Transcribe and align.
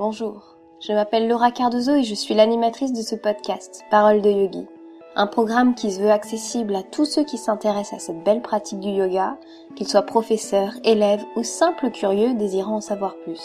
Bonjour, 0.00 0.56
je 0.80 0.94
m'appelle 0.94 1.28
Laura 1.28 1.50
Cardozo 1.50 1.94
et 1.94 2.04
je 2.04 2.14
suis 2.14 2.32
l'animatrice 2.32 2.94
de 2.94 3.02
ce 3.02 3.14
podcast, 3.14 3.82
Parole 3.90 4.22
de 4.22 4.30
Yogi. 4.30 4.66
Un 5.14 5.26
programme 5.26 5.74
qui 5.74 5.92
se 5.92 6.00
veut 6.00 6.10
accessible 6.10 6.74
à 6.74 6.82
tous 6.82 7.04
ceux 7.04 7.22
qui 7.22 7.36
s'intéressent 7.36 8.00
à 8.00 8.06
cette 8.06 8.24
belle 8.24 8.40
pratique 8.40 8.80
du 8.80 8.88
yoga, 8.88 9.36
qu'ils 9.76 9.88
soient 9.88 10.00
professeurs, 10.00 10.72
élèves 10.84 11.22
ou 11.36 11.42
simples 11.42 11.90
curieux 11.90 12.32
désirant 12.32 12.76
en 12.76 12.80
savoir 12.80 13.14
plus. 13.24 13.42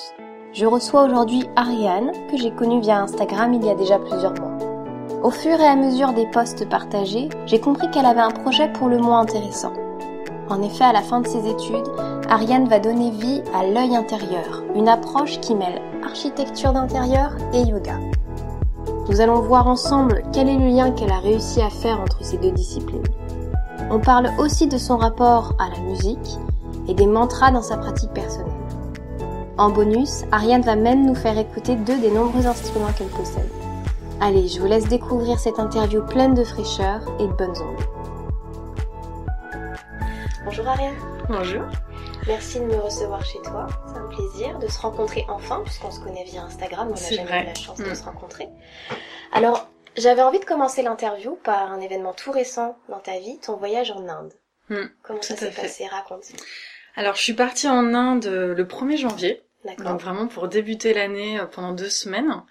Je 0.53 0.65
reçois 0.65 1.03
aujourd'hui 1.03 1.43
Ariane, 1.57 2.13
que 2.31 2.37
j'ai 2.37 2.51
connue 2.51 2.79
via 2.79 3.01
Instagram 3.01 3.53
il 3.53 3.65
y 3.65 3.69
a 3.69 3.75
déjà 3.75 3.99
plusieurs 3.99 4.39
mois. 4.39 4.57
Au 5.23 5.31
fur 5.31 5.59
et 5.59 5.67
à 5.67 5.75
mesure 5.75 6.13
des 6.13 6.27
posts 6.27 6.69
partagés, 6.69 7.27
j'ai 7.47 7.59
compris 7.59 7.91
qu'elle 7.91 8.05
avait 8.05 8.21
un 8.21 8.31
projet 8.31 8.71
pour 8.71 8.87
le 8.87 8.99
moins 8.99 9.19
intéressant. 9.19 9.73
En 10.47 10.61
effet, 10.61 10.85
à 10.85 10.93
la 10.93 11.01
fin 11.01 11.19
de 11.19 11.27
ses 11.27 11.49
études, 11.49 11.91
Ariane 12.29 12.69
va 12.69 12.79
donner 12.79 13.11
vie 13.11 13.43
à 13.53 13.65
l'œil 13.65 13.93
intérieur, 13.93 14.63
une 14.73 14.87
approche 14.87 15.41
qui 15.41 15.53
mêle 15.53 15.81
architecture 16.05 16.71
d'intérieur 16.71 17.31
et 17.53 17.61
yoga. 17.61 17.99
Nous 19.09 19.21
allons 19.21 19.41
voir 19.41 19.67
ensemble 19.67 20.23
quel 20.33 20.47
est 20.47 20.57
le 20.57 20.67
lien 20.67 20.91
qu'elle 20.91 21.11
a 21.11 21.19
réussi 21.19 21.61
à 21.61 21.69
faire 21.69 21.99
entre 21.99 22.23
ces 22.23 22.37
deux 22.37 22.51
disciplines. 22.51 23.03
On 23.91 23.99
parle 23.99 24.31
aussi 24.39 24.67
de 24.67 24.77
son 24.77 24.97
rapport 24.97 25.53
à 25.59 25.69
la 25.69 25.79
musique 25.81 26.37
et 26.87 26.93
des 26.93 27.07
mantras 27.07 27.51
dans 27.51 27.61
sa 27.61 27.77
pratique 27.77 28.11
personnelle. 28.11 28.51
En 29.57 29.69
bonus, 29.69 30.23
Ariane 30.31 30.61
va 30.61 30.75
même 30.75 31.05
nous 31.05 31.15
faire 31.15 31.37
écouter 31.37 31.75
deux 31.75 31.99
des 31.99 32.11
nombreux 32.11 32.45
instruments 32.45 32.91
qu'elle 32.97 33.07
possède. 33.07 33.49
Allez, 34.21 34.47
je 34.47 34.59
vous 34.59 34.67
laisse 34.67 34.87
découvrir 34.87 35.39
cette 35.39 35.59
interview 35.59 36.03
pleine 36.03 36.33
de 36.33 36.43
fraîcheur 36.43 37.01
et 37.19 37.27
de 37.27 37.33
bonnes 37.33 37.49
ondes. 37.49 37.85
Bonjour 40.45 40.67
Ariane. 40.67 40.95
Bonjour. 41.29 41.63
Merci 42.27 42.59
de 42.59 42.65
me 42.65 42.75
recevoir 42.75 43.23
chez 43.23 43.39
toi. 43.43 43.67
C'est 43.87 43.97
un 43.99 44.07
plaisir 44.07 44.57
de 44.59 44.67
se 44.67 44.79
rencontrer 44.79 45.25
enfin, 45.27 45.61
puisqu'on 45.63 45.91
se 45.91 45.99
connaît 45.99 46.23
via 46.23 46.41
Instagram. 46.43 46.87
On 46.89 46.91
n'a 46.99 47.09
jamais 47.09 47.23
vrai. 47.23 47.43
eu 47.43 47.45
la 47.45 47.53
chance 47.55 47.77
de 47.77 47.89
Mm. 47.89 47.95
se 47.95 48.03
rencontrer. 48.03 48.47
Alors, 49.31 49.69
j'avais 49.95 50.21
envie 50.23 50.39
de 50.39 50.45
commencer 50.45 50.81
l'interview 50.81 51.35
par 51.43 51.71
un 51.71 51.79
événement 51.79 52.13
tout 52.13 52.31
récent 52.31 52.77
dans 52.89 52.99
ta 52.99 53.19
vie, 53.19 53.37
ton 53.39 53.57
voyage 53.57 53.91
en 53.91 54.07
Inde. 54.07 54.33
Mm, 54.69 54.75
Comment 55.03 55.21
ça 55.21 55.35
tout 55.35 55.41
s'est 55.41 55.51
passé? 55.51 55.85
Raconte. 55.87 56.23
Alors, 56.95 57.15
je 57.15 57.21
suis 57.21 57.33
partie 57.33 57.67
en 57.67 57.93
Inde 57.93 58.25
euh, 58.25 58.55
le 58.55 58.65
1er 58.65 58.97
janvier, 58.97 59.43
D'accord. 59.63 59.85
donc 59.91 60.01
vraiment 60.01 60.27
pour 60.27 60.47
débuter 60.47 60.93
l'année 60.93 61.39
euh, 61.39 61.45
pendant 61.45 61.73
deux 61.73 61.89
semaines. 61.89 62.41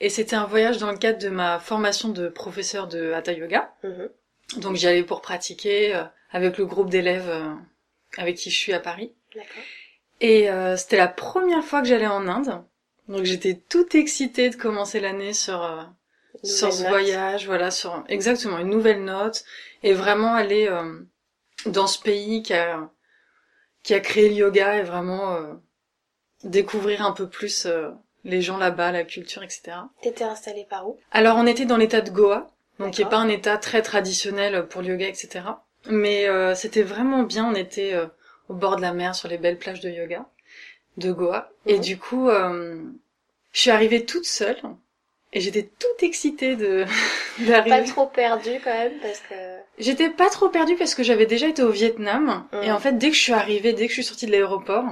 Et 0.00 0.08
c'était 0.08 0.34
un 0.36 0.46
voyage 0.46 0.78
dans 0.78 0.90
le 0.90 0.98
cadre 0.98 1.20
de 1.20 1.28
ma 1.28 1.60
formation 1.60 2.08
de 2.08 2.28
professeur 2.28 2.88
de 2.88 3.12
Hatha 3.12 3.32
Yoga. 3.32 3.70
Mhm. 3.84 4.08
Donc 4.56 4.74
j'y 4.74 4.88
allais 4.88 5.04
pour 5.04 5.20
pratiquer 5.20 5.94
euh, 5.94 6.02
avec 6.32 6.58
le 6.58 6.66
groupe 6.66 6.90
d'élèves 6.90 7.30
avec 8.16 8.36
qui 8.36 8.50
je 8.50 8.56
suis 8.56 8.72
à 8.72 8.80
Paris. 8.80 9.12
D'accord. 9.34 9.62
Et 10.20 10.50
euh, 10.50 10.76
c'était 10.76 10.96
la 10.96 11.08
première 11.08 11.64
fois 11.64 11.82
que 11.82 11.88
j'allais 11.88 12.06
en 12.06 12.28
Inde. 12.28 12.62
Donc 13.08 13.24
j'étais 13.24 13.54
toute 13.54 13.94
excitée 13.94 14.50
de 14.50 14.56
commencer 14.56 15.00
l'année 15.00 15.32
sur 15.32 15.62
euh, 15.62 15.82
sur 16.42 16.72
ce 16.72 16.82
note. 16.82 16.90
voyage, 16.90 17.46
voilà, 17.46 17.70
sur 17.70 18.04
exactement 18.08 18.58
une 18.58 18.68
nouvelle 18.68 19.04
note 19.04 19.44
et 19.82 19.92
vraiment 19.92 20.34
aller 20.34 20.68
euh, 20.68 21.00
dans 21.66 21.86
ce 21.86 22.00
pays 22.00 22.42
qui 22.42 22.54
a 22.54 22.90
qui 23.82 23.94
a 23.94 24.00
créé 24.00 24.28
le 24.28 24.36
yoga 24.36 24.76
et 24.76 24.82
vraiment 24.82 25.34
euh, 25.34 25.54
découvrir 26.44 27.04
un 27.04 27.12
peu 27.12 27.28
plus 27.28 27.66
euh, 27.66 27.90
les 28.24 28.40
gens 28.40 28.56
là-bas, 28.56 28.92
la 28.92 29.04
culture, 29.04 29.42
etc. 29.42 29.72
T'étais 30.00 30.24
installée 30.24 30.66
par 30.68 30.88
où? 30.88 30.98
Alors 31.10 31.36
on 31.36 31.46
était 31.46 31.66
dans 31.66 31.76
l'état 31.76 32.00
de 32.00 32.10
Goa, 32.10 32.48
donc 32.78 32.94
qui 32.94 33.02
est 33.02 33.08
pas 33.08 33.18
un 33.18 33.28
état 33.28 33.58
très 33.58 33.82
traditionnel 33.82 34.66
pour 34.68 34.82
le 34.82 34.88
yoga, 34.88 35.08
etc. 35.08 35.40
Mais 35.88 36.28
euh, 36.28 36.54
c'était 36.54 36.82
vraiment 36.82 37.22
bien, 37.24 37.46
on 37.50 37.54
était 37.54 37.92
euh, 37.94 38.06
au 38.48 38.54
bord 38.54 38.76
de 38.76 38.82
la 38.82 38.92
mer 38.92 39.14
sur 39.14 39.28
les 39.28 39.38
belles 39.38 39.58
plages 39.58 39.80
de 39.80 39.90
yoga 39.90 40.26
de 40.98 41.10
Goa. 41.10 41.50
Et 41.66 41.76
Mhm. 41.76 41.80
du 41.80 41.98
coup, 41.98 42.28
euh, 42.28 42.82
je 43.52 43.60
suis 43.60 43.70
arrivée 43.70 44.04
toute 44.04 44.26
seule 44.26 44.58
et 45.32 45.40
j'étais 45.40 45.62
toute 45.78 46.02
excitée 46.02 46.54
de 46.54 46.84
Pas 47.38 47.44
d'arriver. 47.46 47.84
trop 47.84 48.06
perdue 48.06 48.60
quand 48.62 48.72
même, 48.74 48.92
parce 49.00 49.20
que... 49.20 49.34
J'étais 49.78 50.10
pas 50.10 50.28
trop 50.28 50.50
perdue 50.50 50.76
parce 50.76 50.94
que 50.94 51.02
j'avais 51.02 51.24
déjà 51.26 51.48
été 51.48 51.62
au 51.62 51.70
Vietnam 51.70 52.46
Mhm. 52.52 52.62
et 52.62 52.72
en 52.72 52.78
fait 52.78 52.92
dès 52.98 53.08
que 53.08 53.16
je 53.16 53.22
suis 53.22 53.32
arrivée, 53.32 53.72
dès 53.72 53.84
que 53.86 53.88
je 53.88 53.94
suis 53.94 54.04
sortie 54.04 54.26
de 54.26 54.32
l'aéroport, 54.32 54.84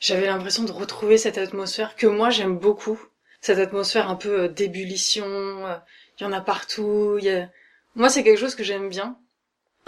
j'avais 0.00 0.26
l'impression 0.26 0.64
de 0.64 0.72
retrouver 0.72 1.16
cette 1.16 1.38
atmosphère 1.38 1.94
que 1.94 2.08
moi 2.08 2.28
j'aime 2.30 2.58
beaucoup, 2.58 2.98
cette 3.40 3.58
atmosphère 3.58 4.10
un 4.10 4.16
peu 4.16 4.40
euh, 4.40 4.48
d'ébullition, 4.48 5.24
euh, 5.26 5.76
il 6.18 6.24
y 6.24 6.26
en 6.26 6.32
a 6.32 6.40
partout, 6.40 7.18
y 7.20 7.28
a... 7.30 7.48
moi 7.94 8.08
c'est 8.10 8.24
quelque 8.24 8.40
chose 8.40 8.56
que 8.56 8.64
j'aime 8.64 8.88
bien. 8.88 9.16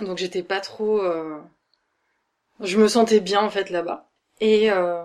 Donc 0.00 0.18
j'étais 0.18 0.42
pas 0.42 0.60
trop 0.60 1.00
euh, 1.00 1.40
je 2.60 2.78
me 2.78 2.88
sentais 2.88 3.20
bien 3.20 3.42
en 3.42 3.50
fait 3.50 3.70
là-bas. 3.70 4.08
Et, 4.40 4.70
euh... 4.70 5.04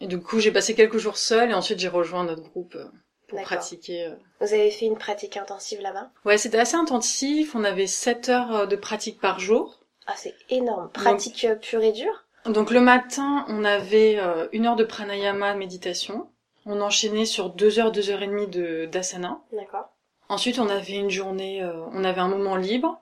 et 0.00 0.06
du 0.06 0.20
coup, 0.20 0.40
j'ai 0.40 0.52
passé 0.52 0.74
quelques 0.74 0.98
jours 0.98 1.16
seule 1.16 1.50
et 1.50 1.54
ensuite 1.54 1.78
j'ai 1.78 1.88
rejoint 1.88 2.24
notre 2.24 2.42
groupe 2.42 2.74
euh, 2.74 2.86
pour 3.28 3.40
pratiquer 3.42 4.06
euh, 4.06 4.14
Vous 4.40 4.52
avez 4.52 4.70
fait 4.70 4.86
une 4.86 4.98
pratique 4.98 5.36
intensive 5.36 5.80
là-bas? 5.80 6.10
Ouais, 6.24 6.38
c'était 6.38 6.58
assez 6.58 6.76
intensif. 6.76 7.54
On 7.54 7.64
avait 7.64 7.86
7 7.86 8.28
heures 8.28 8.56
euh, 8.56 8.66
de 8.66 8.76
pratique 8.76 9.20
par 9.20 9.38
jour. 9.40 9.80
Ah, 10.06 10.14
c'est 10.16 10.34
énorme. 10.50 10.90
Pratique 10.92 11.46
pure 11.60 11.82
et 11.82 11.92
dure? 11.92 12.24
Donc 12.46 12.72
le 12.72 12.80
matin, 12.80 13.44
on 13.48 13.64
avait 13.64 14.18
une 14.50 14.66
heure 14.66 14.74
de 14.74 14.82
pranayama, 14.82 15.54
méditation. 15.54 16.28
On 16.66 16.80
enchaînait 16.80 17.24
sur 17.24 17.50
deux 17.50 17.78
heures, 17.78 17.92
deux 17.92 18.10
heures 18.10 18.22
et 18.22 18.26
demie 18.26 18.48
de 18.48 18.86
d'asana. 18.86 19.40
D'accord. 19.52 19.92
Ensuite, 20.28 20.58
on 20.58 20.68
avait 20.68 20.94
une 20.94 21.10
journée, 21.10 21.62
euh, 21.62 21.84
on 21.92 22.02
avait 22.02 22.20
un 22.20 22.26
moment 22.26 22.56
libre 22.56 23.00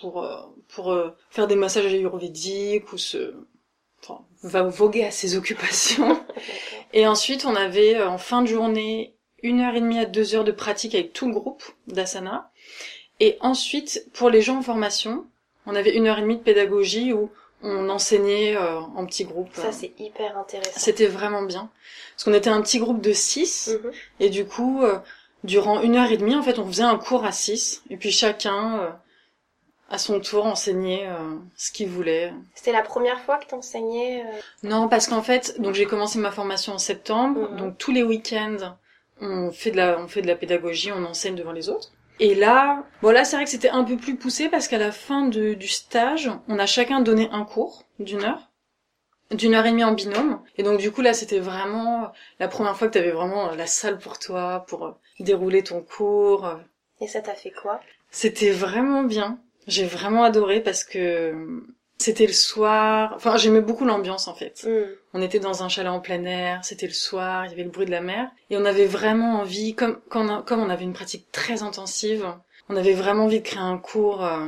pour 0.00 0.22
euh, 0.22 0.36
pour 0.68 0.92
euh, 0.92 1.10
faire 1.30 1.46
des 1.46 1.56
massages 1.56 1.86
ayurvédiques 1.92 2.92
ou 2.92 2.98
se 2.98 3.34
enfin, 4.02 4.20
va 4.42 4.62
voguer 4.62 5.04
à 5.04 5.10
ses 5.10 5.36
occupations. 5.36 6.24
Et 6.92 7.06
ensuite, 7.06 7.44
on 7.44 7.54
avait 7.54 7.96
euh, 7.96 8.08
en 8.08 8.18
fin 8.18 8.42
de 8.42 8.46
journée 8.48 9.14
une 9.42 9.60
heure 9.60 9.74
et 9.74 9.80
demie 9.80 9.98
à 9.98 10.04
deux 10.04 10.34
heures 10.34 10.44
de 10.44 10.52
pratique 10.52 10.94
avec 10.94 11.12
tout 11.12 11.26
le 11.26 11.32
groupe 11.32 11.62
d'asana. 11.86 12.50
Et 13.20 13.38
ensuite, 13.40 14.06
pour 14.12 14.28
les 14.30 14.42
gens 14.42 14.58
en 14.58 14.62
formation, 14.62 15.26
on 15.66 15.74
avait 15.74 15.94
une 15.96 16.06
heure 16.06 16.18
et 16.18 16.22
demie 16.22 16.36
de 16.36 16.42
pédagogie 16.42 17.12
où 17.12 17.30
on 17.62 17.88
enseignait 17.90 18.56
euh, 18.56 18.80
en 18.80 19.04
petits 19.06 19.24
groupes. 19.24 19.54
Ça, 19.54 19.72
c'est 19.72 19.92
hyper 19.98 20.36
intéressant. 20.38 20.72
C'était 20.80 21.06
vraiment 21.06 21.42
bien. 21.42 21.70
Parce 22.14 22.24
qu'on 22.24 22.34
était 22.34 22.50
un 22.50 22.60
petit 22.62 22.78
groupe 22.78 23.00
de 23.02 23.12
six, 23.12 23.70
Mhm. 23.82 23.92
et 24.20 24.30
du 24.30 24.46
coup, 24.46 24.82
euh, 24.82 24.98
durant 25.44 25.80
une 25.82 25.96
heure 25.96 26.10
et 26.10 26.16
demie, 26.16 26.34
en 26.34 26.42
fait, 26.42 26.58
on 26.58 26.66
faisait 26.66 26.82
un 26.82 26.96
cours 26.96 27.24
à 27.24 27.32
six, 27.32 27.82
et 27.90 27.96
puis 27.96 28.10
chacun, 28.10 28.80
euh, 28.80 28.90
à 29.90 29.98
son 29.98 30.20
tour, 30.20 30.46
enseignait 30.46 31.06
euh, 31.08 31.36
ce 31.56 31.72
qu'il 31.72 31.88
voulait. 31.88 32.32
C'était 32.54 32.72
la 32.72 32.82
première 32.82 33.20
fois 33.20 33.38
que 33.38 33.46
t'enseignais 33.46 34.22
euh, 34.24 34.38
Non, 34.62 34.88
parce 34.88 35.06
qu'en 35.08 35.22
fait, 35.22 35.60
donc 35.60 35.74
j'ai 35.74 35.84
commencé 35.86 36.18
ma 36.18 36.30
formation 36.30 36.72
en 36.74 36.78
septembre, 36.78 37.50
Mhm. 37.50 37.56
donc 37.56 37.78
tous 37.78 37.90
les 37.92 38.02
week-ends, 38.04 38.76
on 39.20 39.50
fait 39.50 39.70
de 39.72 39.76
la, 39.76 39.98
on 40.00 40.06
fait 40.08 40.22
de 40.22 40.26
la 40.28 40.36
pédagogie, 40.36 40.92
on 40.92 41.04
enseigne 41.04 41.34
devant 41.34 41.52
les 41.52 41.68
autres. 41.68 41.90
Et 42.20 42.34
là, 42.34 42.84
bon 43.02 43.10
là, 43.10 43.24
c'est 43.24 43.36
vrai 43.36 43.44
que 43.44 43.50
c'était 43.50 43.70
un 43.70 43.82
peu 43.84 43.96
plus 43.96 44.14
poussé 44.16 44.48
parce 44.48 44.68
qu'à 44.68 44.78
la 44.78 44.92
fin 44.92 45.26
de- 45.26 45.54
du 45.54 45.68
stage, 45.68 46.30
on 46.48 46.58
a 46.58 46.66
chacun 46.66 47.00
donné 47.00 47.28
un 47.32 47.44
cours 47.44 47.84
d'une 47.98 48.22
heure, 48.24 48.48
d'une 49.30 49.54
heure 49.54 49.64
et 49.66 49.70
demie 49.70 49.84
en 49.84 49.92
binôme. 49.92 50.40
Et 50.56 50.62
donc 50.62 50.78
du 50.78 50.92
coup 50.92 51.00
là, 51.02 51.14
c'était 51.14 51.38
vraiment 51.38 52.12
la 52.38 52.46
première 52.48 52.76
fois 52.76 52.88
que 52.88 52.92
t'avais 52.94 53.10
vraiment 53.10 53.50
la 53.52 53.66
salle 53.66 53.98
pour 53.98 54.18
toi, 54.18 54.64
pour 54.68 54.86
euh, 54.86 54.92
dérouler 55.18 55.62
ton 55.64 55.80
cours. 55.82 56.48
Et 57.00 57.08
ça 57.08 57.20
t'a 57.22 57.34
fait 57.34 57.50
quoi? 57.52 57.80
C'était 58.10 58.50
vraiment 58.50 59.02
bien. 59.02 59.38
J'ai 59.66 59.84
vraiment 59.84 60.24
adoré 60.24 60.60
parce 60.60 60.84
que 60.84 61.62
c'était 61.98 62.26
le 62.26 62.32
soir. 62.32 63.12
Enfin, 63.14 63.36
j'aimais 63.36 63.60
beaucoup 63.60 63.84
l'ambiance 63.84 64.26
en 64.26 64.34
fait. 64.34 64.64
Hmm. 64.66 64.90
On 65.12 65.22
était 65.22 65.38
dans 65.38 65.62
un 65.62 65.68
chalet 65.68 65.90
en 65.92 66.00
plein 66.00 66.24
air, 66.24 66.64
c'était 66.64 66.86
le 66.86 66.92
soir, 66.92 67.44
il 67.46 67.50
y 67.50 67.52
avait 67.54 67.64
le 67.64 67.70
bruit 67.70 67.84
de 67.86 67.90
la 67.90 68.00
mer, 68.00 68.30
et 68.48 68.56
on 68.56 68.64
avait 68.64 68.86
vraiment 68.86 69.40
envie, 69.40 69.74
comme, 69.74 70.00
comme 70.08 70.30
on 70.60 70.70
avait 70.70 70.84
une 70.84 70.92
pratique 70.92 71.30
très 71.32 71.62
intensive, 71.62 72.26
on 72.68 72.76
avait 72.76 72.94
vraiment 72.94 73.24
envie 73.24 73.40
de 73.40 73.44
créer 73.44 73.58
un 73.60 73.76
cours 73.76 74.24
euh, 74.24 74.46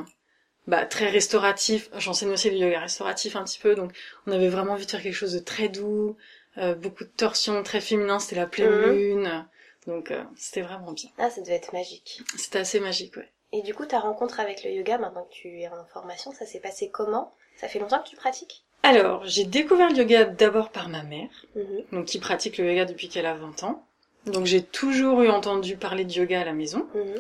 bah, 0.69 0.87
très 0.87 1.09
restauratif. 1.11 1.91
J'enseigne 1.99 2.31
aussi 2.31 2.49
le 2.51 2.57
yoga 2.59 2.79
restauratif 2.81 3.35
un 3.35 3.43
petit 3.43 3.59
peu, 3.59 3.75
donc 3.75 3.93
on 4.27 4.33
avait 4.33 4.49
vraiment 4.49 4.75
envie 4.75 4.87
de 4.87 4.91
faire 4.91 5.03
quelque 5.03 5.15
chose 5.15 5.33
de 5.35 5.41
très 5.41 5.69
doux, 5.69 6.17
euh, 6.59 6.75
beaucoup 6.77 7.03
de 7.05 7.11
torsions, 7.11 7.63
très 7.65 7.81
féminin, 7.81 8.19
c'était 8.21 8.37
la 8.37 8.47
pleine 8.47 8.71
Mhm. 8.71 8.93
lune, 8.93 9.47
donc 9.89 10.11
euh, 10.13 10.23
c'était 10.37 10.63
vraiment 10.63 10.93
bien. 10.93 11.11
Ah, 11.19 11.29
ça 11.29 11.41
devait 11.41 11.55
être 11.55 11.73
magique. 11.73 12.23
C'était 12.37 12.61
assez 12.61 12.79
magique, 12.79 13.17
ouais. 13.17 13.29
Et 13.53 13.63
du 13.63 13.75
coup, 13.75 13.85
ta 13.85 13.99
rencontre 14.01 14.41
avec 14.41 14.65
le 14.65 14.71
yoga, 14.71 14.99
maintenant 14.99 15.25
que 15.25 15.33
tu 15.35 15.61
es 15.61 15.69
en 15.69 15.85
formation, 15.93 16.33
ça 16.33 16.47
s'est 16.47 16.61
passé 16.61 16.89
comment? 16.91 17.35
Ça 17.57 17.69
fait 17.69 17.79
longtemps 17.79 18.01
que 18.03 18.09
tu 18.09 18.17
pratiques? 18.17 18.65
Alors, 18.83 19.25
j'ai 19.27 19.45
découvert 19.45 19.91
le 19.91 19.97
yoga 19.97 20.25
d'abord 20.25 20.71
par 20.71 20.89
ma 20.89 21.03
mère, 21.03 21.29
Mhm. 21.55 21.85
donc 21.93 22.07
qui 22.07 22.19
pratique 22.19 22.59
le 22.59 22.67
yoga 22.69 22.85
depuis 22.85 23.09
qu'elle 23.09 23.27
a 23.27 23.35
20 23.35 23.63
ans. 23.63 23.85
Donc 24.27 24.47
j'ai 24.47 24.63
toujours 24.63 25.21
eu 25.23 25.29
entendu 25.29 25.77
parler 25.77 26.05
de 26.05 26.13
yoga 26.13 26.41
à 26.41 26.45
la 26.45 26.53
maison. 26.53 26.89
Mhm. 26.95 27.19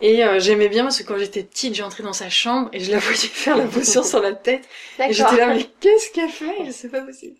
Et 0.00 0.24
euh, 0.24 0.40
j'aimais 0.40 0.68
bien 0.68 0.82
parce 0.82 0.98
que 1.00 1.04
quand 1.06 1.18
j'étais 1.18 1.44
petite, 1.44 1.74
j'entrais 1.74 2.02
dans 2.02 2.12
sa 2.14 2.28
chambre 2.30 2.68
et 2.72 2.80
je 2.80 2.90
la 2.90 2.98
voyais 2.98 3.16
faire 3.28 3.56
la 3.56 3.66
posture 3.66 4.04
sur 4.04 4.20
la 4.20 4.32
tête. 4.32 4.66
Et 4.98 5.12
j'étais 5.12 5.36
là, 5.36 5.54
mais 5.54 5.64
qu'est-ce 5.80 6.10
qu'elle 6.10 6.30
fait? 6.30 6.72
C'est 6.72 6.88
pas 6.88 7.02
possible. 7.02 7.36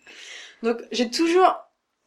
Donc 0.61 0.77
j'ai 0.91 1.09
toujours 1.09 1.53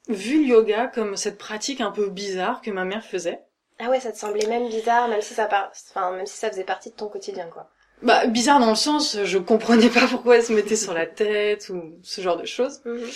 vu 0.09 0.43
le 0.43 0.49
yoga 0.49 0.87
comme 0.87 1.17
cette 1.17 1.37
pratique 1.39 1.81
un 1.81 1.91
peu 1.91 2.09
bizarre 2.09 2.63
que 2.63 2.71
ma 2.71 2.85
mère 2.85 3.05
faisait. 3.05 3.41
Ah 3.79 3.91
ouais, 3.91 4.01
ça 4.01 4.13
te 4.13 4.19
semblait 4.19 4.47
même 4.47 4.69
bizarre, 4.69 5.09
même 5.09 5.21
si 5.21 5.35
ça 5.35 5.47
par... 5.47 5.71
enfin, 5.91 6.11
même 6.13 6.27
si 6.27 6.37
ça 6.39 6.51
faisait 6.51 6.65
partie 6.65 6.91
de 6.91 6.95
ton 6.97 7.09
quotidien, 7.09 7.47
quoi. 7.49 7.69
Bah 8.03 8.27
bizarre 8.27 8.61
dans 8.61 8.71
le 8.71 8.77
sens, 8.77 9.19
je 9.25 9.39
comprenais 9.39 9.89
pas 9.89 10.07
pourquoi 10.07 10.37
elle 10.37 10.43
se 10.43 10.53
mettait 10.53 10.77
sur 10.77 10.93
la 10.93 11.07
tête 11.07 11.71
ou 11.71 11.99
ce 12.03 12.21
genre 12.21 12.37
de 12.37 12.45
choses. 12.45 12.81
Mhm. 12.85 13.09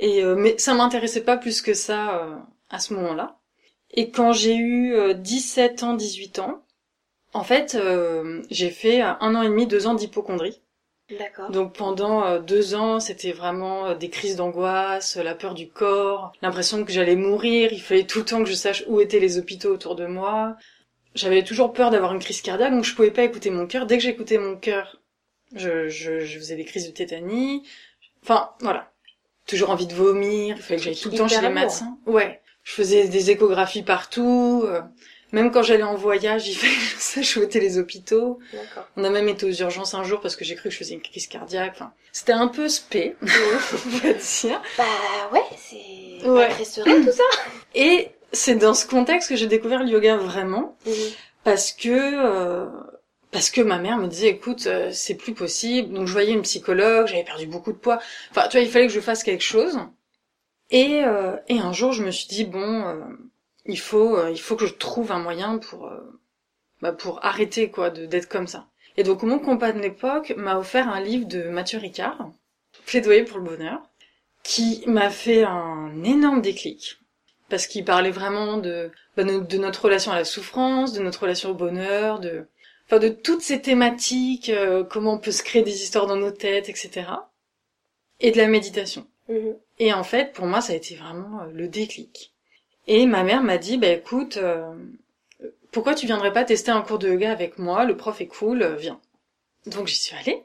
Et 0.00 0.22
euh, 0.22 0.34
mais 0.36 0.56
ça 0.58 0.74
m'intéressait 0.74 1.22
pas 1.22 1.36
plus 1.36 1.62
que 1.62 1.74
ça 1.74 2.20
euh, 2.20 2.36
à 2.70 2.78
ce 2.78 2.94
moment-là. 2.94 3.38
Et 3.90 4.10
quand 4.10 4.32
j'ai 4.32 4.56
eu 4.56 4.94
euh, 4.94 5.12
17 5.14 5.82
ans, 5.82 5.94
18 5.94 6.38
ans, 6.38 6.62
en 7.34 7.44
fait, 7.44 7.74
euh, 7.74 8.42
j'ai 8.50 8.70
fait 8.70 9.00
un 9.00 9.34
an 9.34 9.42
et 9.42 9.48
demi, 9.48 9.66
deux 9.66 9.86
ans 9.86 9.94
d'hypochondrie. 9.94 10.60
D'accord. 11.10 11.50
Donc 11.50 11.74
pendant 11.74 12.24
euh, 12.24 12.38
deux 12.38 12.74
ans, 12.74 13.00
c'était 13.00 13.32
vraiment 13.32 13.86
euh, 13.86 13.94
des 13.94 14.08
crises 14.08 14.36
d'angoisse, 14.36 15.16
la 15.16 15.34
peur 15.34 15.54
du 15.54 15.68
corps, 15.68 16.32
l'impression 16.42 16.84
que 16.84 16.92
j'allais 16.92 17.16
mourir. 17.16 17.72
Il 17.72 17.82
fallait 17.82 18.06
tout 18.06 18.20
le 18.20 18.24
temps 18.24 18.38
que 18.42 18.48
je 18.48 18.54
sache 18.54 18.84
où 18.86 19.00
étaient 19.00 19.18
les 19.20 19.36
hôpitaux 19.38 19.72
autour 19.72 19.94
de 19.94 20.06
moi. 20.06 20.56
J'avais 21.14 21.44
toujours 21.44 21.72
peur 21.72 21.90
d'avoir 21.90 22.14
une 22.14 22.20
crise 22.20 22.40
cardiaque, 22.40 22.72
donc 22.72 22.84
je 22.84 22.94
pouvais 22.94 23.10
pas 23.10 23.24
écouter 23.24 23.50
mon 23.50 23.66
cœur. 23.66 23.86
Dès 23.86 23.98
que 23.98 24.02
j'écoutais 24.02 24.38
mon 24.38 24.56
cœur, 24.56 25.00
je, 25.54 25.88
je, 25.88 26.20
je 26.20 26.38
faisais 26.38 26.56
des 26.56 26.64
crises 26.64 26.86
de 26.86 26.92
tétanie. 26.92 27.62
Enfin, 28.22 28.50
voilà. 28.60 28.90
Toujours 29.46 29.70
envie 29.70 29.86
de 29.86 29.94
vomir. 29.94 30.56
Il 30.56 30.62
fallait 30.62 30.78
que 30.78 30.84
j'aille 30.84 30.96
tout 30.96 31.10
le 31.10 31.18
temps 31.18 31.28
chez 31.28 31.42
les 31.42 31.50
médecins. 31.50 31.98
Ouais. 32.06 32.40
Je 32.62 32.72
faisais 32.72 33.08
des 33.08 33.30
échographies 33.30 33.82
partout. 33.82 34.64
Même 35.32 35.50
quand 35.50 35.62
j'allais 35.62 35.82
en 35.82 35.94
voyage, 35.96 36.46
il 36.48 36.54
fallait 36.56 36.72
que 36.74 36.80
je 36.80 36.96
sache 36.98 37.36
où 37.36 37.42
étaient 37.42 37.58
les 37.60 37.78
hôpitaux. 37.78 38.38
On 38.96 39.04
a 39.04 39.10
même 39.10 39.28
été 39.28 39.46
aux 39.46 39.52
urgences 39.52 39.94
un 39.94 40.04
jour 40.04 40.20
parce 40.20 40.36
que 40.36 40.44
j'ai 40.44 40.54
cru 40.54 40.68
que 40.68 40.72
je 40.74 40.78
faisais 40.78 40.94
une 40.94 41.00
crise 41.02 41.26
cardiaque. 41.26 41.72
Enfin, 41.74 41.92
c'était 42.12 42.32
un 42.32 42.48
peu 42.48 42.68
spé, 42.68 43.16
on 43.22 43.26
va 43.26 44.12
dire. 44.12 44.62
bah 44.78 44.84
ouais, 45.32 45.40
c'est 45.56 46.28
Ouais. 46.28 46.44
impressionnant 46.44 47.04
tout 47.04 47.12
ça. 47.12 47.22
Et 47.74 48.10
c'est 48.32 48.54
dans 48.54 48.74
ce 48.74 48.86
contexte 48.86 49.28
que 49.30 49.36
j'ai 49.36 49.46
découvert 49.48 49.82
le 49.82 49.88
yoga 49.90 50.16
vraiment, 50.18 50.76
parce 51.44 51.72
que 51.72 51.88
euh, 51.90 52.66
parce 53.30 53.48
que 53.50 53.60
ma 53.62 53.78
mère 53.78 53.96
me 53.96 54.06
disait, 54.08 54.28
écoute, 54.28 54.66
euh, 54.66 54.90
c'est 54.92 55.14
plus 55.14 55.32
possible. 55.32 55.92
Donc 55.94 56.06
je 56.06 56.12
voyais 56.12 56.32
une 56.32 56.42
psychologue, 56.42 57.06
j'avais 57.06 57.24
perdu 57.24 57.46
beaucoup 57.46 57.72
de 57.72 57.78
poids. 57.78 57.98
Enfin, 58.30 58.46
tu 58.48 58.58
vois, 58.58 58.64
il 58.64 58.70
fallait 58.70 58.86
que 58.86 58.92
je 58.92 59.00
fasse 59.00 59.24
quelque 59.24 59.42
chose. 59.42 59.78
Et 60.70 61.02
euh, 61.04 61.36
et 61.48 61.58
un 61.58 61.72
jour, 61.72 61.92
je 61.92 62.02
me 62.04 62.10
suis 62.10 62.28
dit 62.28 62.44
bon, 62.44 62.60
euh, 62.86 62.94
il 63.66 63.78
faut 63.78 64.16
euh, 64.16 64.30
il 64.30 64.40
faut 64.40 64.56
que 64.56 64.66
je 64.66 64.74
trouve 64.74 65.12
un 65.12 65.18
moyen 65.18 65.58
pour 65.58 65.86
euh, 65.86 66.00
bah, 66.80 66.92
pour 66.92 67.24
arrêter 67.24 67.70
quoi 67.70 67.90
de 67.90 68.06
d'être 68.06 68.28
comme 68.28 68.46
ça. 68.46 68.68
Et 68.96 69.04
donc 69.04 69.22
mon 69.22 69.38
compas 69.38 69.72
de 69.72 69.80
l'époque 69.80 70.34
m'a 70.36 70.58
offert 70.58 70.88
un 70.88 71.00
livre 71.00 71.26
de 71.26 71.44
Mathieu 71.44 71.78
Ricard, 71.78 72.30
Plaidoyer 72.86 73.24
pour 73.24 73.38
le 73.38 73.44
bonheur, 73.44 73.80
qui 74.42 74.82
m'a 74.86 75.10
fait 75.10 75.44
un 75.44 76.04
énorme 76.04 76.42
déclic 76.42 76.98
parce 77.52 77.66
qu'il 77.66 77.84
parlait 77.84 78.10
vraiment 78.10 78.56
de 78.56 78.90
bah, 79.16 79.24
de 79.24 79.58
notre 79.58 79.84
relation 79.84 80.10
à 80.10 80.16
la 80.16 80.24
souffrance, 80.24 80.94
de 80.94 81.02
notre 81.02 81.20
relation 81.20 81.50
au 81.50 81.54
bonheur, 81.54 82.18
de 82.18 82.46
enfin 82.86 82.98
de 82.98 83.10
toutes 83.10 83.42
ces 83.42 83.60
thématiques, 83.60 84.48
euh, 84.48 84.84
comment 84.84 85.14
on 85.14 85.18
peut 85.18 85.32
se 85.32 85.42
créer 85.42 85.62
des 85.62 85.82
histoires 85.82 86.06
dans 86.06 86.16
nos 86.16 86.30
têtes, 86.30 86.68
etc. 86.70 87.10
Et 88.20 88.30
de 88.30 88.38
la 88.38 88.46
méditation. 88.46 89.06
Mhm. 89.28 89.56
Et 89.78 89.92
en 89.92 90.02
fait, 90.02 90.32
pour 90.32 90.46
moi, 90.46 90.62
ça 90.62 90.72
a 90.72 90.76
été 90.76 90.96
vraiment 90.96 91.42
euh, 91.42 91.50
le 91.52 91.68
déclic. 91.68 92.32
Et 92.86 93.06
ma 93.06 93.22
mère 93.22 93.42
m'a 93.42 93.58
dit, 93.58 93.78
bah 93.78 93.88
écoute, 93.88 94.36
euh, 94.36 94.74
pourquoi 95.70 95.94
tu 95.94 96.06
viendrais 96.06 96.32
pas 96.32 96.44
tester 96.44 96.70
un 96.70 96.82
cours 96.82 96.98
de 96.98 97.08
yoga 97.08 97.30
avec 97.30 97.58
moi? 97.58 97.84
Le 97.84 97.96
prof 97.96 98.20
est 98.20 98.26
cool, 98.26 98.62
euh, 98.62 98.76
viens. 98.76 99.00
Donc 99.66 99.86
j'y 99.86 99.96
suis 99.96 100.16
allée. 100.16 100.42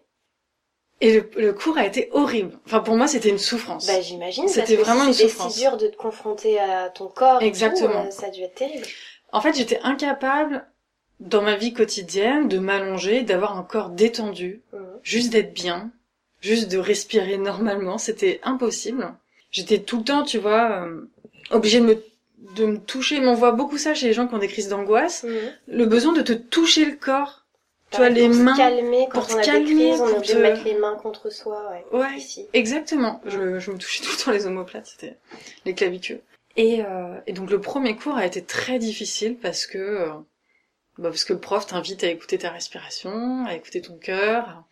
Et 0.99 1.13
le, 1.13 1.29
le 1.37 1.53
cours 1.53 1.77
a 1.77 1.85
été 1.85 2.09
horrible. 2.11 2.57
Enfin, 2.65 2.79
pour 2.79 2.95
moi, 2.95 3.07
c'était 3.07 3.29
une 3.29 3.37
souffrance. 3.37 3.85
Bah 3.87 4.01
j'imagine. 4.01 4.47
C'était 4.47 4.75
vraiment 4.75 5.01
si 5.01 5.07
une 5.07 5.13
c'était 5.13 5.29
souffrance. 5.29 5.53
si 5.53 5.59
dur 5.61 5.77
de 5.77 5.87
te 5.87 5.95
confronter 5.95 6.59
à 6.59 6.89
ton 6.89 7.07
corps. 7.07 7.39
tout, 7.39 7.45
Exactement. 7.45 8.05
euh, 8.05 8.11
ça 8.11 8.27
a 8.27 8.29
dû 8.29 8.41
être 8.41 8.55
terrible. 8.55 8.85
En 9.31 9.41
fait, 9.41 9.53
j'étais 9.55 9.79
incapable, 9.81 10.65
dans 11.19 11.41
ma 11.41 11.55
vie 11.55 11.73
quotidienne, 11.73 12.47
de 12.47 12.57
m'allonger, 12.57 13.21
d'avoir 13.23 13.57
un 13.57 13.63
corps 13.63 13.89
détendu, 13.89 14.61
Mhm. 14.73 14.79
juste 15.03 15.31
d'être 15.31 15.53
bien, 15.53 15.91
juste 16.41 16.71
de 16.71 16.77
respirer 16.79 17.37
normalement. 17.37 17.97
C'était 17.99 18.39
impossible. 18.43 19.13
J'étais 19.51 19.79
tout 19.79 19.97
le 19.99 20.03
temps, 20.03 20.23
tu 20.23 20.39
vois, 20.39 20.83
euh, 20.83 21.07
obligée 21.51 21.79
de 21.79 21.85
me, 21.85 22.03
de 22.55 22.65
me 22.65 22.77
toucher. 22.77 23.19
Mais 23.19 23.27
on 23.27 23.33
voit 23.33 23.51
beaucoup 23.51 23.77
ça 23.77 23.93
chez 23.93 24.07
les 24.07 24.13
gens 24.13 24.27
qui 24.27 24.33
ont 24.35 24.39
des 24.39 24.47
crises 24.47 24.69
d'angoisse. 24.69 25.23
Mhm. 25.23 25.53
Le 25.67 25.85
besoin 25.85 26.13
de 26.13 26.21
te 26.21 26.33
toucher 26.33 26.85
le 26.85 26.95
corps. 26.95 27.43
Tu 27.91 27.97
vois, 27.97 28.07
Pareil, 28.07 28.23
les 28.23 28.27
pour 28.29 28.37
mains. 28.43 28.53
Se 28.53 28.57
calmer, 28.59 29.07
quand 29.09 29.19
pour 29.19 29.27
te 29.27 29.33
on 29.33 29.37
a 29.37 29.41
calmer, 29.43 29.65
des 29.65 29.75
crises, 29.75 30.01
on 30.01 30.05
est 30.07 30.09
pour 30.09 30.17
obligé 30.17 30.33
te- 30.33 30.37
de 30.37 30.43
mettre 30.43 30.63
les 30.65 30.73
mains 30.75 30.95
contre 30.95 31.29
soi. 31.29 31.71
Ouais. 31.91 31.99
Ouais, 31.99 32.17
Ici. 32.17 32.45
exactement. 32.53 33.21
Je, 33.25 33.59
je 33.59 33.71
me 33.71 33.77
touchais 33.77 34.03
tout 34.03 34.11
le 34.11 34.23
temps 34.23 34.31
les 34.31 34.45
omoplates, 34.45 34.87
c'était 34.87 35.15
les 35.65 35.73
clavicules. 35.73 36.19
Et, 36.57 36.81
euh, 36.83 37.15
et 37.27 37.33
donc 37.33 37.49
le 37.49 37.61
premier 37.61 37.95
cours 37.95 38.17
a 38.17 38.25
été 38.25 38.43
très 38.43 38.79
difficile 38.79 39.37
parce 39.37 39.67
que 39.67 39.77
euh, 39.77 40.07
bah 40.97 41.09
parce 41.09 41.23
que 41.23 41.31
le 41.33 41.39
prof 41.39 41.67
t'invite 41.67 42.03
à 42.03 42.07
écouter 42.07 42.39
ta 42.39 42.49
respiration, 42.49 43.45
à 43.45 43.53
écouter 43.55 43.79
ton 43.81 43.95
cœur, 43.95 44.63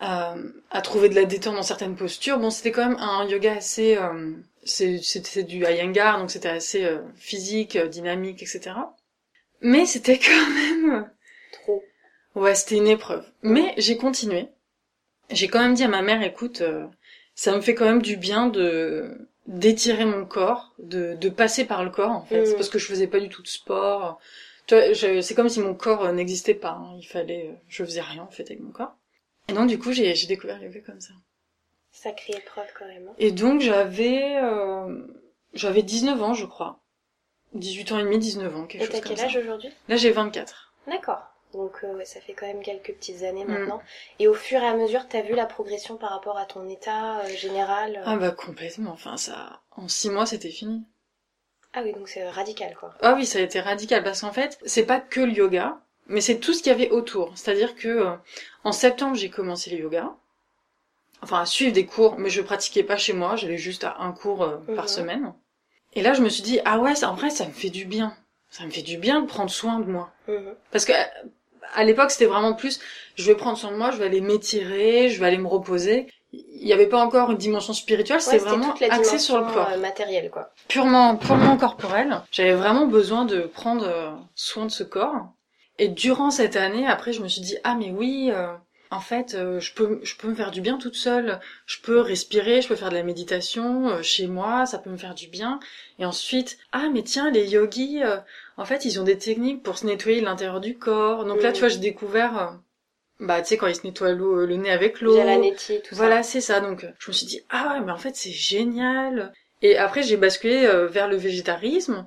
à, 0.00 0.34
à 0.70 0.80
trouver 0.82 1.08
de 1.08 1.14
la 1.14 1.24
détente 1.24 1.54
dans 1.56 1.62
certaines 1.62 1.96
postures. 1.96 2.38
Bon, 2.38 2.50
c'était 2.50 2.70
quand 2.70 2.86
même 2.86 2.98
un 3.00 3.26
yoga 3.26 3.54
assez, 3.54 3.96
euh, 3.96 4.32
c'était 4.64 5.44
du 5.44 5.58
Iyengar, 5.64 6.18
donc 6.18 6.30
c'était 6.30 6.48
assez 6.48 6.84
euh, 6.84 7.00
physique, 7.16 7.76
euh, 7.76 7.88
dynamique, 7.88 8.42
etc. 8.42 8.76
Mais 9.60 9.86
c'était 9.86 10.18
quand 10.18 10.50
même 10.50 11.10
Trop. 11.52 11.82
Ouais, 12.34 12.54
c'était 12.54 12.76
une 12.76 12.86
épreuve. 12.88 13.24
Mais 13.42 13.74
j'ai 13.78 13.96
continué. 13.96 14.48
J'ai 15.30 15.48
quand 15.48 15.60
même 15.60 15.74
dit 15.74 15.84
à 15.84 15.88
ma 15.88 16.02
mère, 16.02 16.22
écoute, 16.22 16.60
euh, 16.62 16.86
ça 17.34 17.54
me 17.54 17.60
fait 17.60 17.74
quand 17.74 17.84
même 17.84 18.02
du 18.02 18.16
bien 18.16 18.46
de 18.48 19.16
d'étirer 19.46 20.04
mon 20.04 20.26
corps, 20.26 20.74
de, 20.78 21.14
de 21.14 21.28
passer 21.30 21.64
par 21.64 21.82
le 21.82 21.90
corps 21.90 22.10
en 22.10 22.22
fait, 22.22 22.42
Mhm. 22.42 22.54
parce 22.56 22.68
que 22.68 22.78
je 22.78 22.86
faisais 22.86 23.06
pas 23.06 23.18
du 23.20 23.30
tout 23.30 23.42
de 23.42 23.48
sport. 23.48 24.20
Tu 24.66 24.74
vois, 24.74 24.92
je- 24.92 25.22
c'est 25.22 25.34
comme 25.34 25.48
si 25.48 25.60
mon 25.60 25.74
corps 25.74 26.04
euh, 26.04 26.12
n'existait 26.12 26.52
pas. 26.54 26.72
hein. 26.72 26.96
Il 27.00 27.06
fallait, 27.06 27.48
euh, 27.48 27.54
je 27.68 27.82
faisais 27.84 28.02
rien 28.02 28.22
en 28.24 28.30
fait 28.30 28.42
avec 28.50 28.60
mon 28.60 28.70
corps. 28.72 28.94
Et 29.48 29.54
donc 29.54 29.68
du 29.68 29.78
coup, 29.78 29.92
j'ai 29.92 30.14
j'ai 30.14 30.26
découvert 30.26 30.58
le 30.58 30.66
yoga 30.66 30.80
comme 30.80 31.00
ça. 31.00 31.14
Sacrée 31.92 32.34
épreuve 32.34 32.66
quand 32.78 32.86
même. 32.86 33.08
hein. 33.08 33.14
Et 33.18 33.32
donc 33.32 33.60
j'avais 33.60 34.36
euh, 34.36 35.06
j'avais 35.54 35.82
19 35.82 36.22
ans, 36.22 36.34
je 36.34 36.46
crois. 36.46 36.80
18 37.54 37.92
ans 37.92 37.98
et 37.98 38.02
demi, 38.04 38.18
19 38.18 38.54
ans, 38.56 38.66
quelque 38.66 38.82
Et 38.82 38.86
chose 38.86 38.94
t'as 38.94 39.00
comme 39.00 39.08
quel 39.08 39.18
ça. 39.18 39.24
âge 39.24 39.36
aujourd'hui? 39.36 39.70
Là, 39.88 39.96
j'ai 39.96 40.10
24. 40.10 40.74
D'accord. 40.86 41.22
Donc 41.54 41.80
euh, 41.82 41.94
ouais, 41.96 42.04
ça 42.04 42.20
fait 42.20 42.34
quand 42.34 42.46
même 42.46 42.62
quelques 42.62 42.92
petites 42.94 43.22
années 43.22 43.44
Mm. 43.44 43.52
maintenant. 43.52 43.82
Et 44.18 44.28
au 44.28 44.34
fur 44.34 44.62
et 44.62 44.66
à 44.66 44.74
mesure, 44.74 45.08
t'as 45.08 45.22
vu 45.22 45.34
la 45.34 45.46
progression 45.46 45.96
par 45.96 46.10
rapport 46.10 46.36
à 46.36 46.44
ton 46.44 46.68
état 46.68 47.20
euh, 47.20 47.28
général 47.28 47.96
euh 47.96 48.02
Ah 48.04 48.16
bah 48.16 48.30
complètement. 48.32 48.90
Enfin 48.92 49.16
ça, 49.16 49.62
en 49.72 49.88
6 49.88 50.10
mois, 50.10 50.26
c'était 50.26 50.50
fini. 50.50 50.84
Ah 51.72 51.80
oui, 51.84 51.92
donc 51.94 52.08
c'est 52.08 52.28
radical 52.28 52.74
quoi. 52.78 52.94
Ah 53.00 53.14
oui, 53.14 53.24
ça 53.26 53.38
a 53.38 53.42
été 53.42 53.60
radical 53.60 54.02
parce 54.04 54.20
qu'en 54.20 54.32
fait, 54.32 54.58
c'est 54.66 54.84
pas 54.86 55.00
que 55.00 55.20
le 55.20 55.32
yoga, 55.32 55.78
mais 56.06 56.20
c'est 56.20 56.38
tout 56.38 56.52
ce 56.52 56.62
qu'il 56.62 56.70
y 56.72 56.74
avait 56.74 56.90
autour. 56.90 57.36
C'est-à-dire 57.36 57.74
que 57.74 58.06
en 58.64 58.72
septembre, 58.72 59.16
j'ai 59.16 59.30
commencé 59.30 59.70
le 59.70 59.78
yoga. 59.78 60.14
Enfin, 61.30 61.42
à 61.42 61.46
suivre 61.46 61.72
des 61.74 61.84
cours, 61.84 62.18
mais 62.18 62.30
je 62.30 62.40
pratiquais 62.40 62.82
pas 62.82 62.96
chez 62.96 63.12
moi, 63.12 63.36
j'allais 63.36 63.58
juste 63.58 63.84
à 63.84 63.96
un 64.00 64.12
cours 64.12 64.42
euh, 64.42 64.56
Mhm. 64.66 64.76
par 64.76 64.88
semaine. 64.88 65.34
Et 65.92 66.00
là, 66.00 66.14
je 66.14 66.22
me 66.22 66.30
suis 66.30 66.42
dit 66.42 66.58
ah 66.64 66.78
ouais, 66.78 66.94
ça- 66.94 67.10
en 67.10 67.14
vrai, 67.14 67.28
ça 67.28 67.44
me 67.44 67.50
fait 67.52 67.68
du 67.68 67.84
bien. 67.84 68.14
Ça 68.50 68.64
me 68.64 68.70
fait 68.70 68.80
du 68.80 68.96
bien 68.96 69.20
de 69.20 69.26
prendre 69.26 69.50
soin 69.50 69.78
de 69.78 69.84
moi. 69.84 70.10
Mhm. 70.26 70.54
Parce 70.72 70.86
que 70.86 70.92
à- 71.74 71.84
l'époque, 71.84 72.10
c'était 72.10 72.24
vraiment 72.24 72.54
plus 72.54 72.80
je 73.14 73.24
vais 73.30 73.34
prendre 73.34 73.58
soin 73.58 73.70
de 73.72 73.76
moi, 73.76 73.90
je 73.90 73.98
vais 73.98 74.06
aller 74.06 74.22
m'étirer, 74.22 75.10
je 75.10 75.20
vais 75.20 75.26
aller 75.26 75.36
me 75.36 75.46
reposer. 75.48 76.06
Il 76.32 76.64
n'y 76.64 76.72
avait 76.72 76.86
pas 76.86 77.02
encore 77.04 77.30
une 77.30 77.36
dimension 77.36 77.74
spirituelle, 77.74 78.22
c'était 78.22 78.38
vraiment 78.38 78.70
toute 78.70 78.80
la 78.80 78.94
axé 78.94 79.18
sur 79.18 79.38
le 79.38 79.44
corps 79.52 79.68
euh, 79.70 79.76
matérielle 79.78 80.30
quoi. 80.30 80.50
purement 80.68 81.16
purement 81.16 81.58
corporel. 81.58 82.22
J'avais 82.30 82.54
vraiment 82.54 82.86
besoin 82.86 83.26
de 83.26 83.40
prendre 83.42 83.86
euh, 83.86 84.10
soin 84.34 84.64
de 84.64 84.70
ce 84.70 84.82
corps. 84.82 85.26
Et 85.78 85.88
durant 85.88 86.30
cette 86.30 86.56
année, 86.56 86.86
après, 86.86 87.12
je 87.12 87.22
me 87.22 87.28
suis 87.28 87.42
dit 87.42 87.56
ah 87.64 87.74
mais 87.74 87.90
oui, 87.90 88.30
euh, 88.32 88.52
en 88.90 89.00
fait, 89.00 89.34
euh, 89.34 89.60
je 89.60 89.72
peux 89.74 90.00
je 90.02 90.16
peux 90.16 90.28
me 90.28 90.34
faire 90.34 90.50
du 90.50 90.60
bien 90.60 90.78
toute 90.78 90.94
seule. 90.94 91.40
Je 91.66 91.80
peux 91.80 92.00
respirer, 92.00 92.62
je 92.62 92.68
peux 92.68 92.76
faire 92.76 92.90
de 92.90 92.94
la 92.94 93.02
méditation 93.02 93.88
euh, 93.88 94.02
chez 94.02 94.26
moi, 94.26 94.66
ça 94.66 94.78
peut 94.78 94.90
me 94.90 94.96
faire 94.96 95.14
du 95.14 95.28
bien. 95.28 95.60
Et 95.98 96.04
ensuite 96.04 96.58
ah 96.72 96.88
mais 96.92 97.02
tiens 97.02 97.30
les 97.30 97.48
yogis, 97.50 98.02
euh, 98.02 98.16
en 98.56 98.64
fait 98.64 98.84
ils 98.84 99.00
ont 99.00 99.04
des 99.04 99.18
techniques 99.18 99.62
pour 99.62 99.78
se 99.78 99.86
nettoyer 99.86 100.20
l'intérieur 100.20 100.60
du 100.60 100.76
corps. 100.78 101.24
Donc 101.24 101.42
là 101.42 101.52
tu 101.52 101.60
vois 101.60 101.68
j'ai 101.68 101.78
découvert 101.78 102.58
bah 103.20 103.42
tu 103.42 103.48
sais 103.48 103.56
quand 103.56 103.66
ils 103.66 103.74
se 103.74 103.86
nettoient 103.86 104.12
l'eau 104.12 104.46
le 104.46 104.56
nez 104.56 104.70
avec 104.70 105.00
l'eau. 105.00 105.16
La 105.16 105.36
nettie, 105.36 105.80
tout 105.82 105.94
Voilà, 105.94 106.22
c'est 106.22 106.40
ça. 106.40 106.60
Donc, 106.60 106.86
je 106.98 107.10
me 107.10 107.12
suis 107.12 107.26
dit, 107.26 107.42
ah 107.50 107.72
ouais, 107.72 107.84
mais 107.84 107.92
en 107.92 107.98
fait, 107.98 108.14
c'est 108.14 108.30
génial. 108.30 109.32
Et 109.60 109.76
après, 109.76 110.02
j'ai 110.02 110.16
basculé 110.16 110.66
euh, 110.66 110.86
vers 110.86 111.08
le 111.08 111.16
végétarisme, 111.16 112.06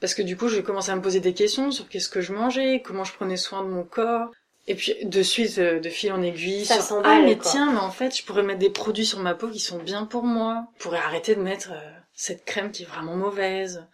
parce 0.00 0.14
que 0.14 0.22
du 0.22 0.36
coup, 0.36 0.48
j'ai 0.48 0.62
commencé 0.62 0.90
à 0.90 0.96
me 0.96 1.02
poser 1.02 1.20
des 1.20 1.34
questions 1.34 1.70
sur 1.72 1.88
qu'est-ce 1.88 2.08
que 2.08 2.20
je 2.20 2.32
mangeais, 2.32 2.80
comment 2.84 3.04
je 3.04 3.12
prenais 3.12 3.36
soin 3.36 3.64
de 3.64 3.68
mon 3.68 3.84
corps. 3.84 4.30
Et 4.68 4.74
puis, 4.76 4.94
de 5.02 5.22
suite, 5.22 5.58
euh, 5.58 5.80
de 5.80 5.88
fil 5.88 6.12
en 6.12 6.22
aiguille, 6.22 6.64
Ça 6.64 6.80
sur, 6.80 7.02
ah 7.04 7.20
mais 7.20 7.36
quoi. 7.36 7.50
tiens, 7.50 7.72
mais 7.72 7.80
en 7.80 7.90
fait, 7.90 8.16
je 8.16 8.24
pourrais 8.24 8.44
mettre 8.44 8.60
des 8.60 8.70
produits 8.70 9.06
sur 9.06 9.18
ma 9.18 9.34
peau 9.34 9.48
qui 9.48 9.58
sont 9.58 9.78
bien 9.78 10.06
pour 10.06 10.22
moi. 10.22 10.66
Je 10.78 10.84
pourrais 10.84 10.98
arrêter 10.98 11.34
de 11.34 11.40
mettre 11.40 11.72
euh, 11.72 11.90
cette 12.14 12.44
crème 12.44 12.70
qui 12.70 12.84
est 12.84 12.86
vraiment 12.86 13.16
mauvaise. 13.16 13.84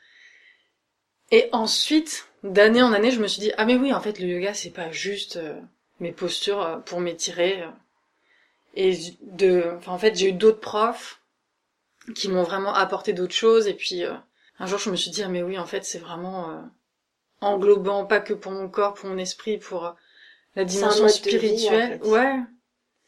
Et 1.30 1.48
ensuite, 1.52 2.28
d'année 2.42 2.82
en 2.82 2.92
année, 2.92 3.10
je 3.10 3.20
me 3.20 3.26
suis 3.26 3.40
dit, 3.40 3.52
ah 3.56 3.64
mais 3.64 3.76
oui, 3.76 3.94
en 3.94 4.00
fait, 4.00 4.18
le 4.18 4.26
yoga, 4.26 4.52
c'est 4.52 4.70
pas 4.70 4.90
juste 4.92 5.36
euh, 5.36 5.58
mes 6.00 6.12
postures 6.12 6.60
euh, 6.60 6.76
pour 6.76 7.00
m'étirer. 7.00 7.64
Et 8.74 8.98
de, 9.22 9.72
enfin, 9.78 9.92
en 9.92 9.98
fait, 9.98 10.16
j'ai 10.16 10.28
eu 10.28 10.32
d'autres 10.32 10.60
profs 10.60 11.22
qui 12.14 12.28
m'ont 12.28 12.42
vraiment 12.42 12.74
apporté 12.74 13.14
d'autres 13.14 13.34
choses. 13.34 13.68
Et 13.68 13.74
puis, 13.74 14.02
un 14.58 14.66
jour, 14.66 14.78
je 14.78 14.90
me 14.90 14.96
suis 14.96 15.10
dit, 15.10 15.22
ah 15.22 15.28
mais 15.28 15.42
oui, 15.42 15.58
en 15.58 15.66
fait, 15.66 15.84
c'est 15.84 15.98
vraiment 15.98 16.62
englobant, 17.40 18.04
pas 18.04 18.20
que 18.20 18.34
pour 18.34 18.52
mon 18.52 18.68
corps, 18.68 18.94
pour 18.94 19.08
mon 19.08 19.18
esprit, 19.18 19.58
pour 19.58 19.94
la 20.54 20.62
un 20.62 20.64
dimension 20.64 21.04
de 21.04 21.08
vie, 21.08 21.14
spirituelle. 21.14 22.00
en 22.00 22.04
fait. 22.04 22.10
Ouais, 22.10 22.34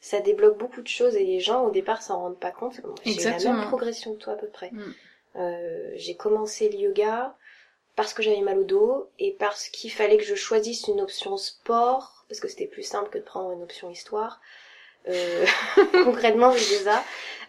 Ça 0.00 0.20
débloque 0.20 0.58
beaucoup 0.58 0.82
de 0.82 0.88
choses 0.88 1.16
et 1.16 1.24
les 1.24 1.40
gens 1.40 1.64
au 1.64 1.70
départ 1.70 2.02
s'en 2.02 2.20
rendent 2.20 2.40
pas 2.40 2.50
compte. 2.50 2.80
J'ai 3.04 3.22
la 3.24 3.38
même 3.38 3.66
progression 3.66 4.14
que 4.14 4.18
toi 4.18 4.34
à 4.34 4.36
peu 4.36 4.48
près. 4.48 4.70
Mm. 4.72 4.94
Euh, 5.36 5.92
j'ai 5.94 6.16
commencé 6.16 6.68
le 6.68 6.78
yoga 6.78 7.36
parce 7.96 8.14
que 8.14 8.22
j'avais 8.22 8.40
mal 8.40 8.58
au 8.58 8.64
dos 8.64 9.10
et 9.18 9.32
parce 9.32 9.68
qu'il 9.68 9.92
fallait 9.92 10.16
que 10.16 10.24
je 10.24 10.34
choisisse 10.34 10.88
une 10.88 11.00
option 11.00 11.36
sport, 11.36 12.24
parce 12.28 12.40
que 12.40 12.48
c'était 12.48 12.66
plus 12.66 12.82
simple 12.82 13.10
que 13.10 13.18
de 13.18 13.24
prendre 13.24 13.52
une 13.52 13.62
option 13.62 13.90
histoire. 13.90 14.40
Euh, 15.08 15.46
concrètement, 16.04 16.52
je 16.52 16.58
ça 16.58 17.04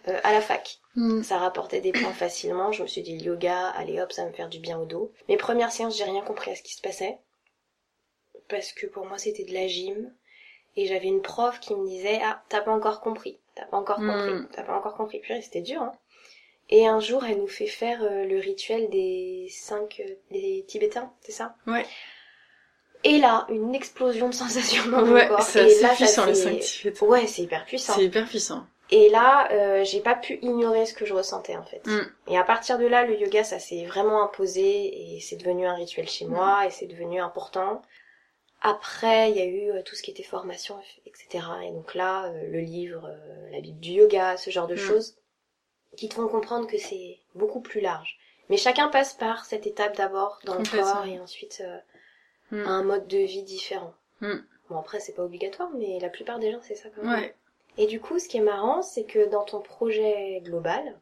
euh, 0.08 0.20
à 0.24 0.32
la 0.32 0.42
fac. 0.42 0.80
Mm. 0.96 1.24
Ça 1.24 1.38
rapportait 1.38 1.82
des 1.82 1.92
points 1.92 2.14
facilement. 2.14 2.72
Je 2.72 2.84
me 2.84 2.88
suis 2.88 3.02
dit 3.02 3.18
le 3.18 3.24
yoga, 3.24 3.68
allez 3.70 4.02
hop, 4.02 4.12
ça 4.12 4.24
va 4.24 4.30
me 4.30 4.34
faire 4.34 4.50
du 4.50 4.60
bien 4.60 4.80
au 4.80 4.86
dos. 4.86 5.12
Mes 5.30 5.38
premières 5.38 5.72
séances, 5.72 5.98
j'ai 5.98 6.04
rien 6.04 6.22
compris 6.22 6.52
à 6.52 6.56
ce 6.56 6.64
qui 6.64 6.74
se 6.74 6.82
passait. 6.82 7.18
Parce 8.52 8.72
que 8.74 8.86
pour 8.86 9.06
moi, 9.08 9.18
c'était 9.18 9.46
de 9.46 9.54
la 9.54 9.68
gym. 9.68 10.14
Et 10.78 10.86
j'avais 10.86 11.08
une 11.08 11.22
prof 11.22 11.60
qui 11.60 11.76
me 11.76 11.86
disait, 11.88 12.20
ah, 12.24 12.42
t'as 12.50 12.62
pas 12.62 12.72
encore 12.72 13.02
compris. 13.02 13.40
T'as 13.56 13.66
pas 13.66 13.78
encore 13.78 13.98
compris. 13.98 14.48
T'as 14.54 14.64
pas 14.64 14.78
encore 14.78 14.96
compris. 14.96 15.20
Puis 15.20 15.34
c'était 15.42 15.62
dur, 15.62 15.82
hein. 15.82 15.92
Et 16.70 16.88
un 16.88 17.02
jour, 17.02 17.26
elle 17.26 17.38
nous 17.40 17.48
fait 17.50 17.68
faire 17.68 18.02
euh, 18.02 18.24
le 18.24 18.38
rituel 18.40 18.90
des 18.90 19.48
cinq, 19.50 20.02
euh, 20.08 20.14
des 20.32 20.64
Tibétains, 20.70 21.12
c'est 21.20 21.34
ça? 21.34 21.56
Ouais. 21.68 21.86
Et 23.04 23.18
là, 23.18 23.46
une 23.50 23.74
explosion 23.76 24.30
de 24.30 24.34
sensations 24.34 24.88
dans 24.90 25.06
mon 25.06 25.12
Ouais, 25.14 25.28
corps. 25.28 25.42
c'est 25.42 25.62
assez 25.66 25.82
là, 25.82 25.90
puissant 25.96 26.26
les 26.26 26.34
fait- 26.34 26.40
5 26.40 26.60
Tibétains. 26.60 27.06
Ouais, 27.08 27.28
c'est 27.28 27.42
hyper 27.42 27.66
puissant. 27.66 27.94
C'est 27.96 28.06
hyper 28.06 28.26
puissant. 28.26 28.66
Et 28.92 29.10
là, 29.10 29.50
euh, 29.52 29.84
j'ai 29.84 30.00
pas 30.02 30.16
pu 30.16 30.38
ignorer 30.42 30.86
ce 30.86 30.94
que 30.94 31.06
je 31.06 31.14
ressentais 31.14 31.56
en 31.58 31.64
fait. 31.64 31.86
Mm. 31.88 32.02
Et 32.28 32.38
à 32.38 32.44
partir 32.44 32.78
de 32.78 32.86
là, 32.86 33.06
le 33.06 33.20
yoga, 33.20 33.44
ça 33.44 33.58
s'est 33.60 33.86
vraiment 33.86 34.24
imposé 34.24 35.16
et 35.16 35.20
c'est 35.20 35.38
devenu 35.38 35.66
un 35.66 35.74
rituel 35.76 36.08
chez 36.08 36.26
moi 36.26 36.66
et 36.66 36.70
c'est 36.70 36.88
devenu 36.88 37.20
important. 37.20 37.82
Après, 38.62 39.32
il 39.32 39.38
y 39.38 39.42
a 39.42 39.46
eu 39.46 39.72
euh, 39.72 39.82
tout 39.84 39.96
ce 39.96 40.04
qui 40.04 40.12
était 40.12 40.24
formation, 40.24 40.80
etc. 41.06 41.46
Et 41.68 41.72
donc 41.72 41.96
là, 41.96 42.26
euh, 42.26 42.48
le 42.48 42.60
livre, 42.60 43.08
euh, 43.10 43.50
la 43.52 43.60
Bible 43.62 43.80
du 43.80 43.92
yoga, 43.92 44.38
ce 44.38 44.50
genre 44.52 44.68
de 44.68 44.76
Mm. 44.76 44.78
choses, 44.78 45.16
qui 45.98 46.08
te 46.10 46.14
font 46.16 46.28
comprendre 46.28 46.68
que 46.68 46.78
c'est 46.78 47.20
beaucoup 47.36 47.62
plus 47.62 47.82
large. 47.82 48.18
Mais 48.50 48.58
chacun 48.58 48.88
passe 48.90 49.14
par 49.14 49.46
cette 49.46 49.66
étape 49.66 49.96
d'abord 49.98 50.40
dans 50.46 50.56
le 50.58 50.64
corps 50.64 51.06
et 51.06 51.20
ensuite 51.20 51.62
euh, 51.66 51.78
Mm. 52.52 52.68
un 52.68 52.84
mode 52.84 53.08
de 53.08 53.18
vie 53.18 53.44
différent. 53.44 53.94
Mm. 54.22 54.36
Bon 54.70 54.78
après, 54.78 55.00
c'est 55.00 55.14
pas 55.14 55.24
obligatoire, 55.24 55.70
mais 55.76 56.00
la 56.00 56.10
plupart 56.10 56.38
des 56.40 56.52
gens, 56.52 56.62
c'est 56.62 56.76
ça 56.76 56.90
quand 56.96 57.02
même. 57.04 57.20
Ouais. 57.20 57.36
Et 57.78 57.88
du 57.88 58.00
coup, 58.02 58.20
ce 58.20 58.28
qui 58.28 58.38
est 58.38 58.42
marrant, 58.42 58.82
c'est 58.82 59.06
que 59.06 59.28
dans 59.30 59.44
ton 59.44 59.62
projet 59.62 60.42
global, 60.44 61.00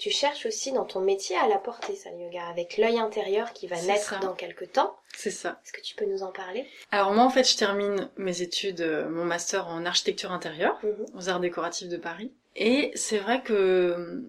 tu 0.00 0.10
cherches 0.10 0.46
aussi 0.46 0.72
dans 0.72 0.84
ton 0.84 1.00
métier 1.00 1.36
à 1.36 1.46
l'apporter, 1.46 1.94
ça, 1.94 2.10
le 2.10 2.18
yoga, 2.24 2.42
avec 2.48 2.78
l'œil 2.78 2.98
intérieur 2.98 3.52
qui 3.52 3.66
va 3.66 3.80
naître 3.82 4.10
ça. 4.10 4.18
dans 4.18 4.32
quelques 4.34 4.72
temps. 4.72 4.96
C'est 5.16 5.30
ça. 5.30 5.60
Est-ce 5.64 5.72
que 5.72 5.80
tu 5.82 5.94
peux 5.94 6.06
nous 6.06 6.22
en 6.22 6.32
parler? 6.32 6.66
Alors 6.90 7.12
moi 7.12 7.24
en 7.24 7.30
fait 7.30 7.44
je 7.48 7.56
termine 7.56 8.08
mes 8.16 8.40
études, 8.42 8.80
euh, 8.80 9.08
mon 9.10 9.24
master 9.24 9.68
en 9.68 9.84
architecture 9.84 10.32
intérieure 10.32 10.78
Mhm. 10.82 11.06
aux 11.16 11.28
arts 11.28 11.40
décoratifs 11.40 11.88
de 11.88 11.96
Paris. 11.98 12.32
Et 12.56 12.90
c'est 12.94 13.18
vrai 13.18 13.42
que 13.42 13.52
euh, 13.52 14.22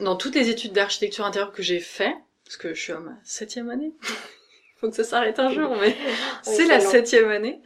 dans 0.00 0.14
toutes 0.16 0.34
les 0.34 0.50
études 0.50 0.72
d'architecture 0.72 1.24
intérieure 1.24 1.52
que 1.52 1.62
j'ai 1.62 1.80
fait, 1.80 2.14
parce 2.44 2.56
que 2.56 2.74
je 2.74 2.80
suis 2.82 2.92
à 2.92 2.98
ma 3.00 3.16
septième 3.24 3.70
année, 3.70 3.92
faut 4.76 4.90
que 4.90 4.94
ça 4.96 5.04
s'arrête 5.04 5.38
un 5.38 5.50
jour, 5.50 5.74
mais 5.80 5.96
c'est 6.42 6.66
la 6.66 6.78
long. 6.78 6.90
septième 6.90 7.30
année. 7.30 7.60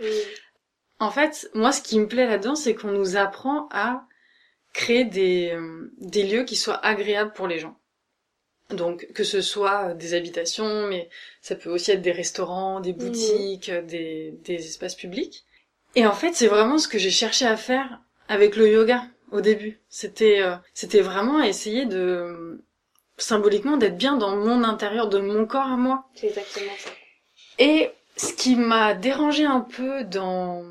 En 1.01 1.11
fait, 1.11 1.51
moi 1.55 1.73
ce 1.73 1.83
qui 1.83 1.99
me 1.99 2.07
plaît 2.07 2.27
là-dedans, 2.27 2.55
c'est 2.55 2.75
qu'on 2.77 2.93
nous 2.93 3.17
apprend 3.17 3.69
à 3.73 4.05
créer 4.73 5.05
des, 5.05 5.51
euh, 5.53 5.93
des 5.99 6.25
lieux 6.25 6.45
qui 6.45 6.57
soient 6.57 6.85
agréables 6.85 7.33
pour 7.33 7.47
les 7.47 7.59
gens. 7.59 7.77
Donc 8.71 9.07
que 9.13 9.25
ce 9.25 9.41
soit 9.41 9.91
euh, 9.91 9.95
des 9.95 10.15
habitations, 10.15 10.87
mais 10.89 11.09
ça 11.41 11.55
peut 11.55 11.71
aussi 11.71 11.91
être 11.91 12.03
des 12.03 12.13
restaurants, 12.13 12.81
des 12.81 12.93
boutiques, 12.93 13.69
euh, 13.69 13.83
des, 13.83 14.35
des 14.45 14.55
espaces 14.55 14.95
publics. 14.95 15.45
Et 15.95 16.07
en 16.07 16.13
fait, 16.13 16.33
c'est 16.33 16.47
vraiment 16.47 16.79
ce 16.79 16.89
que 16.89 16.99
j'ai 16.99 17.11
cherché 17.11 17.45
à 17.45 17.57
faire 17.57 18.01
avec 18.29 18.57
le 18.57 18.71
yoga 18.71 19.05
au 19.31 19.41
début. 19.41 19.81
C'était 19.89 20.41
euh, 20.41 20.57
c'était 20.75 21.01
vraiment 21.01 21.43
essayer 21.43 21.87
de 21.87 22.63
symboliquement 23.19 23.77
d'être 23.77 23.97
bien 23.97 24.17
dans 24.17 24.37
mon 24.37 24.65
intérieur, 24.65 25.09
de 25.09 25.19
mon 25.19 25.47
corps 25.47 25.67
à 25.67 25.77
moi. 25.77 26.09
C'est 26.15 26.29
exactement 26.29 26.73
ça. 26.79 26.91
Et 27.59 27.91
ce 28.17 28.33
qui 28.33 28.57
m'a 28.57 28.95
dérangé 28.95 29.45
un 29.45 29.61
peu 29.61 30.05
dans 30.05 30.65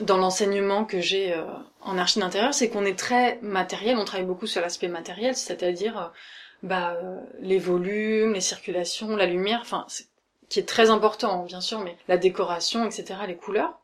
dans 0.00 0.18
l'enseignement 0.18 0.84
que 0.84 1.00
j'ai 1.00 1.32
euh, 1.32 1.44
en 1.86 1.98
archi 1.98 2.18
d'intérieur, 2.18 2.52
c'est 2.54 2.68
qu'on 2.68 2.84
est 2.84 2.98
très 2.98 3.38
matériel, 3.42 3.96
on 3.98 4.04
travaille 4.04 4.26
beaucoup 4.26 4.46
sur 4.46 4.60
l'aspect 4.60 4.88
matériel, 4.88 5.34
c'est-à-dire 5.36 5.98
euh, 5.98 6.08
bah 6.62 6.94
euh, 7.02 7.20
les 7.40 7.58
volumes, 7.58 8.32
les 8.34 8.40
circulations, 8.40 9.16
la 9.16 9.26
lumière, 9.26 9.60
enfin 9.62 9.86
qui 10.48 10.60
est 10.60 10.68
très 10.68 10.90
important 10.90 11.44
bien 11.44 11.60
sûr, 11.60 11.80
mais 11.80 11.96
la 12.08 12.16
décoration, 12.18 12.84
etc., 12.86 13.04
les 13.26 13.36
couleurs. 13.36 13.78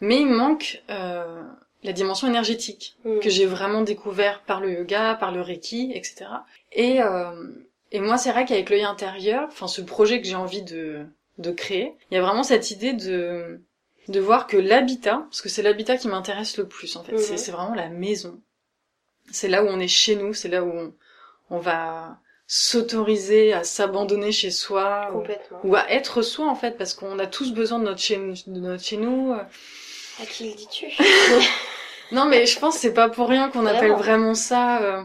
Mais 0.00 0.18
il 0.20 0.26
manque 0.28 0.82
euh, 0.90 1.42
la 1.82 1.92
dimension 1.92 2.26
énergétique 2.28 2.96
Mhm. 3.04 3.20
que 3.20 3.30
j'ai 3.30 3.46
vraiment 3.46 3.82
découvert 3.82 4.42
par 4.42 4.60
le 4.60 4.72
yoga, 4.72 5.14
par 5.14 5.30
le 5.32 5.40
reiki, 5.42 5.92
etc. 5.94 6.26
Et, 6.72 7.02
euh, 7.02 7.32
et 7.92 8.00
moi, 8.00 8.16
c'est 8.18 8.32
vrai 8.32 8.44
qu'avec 8.46 8.70
l'œil 8.70 8.84
intérieur, 8.84 9.44
enfin 9.48 9.68
ce 9.68 9.80
projet 9.82 10.20
que 10.20 10.26
j'ai 10.26 10.36
envie 10.36 10.62
de, 10.62 11.06
de 11.38 11.50
créer, 11.50 11.94
il 12.10 12.14
y 12.14 12.18
a 12.18 12.22
vraiment 12.22 12.42
cette 12.42 12.70
idée 12.70 12.92
de, 12.92 13.60
de 14.08 14.20
voir 14.20 14.46
que 14.46 14.56
l'habitat, 14.56 15.24
parce 15.30 15.42
que 15.42 15.48
c'est 15.48 15.62
l'habitat 15.62 15.96
qui 15.96 16.08
m'intéresse 16.08 16.56
le 16.56 16.66
plus 16.66 16.96
en 16.96 17.04
fait, 17.04 17.12
Mhm. 17.12 17.18
c'est, 17.18 17.36
c'est 17.36 17.52
vraiment 17.52 17.74
la 17.74 17.88
maison. 17.88 18.40
C'est 19.30 19.48
là 19.48 19.62
où 19.62 19.68
on 19.68 19.78
est 19.78 19.88
chez 19.88 20.16
nous, 20.16 20.34
c'est 20.34 20.48
là 20.48 20.64
où 20.64 20.70
on, 20.70 20.92
on 21.50 21.58
va 21.58 22.18
s'autoriser 22.46 23.52
à 23.52 23.62
s'abandonner 23.62 24.32
chez 24.32 24.50
soi, 24.50 25.12
ou, 25.14 25.68
ou 25.68 25.76
à 25.76 25.88
être 25.90 26.22
soi 26.22 26.46
en 26.48 26.56
fait, 26.56 26.76
parce 26.76 26.94
qu'on 26.94 27.18
a 27.20 27.26
tous 27.26 27.52
besoin 27.52 27.78
de 27.78 27.84
notre 27.84 28.00
chez, 28.00 28.16
de 28.16 28.60
notre 28.60 28.82
chez 28.82 28.96
nous. 28.96 29.32
À 29.32 30.26
qui 30.26 30.50
le 30.50 30.54
dis-tu? 30.56 30.86
Non, 32.12 32.24
mais 32.24 32.44
je 32.44 32.58
pense 32.58 32.74
que 32.74 32.80
c'est 32.80 32.92
pas 32.92 33.08
pour 33.08 33.28
rien 33.28 33.50
qu'on 33.50 33.66
appelle 33.66 33.92
Vraiment. 33.92 33.96
vraiment 33.98 34.34
ça 34.34 34.82
euh, 34.82 35.02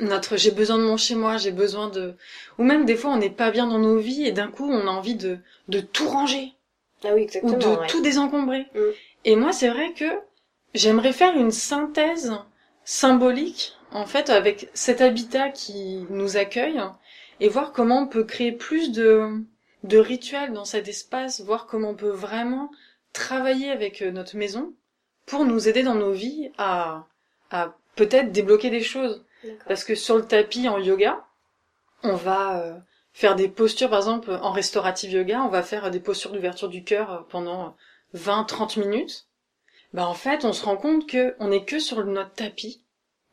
notre 0.00 0.38
j'ai 0.38 0.52
besoin 0.52 0.78
de 0.78 0.82
mon 0.84 0.96
chez 0.96 1.14
moi, 1.14 1.36
j'ai 1.36 1.52
besoin 1.52 1.88
de 1.90 2.14
ou 2.56 2.64
même 2.64 2.86
des 2.86 2.96
fois 2.96 3.10
on 3.10 3.18
n'est 3.18 3.28
pas 3.28 3.50
bien 3.50 3.66
dans 3.66 3.78
nos 3.78 3.98
vies 3.98 4.24
et 4.26 4.32
d'un 4.32 4.48
coup 4.48 4.64
on 4.66 4.86
a 4.86 4.90
envie 4.90 5.16
de 5.16 5.38
de 5.68 5.80
tout 5.80 6.08
ranger 6.08 6.54
Ah 7.04 7.14
oui, 7.14 7.28
ou 7.42 7.54
de 7.54 7.66
ouais. 7.66 7.86
tout 7.86 8.00
désencombrer. 8.00 8.66
Mm. 8.74 8.80
Et 9.24 9.36
moi, 9.36 9.52
c'est 9.52 9.68
vrai 9.68 9.92
que 9.92 10.04
j'aimerais 10.74 11.12
faire 11.12 11.36
une 11.36 11.50
synthèse 11.50 12.32
symbolique 12.84 13.74
en 13.92 14.06
fait 14.06 14.28
avec 14.28 14.68
cet 14.74 15.00
habitat 15.00 15.50
qui 15.50 16.04
nous 16.10 16.36
accueille 16.36 16.80
et 17.40 17.48
voir 17.48 17.72
comment 17.72 18.02
on 18.02 18.06
peut 18.06 18.24
créer 18.24 18.52
plus 18.52 18.92
de 18.92 19.44
de 19.84 19.98
rituels 19.98 20.52
dans 20.52 20.64
cet 20.64 20.88
espace, 20.88 21.42
voir 21.42 21.66
comment 21.66 21.90
on 21.90 21.94
peut 21.94 22.08
vraiment 22.08 22.70
travailler 23.12 23.70
avec 23.70 24.00
euh, 24.00 24.10
notre 24.10 24.36
maison 24.36 24.72
pour 25.26 25.44
nous 25.44 25.68
aider 25.68 25.82
dans 25.82 25.94
nos 25.94 26.12
vies 26.12 26.50
à, 26.56 27.06
à 27.50 27.74
peut-être 27.94 28.32
débloquer 28.32 28.70
des 28.70 28.82
choses. 28.82 29.24
Parce 29.68 29.84
que 29.84 29.94
sur 29.94 30.16
le 30.16 30.24
tapis 30.24 30.70
en 30.70 30.78
yoga, 30.78 31.22
on 32.02 32.16
va 32.16 32.60
euh, 32.60 32.74
faire 33.14 33.34
des 33.36 33.48
postures, 33.48 33.88
par 33.90 34.00
exemple 34.00 34.30
en 34.42 34.52
restaurative 34.52 35.12
yoga, 35.12 35.42
on 35.42 35.48
va 35.48 35.62
faire 35.62 35.90
des 35.90 36.00
postures 36.00 36.32
d'ouverture 36.32 36.68
du 36.68 36.84
cœur 36.84 37.26
pendant 37.30 37.76
20-30 38.14 38.76
minutes. 38.78 39.26
Bah 39.94 40.06
en 40.08 40.14
fait, 40.14 40.44
on 40.44 40.52
se 40.52 40.64
rend 40.64 40.76
compte 40.76 41.08
que 41.08 41.34
on 41.40 41.50
est 41.52 41.64
que 41.64 41.78
sur 41.78 42.04
notre 42.04 42.32
tapis, 42.34 42.82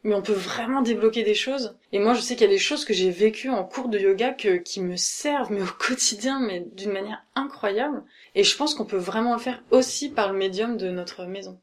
mais 0.04 0.16
on 0.16 0.22
peut 0.22 0.34
vraiment 0.34 0.82
débloquer 0.82 1.24
des 1.24 1.36
choses. 1.36 1.78
Et 1.92 2.00
moi, 2.00 2.14
je 2.14 2.22
sais 2.22 2.36
qu'il 2.36 2.46
y 2.48 2.50
a 2.50 2.54
des 2.54 2.60
choses 2.60 2.86
que 2.86 2.94
j'ai 2.94 3.12
vécues 3.12 3.50
en 3.50 3.64
cours 3.66 3.90
de 3.90 4.00
yoga 4.00 4.32
que, 4.32 4.58
qui 4.58 4.82
me 4.82 4.96
servent, 4.98 5.52
mais 5.52 5.62
au 5.62 5.66
quotidien, 5.80 6.40
mais 6.40 6.62
d'une 6.74 6.94
manière 6.94 7.24
incroyable. 7.36 8.04
Et 8.36 8.44
je 8.46 8.56
pense 8.58 8.76
qu'on 8.76 8.86
peut 8.86 8.98
vraiment 8.98 9.34
le 9.34 9.40
faire 9.42 9.64
aussi 9.72 10.10
par 10.10 10.32
le 10.32 10.38
médium 10.38 10.78
de 10.78 10.90
notre 10.92 11.26
maison. 11.26 11.60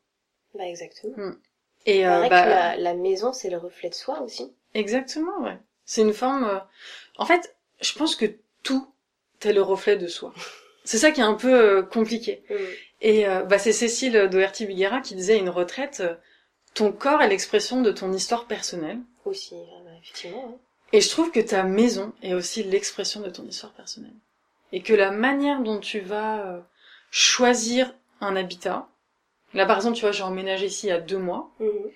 Bah 0.53 0.67
exactement. 0.69 1.17
Et 1.87 2.01
Il 2.01 2.05
euh, 2.05 2.09
paraît 2.21 2.29
bah, 2.29 2.43
que 2.45 2.49
la, 2.49 2.77
la 2.77 2.95
maison, 2.95 3.33
c'est 3.33 3.51
le 3.51 3.59
reflet 3.59 3.89
de 3.91 3.95
soi 3.95 4.21
aussi. 4.23 4.53
exactement, 4.75 5.41
ouais. 5.43 5.59
C'est 5.85 6.03
une 6.03 6.13
forme. 6.13 6.45
euh, 6.45 6.59
En 7.19 7.27
fait, 7.27 7.57
je 7.81 7.93
pense 7.95 8.17
que 8.17 8.27
tout 8.63 8.87
est 9.43 9.53
le 9.53 9.63
reflet 9.63 9.97
de 9.97 10.07
soi. 10.09 10.33
C'est 10.85 10.99
ça 10.99 11.11
qui 11.11 11.21
est 11.21 11.25
un 11.25 11.35
peu 11.35 11.53
euh, 11.55 11.83
compliqué. 11.83 12.43
Mhm. 12.51 12.57
Et 13.01 13.29
euh, 13.29 13.43
bah, 13.45 13.59
c'est 13.59 13.73
Cécile 13.73 14.29
Doherty-Biguera 14.31 15.01
qui 15.01 15.15
disait 15.15 15.35
à 15.35 15.37
une 15.39 15.51
retraite, 15.51 16.01
euh, 16.01 16.15
ton 16.75 16.93
corps 16.93 17.23
est 17.23 17.29
l'expression 17.29 17.81
de 17.83 17.91
ton 17.93 18.13
histoire 18.13 18.47
personnelle. 18.47 18.99
Aussi, 19.25 19.55
euh, 19.55 19.85
bah, 19.85 19.91
effectivement. 20.03 20.55
hein. 20.55 20.59
Et 20.93 21.01
je 21.03 21.11
trouve 21.11 21.31
que 21.31 21.41
ta 21.41 21.63
maison 21.65 22.13
est 22.23 22.33
aussi 22.35 22.63
l'expression 22.63 23.21
de 23.21 23.29
ton 23.31 23.45
histoire 23.47 23.73
personnelle. 23.73 24.15
Et 24.73 24.83
que 24.83 24.95
la 24.95 25.11
manière 25.11 25.61
dont 25.61 25.79
tu 25.79 26.01
vas 26.01 26.47
euh, 26.47 26.61
choisir 27.11 27.95
un 28.21 28.35
habitat, 28.37 28.89
là 29.55 29.67
par 29.67 29.77
exemple 29.77 29.97
tu 29.97 30.03
vois 30.03 30.13
j'ai 30.13 30.23
emménagé 30.23 30.67
ici 30.67 30.87
il 30.87 30.91
y 30.91 30.93
a 30.93 31.01
deux 31.01 31.19
mois, 31.19 31.51
Mhm. 31.61 31.91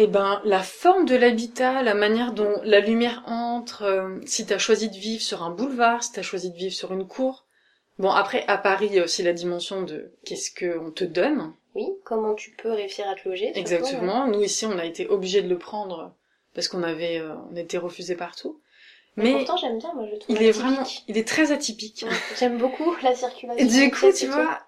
Et 0.00 0.06
ben 0.06 0.40
la 0.44 0.62
forme 0.62 1.04
de 1.04 1.14
l'habitat, 1.14 1.82
la 1.82 1.92
manière 1.92 2.32
dont 2.32 2.54
la 2.64 2.80
lumière 2.80 3.22
entre, 3.26 3.82
euh, 3.82 4.18
si 4.24 4.46
t'as 4.46 4.56
choisi 4.56 4.88
de 4.88 4.96
vivre 4.96 5.20
sur 5.20 5.42
un 5.42 5.50
boulevard, 5.50 6.02
si 6.02 6.12
t'as 6.12 6.22
choisi 6.22 6.50
de 6.50 6.56
vivre 6.56 6.72
sur 6.72 6.94
une 6.94 7.06
cour. 7.06 7.44
Bon 7.98 8.08
après 8.08 8.46
à 8.48 8.56
Paris 8.56 8.86
il 8.88 8.94
y 8.94 8.98
a 8.98 9.04
aussi 9.04 9.22
la 9.22 9.34
dimension 9.34 9.82
de 9.82 10.14
qu'est-ce 10.24 10.52
qu'on 10.58 10.90
te 10.90 11.04
donne. 11.04 11.52
Oui, 11.74 11.86
comment 12.02 12.34
tu 12.34 12.50
peux 12.52 12.72
réussir 12.72 13.06
à 13.10 13.14
te 13.14 13.28
loger 13.28 13.52
Exactement. 13.54 14.26
Nous 14.26 14.42
ici, 14.42 14.64
on 14.64 14.78
a 14.78 14.86
été 14.86 15.06
obligés 15.06 15.42
de 15.42 15.48
le 15.50 15.58
prendre 15.58 16.14
parce 16.54 16.66
qu'on 16.68 16.82
avait, 16.82 17.18
euh, 17.18 17.34
on 17.52 17.56
était 17.56 17.78
refusé 17.78 18.16
partout. 18.16 18.58
Mais, 19.16 19.24
Mais 19.24 19.32
pourtant, 19.34 19.58
j'aime 19.58 19.78
bien, 19.78 19.92
moi, 19.92 20.06
je 20.06 20.12
le 20.12 20.18
trouve 20.18 20.34
il 20.34 20.42
est 20.42 20.50
vraiment, 20.50 20.84
il 21.08 21.18
est 21.18 21.28
très 21.28 21.52
atypique. 21.52 22.06
Ouais, 22.08 22.16
J'aime 22.38 22.56
beaucoup 22.56 22.96
la 23.02 23.14
circulation. 23.14 23.62
Et 23.62 23.68
du 23.68 23.90
coup, 23.90 24.10
tu 24.16 24.28
vois, 24.28 24.60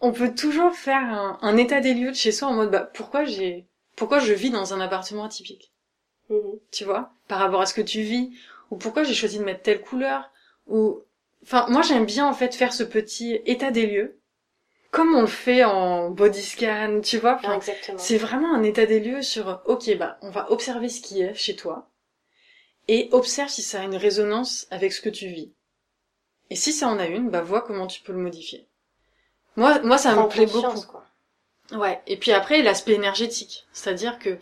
on 0.00 0.10
peut 0.10 0.34
toujours 0.34 0.74
faire 0.74 1.00
un, 1.00 1.38
un 1.42 1.56
état 1.56 1.80
des 1.80 1.94
lieux 1.94 2.10
de 2.10 2.16
chez 2.16 2.32
soi 2.32 2.48
en 2.48 2.54
mode, 2.54 2.72
bah, 2.72 2.90
pourquoi 2.92 3.24
j'ai, 3.24 3.69
pourquoi 4.00 4.20
je 4.20 4.32
vis 4.34 4.50
dans 4.50 4.74
un 4.74 4.80
appartement 4.80 5.24
atypique, 5.26 5.72
Mhm. 6.30 6.58
tu 6.72 6.84
vois, 6.84 7.12
par 7.28 7.38
rapport 7.40 7.60
à 7.62 7.66
ce 7.66 7.74
que 7.74 7.82
tu 7.92 8.02
vis, 8.02 8.32
ou 8.70 8.76
pourquoi 8.76 9.04
j'ai 9.04 9.14
choisi 9.14 9.38
de 9.38 9.44
mettre 9.44 9.62
telle 9.62 9.82
couleur, 9.82 10.30
où, 10.66 11.02
enfin, 11.44 11.66
moi 11.68 11.82
j'aime 11.82 12.06
bien 12.06 12.26
en 12.26 12.34
fait 12.34 12.54
faire 12.54 12.72
ce 12.72 12.84
petit 12.84 13.40
état 13.46 13.70
des 13.70 13.86
lieux, 13.86 14.18
comme 14.90 15.14
on 15.14 15.22
le 15.22 15.26
fait 15.44 15.64
en 15.64 16.10
body 16.10 16.42
scan, 16.42 17.00
tu 17.02 17.18
vois. 17.18 17.36
Enfin, 17.36 17.60
Ah, 17.62 17.96
c'est 17.98 18.18
vraiment 18.18 18.54
un 18.54 18.62
état 18.64 18.86
des 18.86 19.00
lieux 19.00 19.22
sur, 19.22 19.62
ok, 19.66 19.96
bah, 19.98 20.18
on 20.22 20.30
va 20.30 20.50
observer 20.52 20.88
ce 20.88 21.02
qui 21.02 21.22
est 21.22 21.34
chez 21.34 21.56
toi, 21.56 21.90
et 22.88 23.08
observe 23.12 23.48
si 23.50 23.62
ça 23.62 23.80
a 23.80 23.84
une 23.84 23.96
résonance 23.96 24.66
avec 24.70 24.92
ce 24.92 25.00
que 25.00 25.08
tu 25.10 25.28
vis. 25.28 25.52
Et 26.50 26.56
si 26.56 26.72
ça 26.72 26.88
en 26.88 26.98
a 26.98 27.06
une, 27.06 27.30
bah, 27.30 27.42
vois 27.42 27.62
comment 27.62 27.86
tu 27.86 28.02
peux 28.02 28.12
le 28.12 28.18
modifier. 28.18 28.66
Moi, 29.56 29.80
moi, 29.80 29.98
ça 29.98 30.16
me 30.16 30.28
plaît 30.28 30.46
beaucoup. 30.46 30.82
quoi. 30.82 31.04
Ouais. 31.72 32.00
Et 32.06 32.16
puis 32.16 32.32
après, 32.32 32.62
l'aspect 32.62 32.92
énergétique. 32.94 33.66
C'est-à-dire 33.72 34.18
que, 34.18 34.38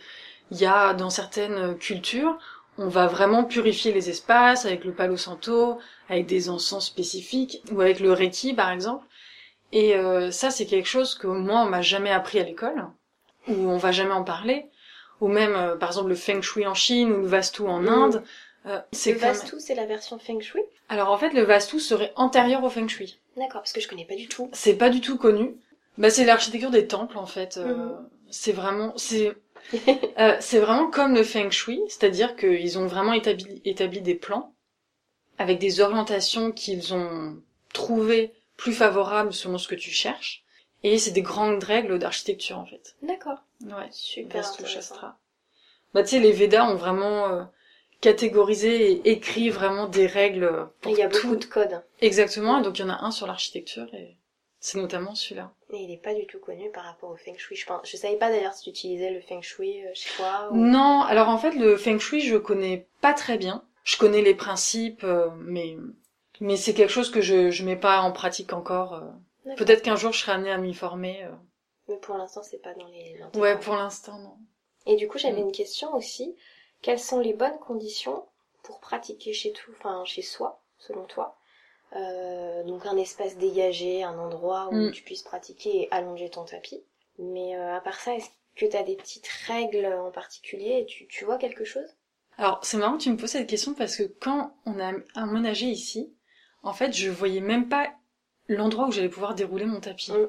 il 0.51 0.57
y 0.59 0.65
a, 0.65 0.93
dans 0.93 1.09
certaines 1.09 1.77
cultures, 1.77 2.37
on 2.77 2.87
va 2.87 3.07
vraiment 3.07 3.43
purifier 3.43 3.91
les 3.91 4.09
espaces 4.09 4.65
avec 4.65 4.83
le 4.85 4.93
palo 4.93 5.17
santo, 5.17 5.77
avec 6.09 6.25
des 6.25 6.49
encens 6.49 6.85
spécifiques, 6.85 7.61
ou 7.71 7.81
avec 7.81 7.99
le 7.99 8.11
reiki, 8.13 8.53
par 8.53 8.71
exemple. 8.71 9.05
Et 9.71 9.95
euh, 9.95 10.31
ça, 10.31 10.49
c'est 10.49 10.65
quelque 10.65 10.87
chose 10.87 11.13
que 11.15 11.27
moi, 11.27 11.61
on 11.61 11.65
m'a 11.69 11.81
jamais 11.83 12.09
appris 12.11 12.39
à 12.39 12.43
l'école, 12.43 12.87
ou 13.47 13.53
on 13.53 13.77
va 13.77 13.91
jamais 13.91 14.13
en 14.13 14.23
parler, 14.23 14.65
ou 15.21 15.27
même, 15.27 15.55
euh, 15.55 15.75
par 15.75 15.89
exemple, 15.89 16.09
le 16.09 16.15
feng 16.15 16.41
shui 16.41 16.65
en 16.65 16.73
Chine, 16.73 17.11
ou 17.11 17.17
le 17.21 17.27
vastu 17.27 17.61
en 17.63 17.79
Mm. 17.81 17.87
Inde. 17.89 18.23
Euh, 18.65 18.79
c'est 18.91 19.13
Le 19.13 19.19
même- 19.19 19.29
Vastu, 19.29 19.55
c'est 19.59 19.75
la 19.75 19.85
version 19.85 20.19
Feng 20.19 20.41
Shui? 20.41 20.61
Alors 20.89 21.11
en 21.11 21.17
fait, 21.17 21.29
le 21.31 21.43
vastu 21.43 21.79
serait 21.79 22.11
antérieur 22.17 22.61
au 22.63 22.69
feng 22.69 22.87
shui. 22.89 23.17
D'accord, 23.37 23.61
parce 23.61 23.71
que 23.71 23.79
je 23.79 23.87
connais 23.87 24.03
pas 24.05 24.15
du 24.15 24.27
tout. 24.27 24.49
C'est 24.51 24.73
pas 24.75 24.89
du 24.89 24.99
tout 24.99 25.17
connu. 25.17 25.55
Bah, 25.99 26.09
c'est 26.09 26.25
l'architecture 26.25 26.71
des 26.71 26.87
temples 26.87 27.17
en 27.17 27.25
fait. 27.27 27.57
Euh, 27.57 27.73
Mhm. 27.75 28.09
C'est 28.31 28.51
vraiment, 28.51 28.93
c'est, 28.95 29.35
euh, 30.19 30.37
c'est 30.39 30.59
vraiment 30.59 30.89
comme 30.89 31.13
le 31.15 31.23
feng 31.23 31.49
shui, 31.49 31.81
c'est-à-dire 31.87 32.35
qu'ils 32.35 32.77
ont 32.79 32.85
vraiment 32.85 33.13
établi, 33.13 33.61
établi 33.65 34.01
des 34.01 34.15
plans 34.15 34.53
avec 35.39 35.57
des 35.59 35.81
orientations 35.81 36.51
qu'ils 36.51 36.93
ont 36.93 37.41
trouvées 37.73 38.33
plus 38.55 38.73
favorables 38.73 39.33
selon 39.33 39.57
ce 39.57 39.67
que 39.67 39.75
tu 39.75 39.89
cherches. 39.89 40.43
Et 40.83 40.97
c'est 40.97 41.11
des 41.11 41.21
grandes 41.23 41.63
règles 41.63 41.97
d'architecture 41.99 42.57
en 42.59 42.65
fait. 42.65 42.95
D'accord. 43.01 43.39
Ouais. 43.65 43.87
Super. 43.91 44.43
Shastra. 44.65 45.17
Bah 45.93 46.03
tu 46.03 46.09
sais, 46.09 46.19
les 46.19 46.31
Védas 46.31 46.65
ont 46.65 46.75
vraiment 46.75 47.27
euh, 47.29 47.43
catégorisé 47.99 48.91
et 48.91 49.09
écrit 49.11 49.49
vraiment 49.49 49.87
des 49.87 50.05
règles 50.07 50.69
pour 50.81 50.91
Il 50.91 50.99
y 50.99 51.01
a 51.01 51.09
tout. 51.09 51.21
beaucoup 51.23 51.35
de 51.35 51.45
codes. 51.45 51.81
Exactement, 52.01 52.59
et 52.59 52.63
donc 52.63 52.77
il 52.79 52.83
y 52.83 52.85
en 52.85 52.89
a 52.93 53.03
un 53.03 53.11
sur 53.11 53.27
l'architecture 53.27 53.87
et 53.93 54.15
c'est 54.59 54.77
notamment 54.77 55.15
celui-là. 55.15 55.51
Et 55.71 55.77
il 55.77 55.91
est 55.91 55.97
pas 56.01 56.13
du 56.13 56.25
tout 56.27 56.39
connu 56.39 56.69
par 56.71 56.83
rapport 56.83 57.11
au 57.11 57.15
Feng 57.15 57.37
Shui. 57.37 57.55
Je 57.55 57.65
pense. 57.65 57.87
Je 57.89 57.97
savais 57.97 58.17
pas 58.17 58.29
d'ailleurs 58.29 58.53
si 58.53 58.63
tu 58.63 58.69
utilisais 58.71 59.11
le 59.11 59.21
Feng 59.21 59.41
Shui 59.41 59.85
euh, 59.85 59.91
chez 59.93 60.09
toi. 60.17 60.49
Ou... 60.51 60.55
Non, 60.57 61.01
alors 61.01 61.29
en 61.29 61.37
fait 61.37 61.51
le 61.51 61.77
feng 61.77 61.99
shui 61.99 62.21
je 62.21 62.37
connais 62.37 62.87
pas 63.01 63.13
très 63.13 63.37
bien. 63.37 63.63
Je 63.83 63.97
connais 63.97 64.21
les 64.21 64.35
principes, 64.35 65.03
euh, 65.03 65.29
mais 65.37 65.77
mais 66.41 66.57
c'est 66.57 66.73
quelque 66.73 66.91
chose 66.91 67.11
que 67.11 67.21
je 67.21 67.49
je 67.51 67.63
mets 67.63 67.75
pas 67.77 68.01
en 68.01 68.11
pratique 68.11 68.53
encore. 68.53 68.93
euh. 68.93 69.55
Peut-être 69.55 69.81
qu'un 69.81 69.95
jour 69.95 70.11
je 70.11 70.19
serai 70.19 70.33
amenée 70.33 70.51
à 70.51 70.57
m'y 70.57 70.73
former. 70.73 71.27
Mais 71.87 71.97
pour 71.97 72.17
l'instant, 72.17 72.43
c'est 72.43 72.61
pas 72.61 72.73
dans 72.75 72.87
les. 72.87 73.17
dans 73.33 73.39
Ouais, 73.39 73.57
pour 73.59 73.75
l'instant 73.75 74.19
non. 74.19 74.37
Et 74.85 74.95
du 74.95 75.07
coup, 75.07 75.17
j'avais 75.17 75.41
Mm. 75.41 75.45
une 75.47 75.51
question 75.51 75.93
aussi. 75.95 76.35
Quelles 76.81 76.99
sont 76.99 77.19
les 77.19 77.33
bonnes 77.33 77.57
conditions 77.59 78.25
pour 78.63 78.79
pratiquer 78.79 79.33
chez 79.33 79.51
tout, 79.53 79.71
enfin 79.77 80.03
chez 80.05 80.21
soi, 80.21 80.61
selon 80.77 81.05
toi? 81.05 81.38
Euh, 81.95 82.63
Donc 82.63 82.85
un 82.85 82.97
espace 82.97 83.37
dégagé, 83.37 84.03
un 84.03 84.17
endroit 84.19 84.69
où 84.71 84.75
Mm. 84.75 84.91
tu 84.91 85.01
puisses 85.03 85.23
pratiquer 85.23 85.83
et 85.83 85.87
allonger 85.91 86.29
ton 86.29 86.43
tapis. 86.45 86.83
Mais 87.17 87.55
euh, 87.57 87.75
à 87.75 87.81
part 87.81 87.99
ça, 87.99 88.15
est-ce 88.15 88.29
que 88.55 88.65
tu 88.65 88.75
as 88.77 88.83
des 88.83 88.95
petites 88.95 89.27
règles 89.47 89.85
en 89.85 90.11
particulier 90.11 90.79
et 90.81 90.85
tu, 90.85 91.07
tu 91.07 91.25
vois 91.25 91.37
quelque 91.37 91.65
chose? 91.65 91.87
Alors 92.37 92.59
c'est 92.63 92.77
marrant 92.77 92.97
que 92.97 93.03
tu 93.03 93.09
me 93.11 93.17
poses 93.17 93.31
cette 93.31 93.47
question 93.49 93.73
parce 93.73 93.95
que 93.97 94.03
quand 94.03 94.53
on 94.65 94.79
a 94.79 94.93
aménagé 95.15 95.65
ici, 95.65 96.13
en 96.63 96.73
fait 96.73 96.93
je 96.93 97.09
voyais 97.09 97.41
même 97.41 97.67
pas 97.69 97.91
l'endroit 98.47 98.87
où 98.87 98.91
j'allais 98.91 99.09
pouvoir 99.09 99.33
dérouler 99.35 99.65
mon 99.65 99.79
tapis. 99.79 100.11
Mm. 100.11 100.27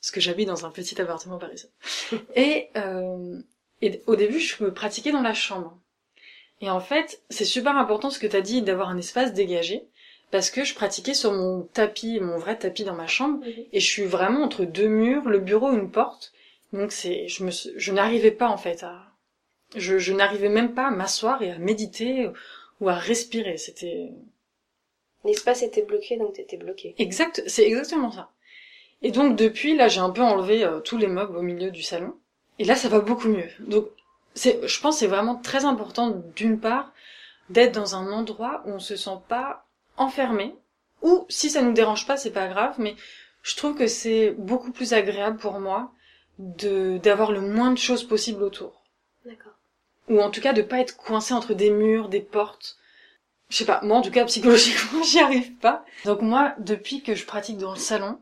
Parce 0.00 0.10
que 0.12 0.20
j'habite 0.20 0.48
dans 0.48 0.64
un 0.66 0.70
petit 0.70 1.00
appartement 1.00 1.38
parisien. 1.38 1.68
et, 2.36 2.68
euh, 2.76 3.40
et 3.82 4.02
au 4.06 4.16
début 4.16 4.38
je 4.40 4.62
me 4.62 4.72
pratiquais 4.74 5.12
dans 5.12 5.22
la 5.22 5.34
chambre. 5.34 5.78
Et 6.60 6.68
en 6.70 6.80
fait 6.80 7.22
c'est 7.30 7.44
super 7.44 7.76
important 7.76 8.10
ce 8.10 8.18
que 8.18 8.26
tu 8.26 8.36
as 8.36 8.40
dit 8.42 8.62
d'avoir 8.62 8.88
un 8.90 8.98
espace 8.98 9.32
dégagé 9.32 9.88
parce 10.30 10.50
que 10.50 10.64
je 10.64 10.74
pratiquais 10.74 11.14
sur 11.14 11.32
mon 11.32 11.62
tapis, 11.62 12.20
mon 12.20 12.38
vrai 12.38 12.58
tapis 12.58 12.84
dans 12.84 12.94
ma 12.94 13.06
chambre 13.06 13.44
et 13.72 13.80
je 13.80 13.86
suis 13.86 14.04
vraiment 14.04 14.42
entre 14.42 14.64
deux 14.64 14.88
murs, 14.88 15.28
le 15.28 15.38
bureau, 15.38 15.72
une 15.72 15.90
porte. 15.90 16.32
Donc 16.72 16.92
c'est, 16.92 17.28
je 17.28 17.44
me, 17.44 17.50
je 17.50 17.92
n'arrivais 17.92 18.30
pas 18.30 18.48
en 18.48 18.58
fait 18.58 18.82
à, 18.82 19.06
je, 19.76 19.98
je 19.98 20.12
n'arrivais 20.12 20.48
même 20.50 20.74
pas 20.74 20.88
à 20.88 20.90
m'asseoir 20.90 21.42
et 21.42 21.50
à 21.50 21.58
méditer 21.58 22.28
ou 22.80 22.88
à 22.88 22.94
respirer. 22.94 23.56
C'était 23.56 24.10
L'espace 25.24 25.62
était 25.62 25.82
bloqué, 25.82 26.16
donc 26.16 26.34
t'étais 26.34 26.56
bloqué. 26.56 26.94
exact, 26.98 27.42
c'est 27.46 27.66
exactement 27.66 28.10
ça. 28.12 28.30
Et 29.02 29.10
donc 29.10 29.36
depuis 29.36 29.76
là, 29.76 29.88
j'ai 29.88 30.00
un 30.00 30.10
peu 30.10 30.22
enlevé 30.22 30.64
euh, 30.64 30.80
tous 30.80 30.96
les 30.96 31.06
meubles 31.06 31.36
au 31.36 31.42
milieu 31.42 31.70
du 31.70 31.82
salon. 31.82 32.14
Et 32.58 32.64
là, 32.64 32.74
ça 32.74 32.88
va 32.88 33.00
beaucoup 33.00 33.28
mieux. 33.28 33.48
Donc 33.60 33.88
c'est, 34.34 34.66
je 34.66 34.80
pense, 34.80 34.96
que 34.96 35.00
c'est 35.00 35.06
vraiment 35.06 35.36
très 35.36 35.64
important 35.64 36.22
d'une 36.36 36.60
part 36.60 36.92
d'être 37.50 37.74
dans 37.74 37.94
un 37.96 38.12
endroit 38.12 38.62
où 38.66 38.70
on 38.72 38.78
se 38.78 38.96
sent 38.96 39.18
pas 39.28 39.67
enfermé. 39.98 40.54
Ou 41.02 41.26
si 41.28 41.50
ça 41.50 41.62
nous 41.62 41.72
dérange 41.72 42.06
pas, 42.06 42.16
c'est 42.16 42.32
pas 42.32 42.48
grave. 42.48 42.74
Mais 42.78 42.96
je 43.42 43.56
trouve 43.56 43.76
que 43.76 43.86
c'est 43.86 44.32
beaucoup 44.32 44.72
plus 44.72 44.92
agréable 44.92 45.38
pour 45.38 45.60
moi 45.60 45.92
de 46.38 46.98
d'avoir 46.98 47.32
le 47.32 47.40
moins 47.40 47.70
de 47.70 47.78
choses 47.78 48.04
possible 48.04 48.42
autour. 48.42 48.82
D'accord. 49.24 49.52
ou 50.08 50.20
en 50.22 50.30
tout 50.30 50.40
cas 50.40 50.52
de 50.52 50.62
pas 50.62 50.78
être 50.78 50.96
coincé 50.96 51.34
entre 51.34 51.52
des 51.52 51.70
murs, 51.70 52.08
des 52.08 52.20
portes. 52.20 52.78
Je 53.50 53.56
sais 53.56 53.64
pas, 53.64 53.80
moi 53.82 53.98
en 53.98 54.02
tout 54.02 54.10
cas 54.10 54.24
psychologiquement 54.26 55.02
j'y 55.10 55.18
arrive 55.18 55.54
pas. 55.56 55.84
Donc 56.04 56.22
moi 56.22 56.54
depuis 56.58 57.02
que 57.02 57.14
je 57.14 57.26
pratique 57.26 57.58
dans 57.58 57.72
le 57.72 57.78
salon, 57.78 58.20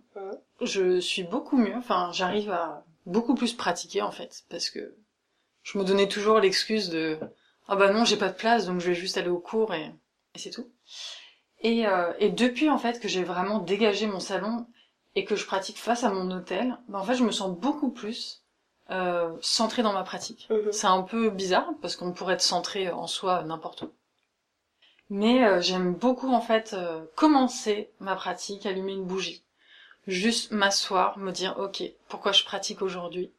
je 0.63 1.01
suis 1.01 1.23
beaucoup 1.23 1.57
mieux, 1.57 1.77
enfin 1.77 2.11
j'arrive 2.13 2.51
à 2.51 2.85
beaucoup 3.05 3.35
plus 3.35 3.53
pratiquer 3.53 4.03
en 4.03 4.11
fait 4.11 4.45
parce 4.49 4.71
que 4.71 4.97
je 5.63 5.79
me 5.79 5.85
donnais 5.85 6.09
toujours 6.09 6.41
l'excuse 6.41 6.89
de 6.89 7.19
ah 7.69 7.77
bah 7.77 7.93
non, 7.93 8.05
j'ai 8.05 8.17
pas 8.17 8.29
de 8.29 8.37
place 8.37 8.67
donc 8.67 8.81
je 8.81 8.89
vais 8.89 8.95
juste 8.95 9.19
aller 9.19 9.29
au 9.29 9.39
cours 9.39 9.75
et, 9.75 9.93
et 10.35 10.39
c'est 10.39 10.51
tout. 10.51 10.69
Et, 11.61 11.87
euh, 11.87 12.13
et 12.19 12.31
depuis 12.31 12.69
en 12.71 12.79
fait 12.79 13.01
que 13.01 13.09
j'ai 13.09 13.25
vraiment 13.25 13.59
dégagé 13.59 14.07
mon 14.07 14.21
salon 14.21 14.67
et 15.15 15.25
que 15.25 15.37
je 15.37 15.47
pratique 15.47 15.79
face 15.79 16.05
à 16.05 16.11
mon 16.11 16.31
hôtel, 16.31 16.77
bah 16.89 16.99
en 16.99 17.05
fait 17.05 17.15
je 17.15 17.25
me 17.25 17.31
sens 17.31 17.57
beaucoup 17.57 17.91
plus 17.91 18.43
euh, 18.91 19.35
centrée 19.41 19.83
dans 19.83 19.93
ma 19.93 20.05
pratique. 20.05 20.47
Mhm. 20.51 20.73
C'est 20.73 20.87
un 20.87 21.03
peu 21.03 21.31
bizarre 21.31 21.71
parce 21.81 21.97
qu'on 21.97 22.13
pourrait 22.13 22.35
être 22.35 22.43
centré 22.43 22.91
en 22.91 23.07
soi 23.07 23.43
n'importe 23.43 23.83
où. 23.83 23.93
Mais 25.09 25.45
euh, 25.45 25.61
j'aime 25.61 25.95
beaucoup 25.95 26.33
en 26.33 26.41
fait 26.41 26.75
euh, 26.75 27.05
commencer 27.15 27.91
ma 28.01 28.17
pratique, 28.17 28.67
allumer 28.67 28.93
une 28.93 29.05
bougie, 29.05 29.43
juste 30.07 30.51
m'asseoir, 30.51 31.19
me 31.19 31.33
dire 31.33 31.57
ok 31.59 31.83
pourquoi 32.09 32.33
je 32.33 32.45
pratique 32.45 32.83
aujourd'hui? 32.83 33.33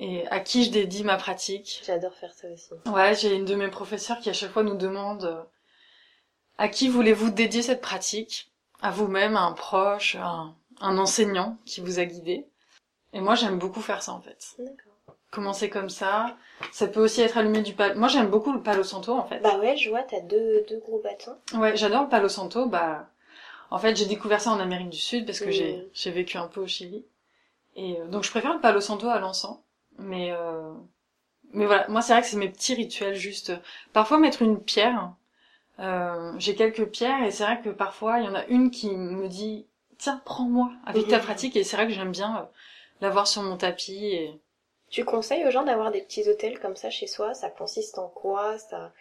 Et 0.00 0.26
à 0.28 0.40
qui 0.40 0.64
je 0.64 0.70
dédie 0.70 1.02
ma 1.04 1.16
pratique? 1.16 1.82
J'adore 1.84 2.14
faire 2.14 2.32
ça 2.32 2.48
aussi. 2.48 2.70
Ouais, 2.86 3.14
j'ai 3.14 3.34
une 3.34 3.44
de 3.44 3.54
mes 3.54 3.68
professeurs 3.68 4.18
qui 4.20 4.30
à 4.30 4.32
chaque 4.32 4.52
fois 4.52 4.62
nous 4.62 4.76
demande 4.76 5.24
euh, 5.24 5.42
à 6.58 6.68
qui 6.68 6.88
voulez-vous 6.88 7.30
dédier 7.30 7.62
cette 7.62 7.80
pratique? 7.80 8.50
À 8.82 8.90
vous-même, 8.90 9.36
à 9.36 9.42
un 9.42 9.52
proche, 9.52 10.14
à 10.16 10.26
un, 10.26 10.54
un 10.80 10.98
enseignant 10.98 11.56
qui 11.64 11.80
vous 11.80 11.98
a 11.98 12.04
guidé? 12.04 12.46
Et 13.12 13.20
moi 13.20 13.34
j'aime 13.34 13.58
beaucoup 13.58 13.80
faire 13.80 14.02
ça 14.02 14.12
en 14.12 14.20
fait. 14.20 14.54
D'accord. 14.58 14.92
Commencer 15.30 15.68
comme 15.70 15.90
ça. 15.90 16.36
Ça 16.72 16.86
peut 16.86 17.00
aussi 17.00 17.20
être 17.22 17.38
allumé 17.38 17.62
du 17.62 17.74
palo. 17.74 17.98
Moi 17.98 18.08
j'aime 18.08 18.28
beaucoup 18.28 18.52
le 18.52 18.62
palo 18.62 18.82
santo 18.82 19.12
en 19.12 19.24
fait. 19.26 19.40
Bah 19.40 19.58
ouais, 19.58 19.76
je 19.76 19.88
vois, 19.90 20.02
t'as 20.02 20.20
deux, 20.20 20.64
deux 20.68 20.78
gros 20.78 21.00
bâtons. 21.02 21.36
Ouais, 21.58 21.76
j'adore 21.76 22.02
le 22.04 22.08
palo 22.08 22.28
santo. 22.28 22.66
Bah, 22.66 23.08
en 23.70 23.78
fait, 23.78 23.94
j'ai 23.96 24.06
découvert 24.06 24.40
ça 24.40 24.50
en 24.50 24.60
Amérique 24.60 24.90
du 24.90 24.98
Sud 24.98 25.26
parce 25.26 25.40
que 25.40 25.48
Mm. 25.48 25.52
j'ai 25.52 25.88
j'ai 25.92 26.10
vécu 26.10 26.38
un 26.38 26.46
peu 26.46 26.60
au 26.60 26.66
Chili. 26.66 27.04
Et 27.76 27.98
euh, 28.00 28.06
donc, 28.06 28.24
je 28.24 28.30
préfère 28.30 28.54
le 28.54 28.60
palo 28.60 28.80
santo 28.80 29.08
à 29.08 29.18
l'encens. 29.18 29.58
Mais 29.98 30.30
euh, 30.32 30.72
mais 31.52 31.66
voilà, 31.66 31.86
moi 31.88 32.02
c'est 32.02 32.12
vrai 32.12 32.22
que 32.22 32.28
c'est 32.28 32.36
mes 32.36 32.48
petits 32.48 32.74
rituels 32.74 33.14
juste. 33.14 33.52
Parfois 33.92 34.18
mettre 34.18 34.42
une 34.42 34.60
pierre. 34.62 35.12
Euh, 35.80 36.32
j'ai 36.38 36.54
quelques 36.56 36.86
pierres 36.90 37.22
et 37.24 37.30
c'est 37.30 37.44
vrai 37.44 37.60
que 37.62 37.68
parfois 37.70 38.18
il 38.18 38.24
y 38.24 38.28
en 38.28 38.34
a 38.34 38.44
une 38.46 38.70
qui 38.70 38.90
me 38.90 39.28
dit 39.28 39.66
tiens 39.96 40.20
prends-moi 40.24 40.70
avec 40.86 41.06
ta 41.08 41.18
Mhm. 41.18 41.24
pratique 41.24 41.54
et 41.56 41.62
c'est 41.62 41.76
vrai 41.76 41.86
que 41.86 41.92
j'aime 41.92 42.10
bien 42.10 42.36
euh, 42.38 42.42
l'avoir 43.00 43.28
sur 43.28 43.42
mon 43.42 43.56
tapis 43.56 44.06
et 44.06 44.40
Tu 44.90 45.04
conseilles 45.04 45.46
aux 45.46 45.50
gens 45.50 45.62
d'avoir 45.64 45.90
des 45.92 46.00
petits 46.02 46.28
hôtels 46.28 46.58
comme 46.58 46.74
ça 46.74 46.90
chez 46.90 47.06
soi? 47.06 47.34
Ça 47.34 47.48
consiste 47.50 47.98
en 47.98 48.08
quoi? 48.08 48.58
Ça... 48.58 48.92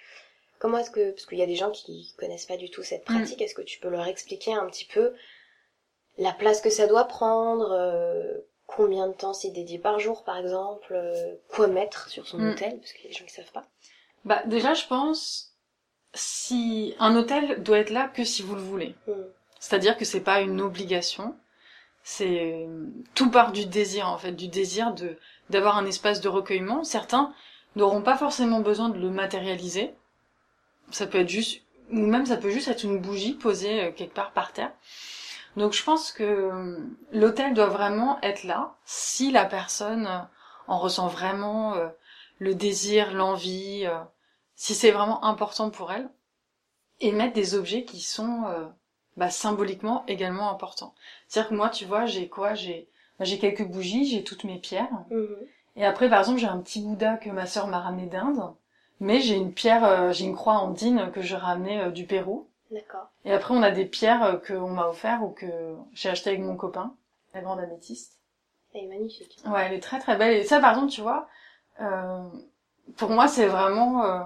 Comment 0.60 0.80
est-ce 0.80 0.92
que... 0.92 1.12
Parce 1.12 1.26
qu'il 1.26 1.38
y 1.38 1.42
a 1.44 1.46
des 1.48 1.56
gens 1.56 1.72
qui 1.72 2.14
connaissent 2.20 2.46
pas 2.46 2.58
du 2.58 2.70
tout 2.70 2.84
cette 2.84 3.10
Mm. 3.10 3.14
pratique. 3.16 3.42
Est-ce 3.42 3.56
que 3.56 3.62
tu 3.62 3.80
peux 3.80 3.88
leur 3.90 4.06
expliquer 4.06 4.54
un 4.54 4.66
petit 4.68 4.86
peu 4.86 5.14
la 6.18 6.32
place 6.34 6.62
que 6.62 6.70
ça 6.70 6.88
doit 6.88 7.06
prendre 7.06 7.72
euh, 7.72 8.38
Combien 8.66 9.08
de 9.08 9.14
temps 9.14 9.34
c'est 9.34 9.50
dédié 9.52 9.80
par 9.80 9.98
jour, 10.00 10.24
par 10.26 10.38
exemple 10.38 10.94
euh, 10.94 11.36
Quoi 11.48 11.68
mettre 11.68 12.10
sur 12.10 12.28
son 12.28 12.38
Mm. 12.38 12.50
hôtel? 12.52 12.80
Parce 12.80 12.92
qu'il 12.92 13.04
y 13.04 13.08
a 13.08 13.10
des 13.12 13.16
gens 13.18 13.26
qui 13.26 13.34
savent 13.34 13.52
pas. 13.54 13.66
bah 14.26 14.42
déjà 14.46 14.74
je 14.74 14.86
pense 14.88 15.47
si 16.18 16.96
un 17.00 17.16
hôtel 17.16 17.62
doit 17.64 17.80
être 17.80 17.90
là 17.90 18.08
que 18.08 18.24
si 18.24 18.42
vous 18.42 18.56
le 18.56 18.62
voulez. 18.62 18.96
Mm. 19.08 19.12
C'est-à-dire 19.60 19.98
que 19.98 20.06
c'est 20.06 20.22
pas 20.22 20.42
une 20.42 20.62
obligation. 20.62 21.36
C'est 22.04 22.68
tout 23.16 23.30
part 23.30 23.52
du 23.52 23.66
désir 23.66 24.08
en 24.08 24.18
fait, 24.18 24.32
du 24.32 24.48
désir 24.48 24.94
de 24.94 25.18
d'avoir 25.50 25.78
un 25.78 25.86
espace 25.86 26.22
de 26.22 26.30
recueillement. 26.30 26.84
Certains 26.84 27.34
n'auront 27.76 28.02
pas 28.02 28.18
forcément 28.18 28.62
besoin 28.62 28.90
de 28.90 29.00
le 29.00 29.10
matérialiser. 29.10 29.94
Ça 30.92 31.06
peut 31.08 31.20
être 31.20 31.30
juste 31.30 31.62
ou 31.92 32.00
même 32.00 32.26
ça 32.26 32.38
peut 32.38 32.50
juste 32.50 32.68
être 32.68 32.84
une 32.84 33.00
bougie 33.00 33.34
posée 33.34 33.86
euh, 33.86 33.92
quelque 33.92 34.14
part 34.14 34.32
par 34.32 34.54
terre. 34.54 34.72
Donc 35.58 35.74
je 35.74 35.84
pense 35.84 36.12
que 36.12 36.24
euh, 36.24 36.78
l'hôtel 37.12 37.54
doit 37.54 37.68
vraiment 37.68 38.20
être 38.22 38.44
là 38.44 38.76
si 38.86 39.32
la 39.32 39.46
personne 39.46 40.08
euh, 40.08 40.20
en 40.68 40.78
ressent 40.80 41.08
vraiment 41.08 41.76
euh, 41.76 41.88
le 42.40 42.54
désir, 42.54 43.14
l'envie, 43.14 43.86
euh, 43.86 43.98
si 44.58 44.76
c'est 44.76 44.92
vraiment 44.92 45.24
important 45.24 45.70
pour 45.70 45.94
elle, 45.94 46.10
et 47.00 47.12
mettre 47.14 47.34
des 47.34 47.56
objets 47.56 47.86
qui 47.86 48.02
sont 48.02 48.44
euh, 48.48 48.66
bah, 49.16 49.30
symboliquement 49.30 50.04
également 50.08 50.50
importants. 50.50 50.94
C'est-à-dire 51.28 51.50
que 51.52 51.56
moi, 51.56 51.70
tu 51.70 51.86
vois, 51.86 52.06
j'ai 52.06 52.28
quoi? 52.28 52.56
J'ai 52.56 52.90
bah, 53.20 53.26
j'ai 53.26 53.40
quelques 53.40 53.66
bougies, 53.66 54.06
j'ai 54.06 54.24
toutes 54.24 54.44
mes 54.44 54.60
pierres, 54.60 54.90
Mhm. 55.10 55.38
et 55.78 55.86
après, 55.86 56.10
par 56.10 56.20
exemple, 56.20 56.40
j'ai 56.40 56.48
un 56.48 56.60
petit 56.60 56.82
Bouddha 56.82 57.18
que 57.18 57.30
ma 57.30 57.46
sœur 57.46 57.68
m'a 57.68 57.80
ramené 57.80 58.08
d'Inde, 58.08 58.54
mais 59.00 59.22
j'ai 59.22 59.36
une 59.36 59.54
pierre, 59.54 59.86
euh, 59.86 60.12
j'ai 60.12 60.26
une 60.26 60.36
croix 60.36 60.56
andine 60.56 61.12
que 61.14 61.22
j'ai 61.22 61.36
ramenée 61.38 61.80
euh, 61.82 61.92
du 61.92 62.06
Pérou. 62.06 62.48
D'accord. 62.72 63.08
Et 63.26 63.32
après, 63.32 63.54
on 63.56 63.64
a 63.64 63.72
des 63.72 63.86
pierres 63.86 64.42
qu'on 64.46 64.70
m'a 64.72 64.88
offert 64.90 65.24
ou 65.24 65.30
que 65.30 65.76
j'ai 65.94 66.10
acheté 66.10 66.32
avec 66.32 66.42
mon 66.42 66.58
copain, 66.58 66.94
la 67.34 67.42
grande 67.42 67.60
améthyste. 67.60 68.20
Elle 68.74 68.84
est 68.84 68.88
magnifique. 68.88 69.38
Ouais, 69.46 69.66
elle 69.68 69.74
est 69.74 69.80
très 69.80 70.00
très 70.00 70.18
belle. 70.18 70.36
Et 70.36 70.44
ça, 70.44 70.60
par 70.60 70.72
exemple, 70.72 70.92
tu 70.92 71.02
vois, 71.02 71.28
euh, 71.80 72.28
pour 72.98 73.10
moi, 73.10 73.28
c'est 73.28 73.48
vraiment, 73.48 74.04
euh, 74.04 74.20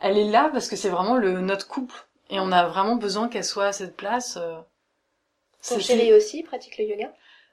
elle 0.00 0.18
est 0.18 0.30
là 0.30 0.48
parce 0.52 0.68
que 0.68 0.76
c'est 0.76 0.88
vraiment 0.90 1.16
le 1.16 1.40
notre 1.40 1.66
couple 1.68 2.06
et 2.30 2.40
on 2.40 2.52
a 2.52 2.66
vraiment 2.66 2.96
besoin 2.96 3.28
qu'elle 3.28 3.44
soit 3.44 3.66
à 3.66 3.72
cette 3.72 3.96
place. 3.96 4.36
Euh, 4.36 4.56
Ton 5.66 5.78
chéri 5.78 6.12
aussi 6.12 6.42
pratique 6.42 6.78
le 6.78 6.84
yoga? 6.84 7.12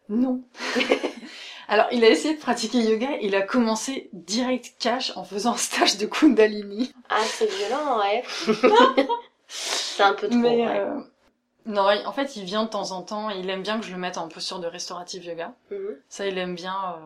Non. 0.09 0.41
Alors, 1.69 1.87
il 1.91 2.03
a 2.03 2.09
essayé 2.09 2.35
de 2.35 2.39
pratiquer 2.41 2.79
yoga. 2.79 3.07
Il 3.21 3.35
a 3.35 3.41
commencé 3.41 4.09
direct 4.11 4.73
cash 4.79 5.15
en 5.15 5.23
faisant 5.23 5.53
un 5.53 5.57
stage 5.57 5.97
de 5.97 6.05
Kundalini. 6.05 6.93
Ah, 7.09 7.21
c'est 7.25 7.49
violent, 7.49 7.99
ouais. 7.99 8.23
c'est 9.47 10.03
un 10.03 10.13
peu 10.13 10.27
trop, 10.27 10.37
Mais 10.37 10.65
ouais. 10.67 10.79
euh, 10.79 10.99
non, 11.65 11.87
en 12.05 12.11
fait, 12.11 12.35
il 12.35 12.43
vient 12.43 12.63
de 12.63 12.69
temps 12.69 12.91
en 12.91 13.01
temps. 13.01 13.29
et 13.29 13.39
Il 13.39 13.49
aime 13.49 13.63
bien 13.63 13.79
que 13.79 13.85
je 13.85 13.91
le 13.93 13.97
mette 13.97 14.17
en 14.17 14.27
posture 14.27 14.59
de 14.59 14.67
restaurative 14.67 15.23
yoga. 15.23 15.53
Mhm. 15.71 15.95
Ça, 16.09 16.27
il 16.27 16.37
aime 16.37 16.55
bien 16.55 16.75
euh, 16.97 17.05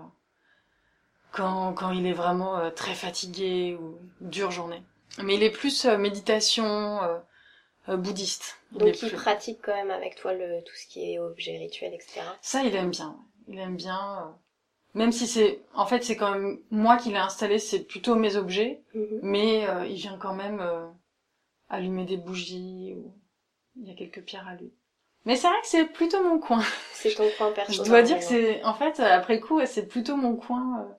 quand, 1.32 1.74
quand 1.74 1.92
il 1.92 2.08
est 2.08 2.14
vraiment 2.14 2.58
euh, 2.58 2.70
très 2.72 2.96
fatigué 2.96 3.78
ou 3.80 4.00
dure 4.22 4.50
journée. 4.52 4.82
Mais 5.24 5.36
il 5.36 5.44
est 5.44 5.50
plus 5.52 5.86
euh, 5.86 5.98
méditation 5.98 7.02
euh, 7.04 7.18
euh, 7.90 7.98
bouddhiste. 7.98 8.58
Il 8.74 8.80
Donc 8.80 8.88
est 8.90 9.04
il 9.04 9.10
plus- 9.10 9.18
pratique 9.18 9.60
quand 9.64 9.74
même 9.76 9.92
avec 9.92 10.16
toi 10.16 10.34
le 10.34 10.62
tout 10.64 10.76
ce 10.76 10.88
qui 10.88 11.14
est 11.14 11.20
objet 11.20 11.58
rituel, 11.58 11.94
etc. 11.94 12.22
Ça, 12.42 12.64
il 12.64 12.76
aime 12.76 12.92
bien. 12.92 13.18
Il 13.48 13.58
aime 13.60 13.76
bien. 13.76 14.20
euh, 14.22 14.32
Même 14.94 15.12
si 15.12 15.28
c'est, 15.28 15.62
en 15.74 15.86
fait, 15.86 16.04
c'est 16.04 16.16
quand 16.18 16.32
même 16.32 16.60
moi 16.72 16.98
qui 16.98 17.10
l'ai 17.10 17.18
installé. 17.18 17.60
C'est 17.60 17.82
plutôt 17.86 18.16
mes 18.16 18.36
objets, 18.36 18.82
Mhm. 18.94 19.20
mais 19.24 19.68
euh, 19.68 19.86
il 19.88 19.96
vient 19.96 20.18
quand 20.18 20.34
même 20.36 20.60
euh, 20.60 20.86
allumer 21.70 22.06
des 22.06 22.18
bougies 22.18 22.96
ou 22.98 23.14
il 23.80 23.88
y 23.88 23.92
a 23.92 23.96
quelques 23.96 24.22
pierres 24.24 24.48
à 24.48 24.56
lui. 24.56 24.72
Mais 25.26 25.36
c'est 25.36 25.48
vrai 25.48 25.60
que 25.62 25.68
c'est 25.68 25.86
plutôt 25.86 26.24
mon 26.24 26.40
coin. 26.40 26.64
C'est 26.94 27.14
ton 27.16 27.30
coin 27.38 27.52
perso. 27.52 27.74
Je 27.74 27.84
dois 27.84 28.02
dire 28.02 28.18
que 28.18 28.24
c'est, 28.24 28.64
en 28.64 28.74
fait, 28.74 29.00
après 29.00 29.40
coup, 29.40 29.60
c'est 29.66 29.86
plutôt 29.88 30.16
mon 30.16 30.36
coin. 30.36 30.82
euh. 30.82 30.94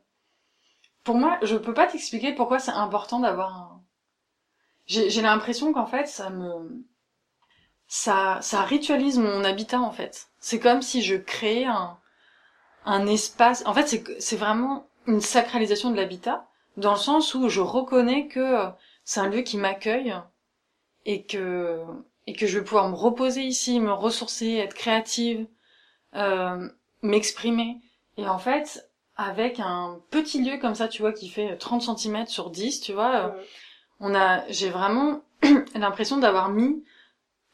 Pour 1.04 1.16
moi, 1.16 1.38
je 1.42 1.56
peux 1.56 1.74
pas 1.74 1.86
t'expliquer 1.86 2.34
pourquoi 2.34 2.58
c'est 2.58 2.70
important 2.72 3.20
d'avoir 3.20 3.54
un. 3.56 3.82
J'ai, 4.88 5.20
l'impression 5.20 5.72
qu'en 5.72 5.86
fait, 5.86 6.08
ça 6.08 6.30
me, 6.30 6.82
ça, 7.86 8.38
ça 8.40 8.62
ritualise 8.62 9.18
mon 9.18 9.44
habitat 9.44 9.80
en 9.80 9.92
fait. 9.92 10.28
C'est 10.40 10.58
comme 10.58 10.80
si 10.80 11.02
je 11.02 11.14
créais 11.14 11.66
un, 11.66 11.98
un 12.86 13.06
espace. 13.06 13.62
En 13.66 13.74
fait, 13.74 13.86
c'est, 13.86 14.20
c'est 14.20 14.36
vraiment 14.36 14.88
une 15.06 15.20
sacralisation 15.20 15.90
de 15.90 15.96
l'habitat 15.96 16.48
dans 16.78 16.92
le 16.92 16.98
sens 16.98 17.34
où 17.34 17.50
je 17.50 17.60
reconnais 17.60 18.28
que 18.28 18.40
euh, 18.40 18.70
c'est 19.04 19.20
un 19.20 19.28
lieu 19.28 19.42
qui 19.42 19.58
m'accueille 19.58 20.14
et 21.04 21.24
que 21.24 21.84
et 22.26 22.32
que 22.34 22.46
je 22.46 22.58
vais 22.58 22.64
pouvoir 22.64 22.88
me 22.88 22.94
reposer 22.94 23.42
ici, 23.42 23.80
me 23.80 23.92
ressourcer, 23.92 24.54
être 24.54 24.74
créative, 24.74 25.46
euh, 26.14 26.68
m'exprimer. 27.02 27.80
Et 28.18 28.26
en 28.28 28.38
fait, 28.38 28.90
avec 29.16 29.60
un 29.60 29.98
petit 30.10 30.42
lieu 30.42 30.58
comme 30.58 30.74
ça, 30.74 30.88
tu 30.88 31.02
vois, 31.02 31.12
qui 31.12 31.28
fait 31.28 31.56
30 31.56 31.98
cm 31.98 32.26
sur 32.26 32.50
10, 32.50 32.80
tu 32.80 32.92
vois, 32.92 33.16
euh. 33.16 33.42
On 34.00 34.14
a, 34.14 34.46
j'ai 34.48 34.70
vraiment 34.70 35.20
l'impression 35.74 36.18
d'avoir 36.18 36.48
mis 36.50 36.84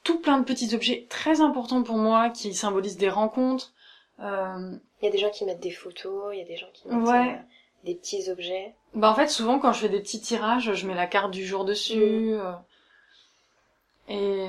tout 0.03 0.19
plein 0.21 0.39
de 0.39 0.45
petits 0.45 0.75
objets 0.75 1.07
très 1.09 1.41
importants 1.41 1.83
pour 1.83 1.97
moi, 1.97 2.29
qui 2.31 2.53
symbolisent 2.55 2.99
des 2.99 3.09
rencontres. 3.09 3.73
Euh, 4.21 4.77
Il 5.01 5.07
y 5.07 5.09
a 5.09 5.11
des 5.11 5.19
gens 5.19 5.31
qui 5.31 5.45
mettent 5.45 5.61
des 5.61 5.71
photos, 5.71 6.35
il 6.35 6.39
y 6.39 6.43
a 6.43 6.45
des 6.47 6.57
gens 6.57 6.69
qui 6.75 6.89
mettent 6.89 7.09
Ouais. 7.09 7.33
euh, 7.35 7.43
des 7.85 7.95
petits 7.95 8.31
objets. 8.31 8.75
Bah 8.95 9.11
en 9.11 9.15
fait 9.15 9.29
souvent 9.29 9.59
quand 9.59 9.73
je 9.73 9.81
fais 9.81 9.89
des 9.89 10.01
petits 10.01 10.21
tirages, 10.21 10.73
je 10.75 10.87
mets 10.87 10.95
la 10.95 11.07
carte 11.07 11.31
du 11.33 11.45
jour 11.45 11.65
dessus. 11.65 12.35
euh, 12.35 12.53
et 14.09 14.47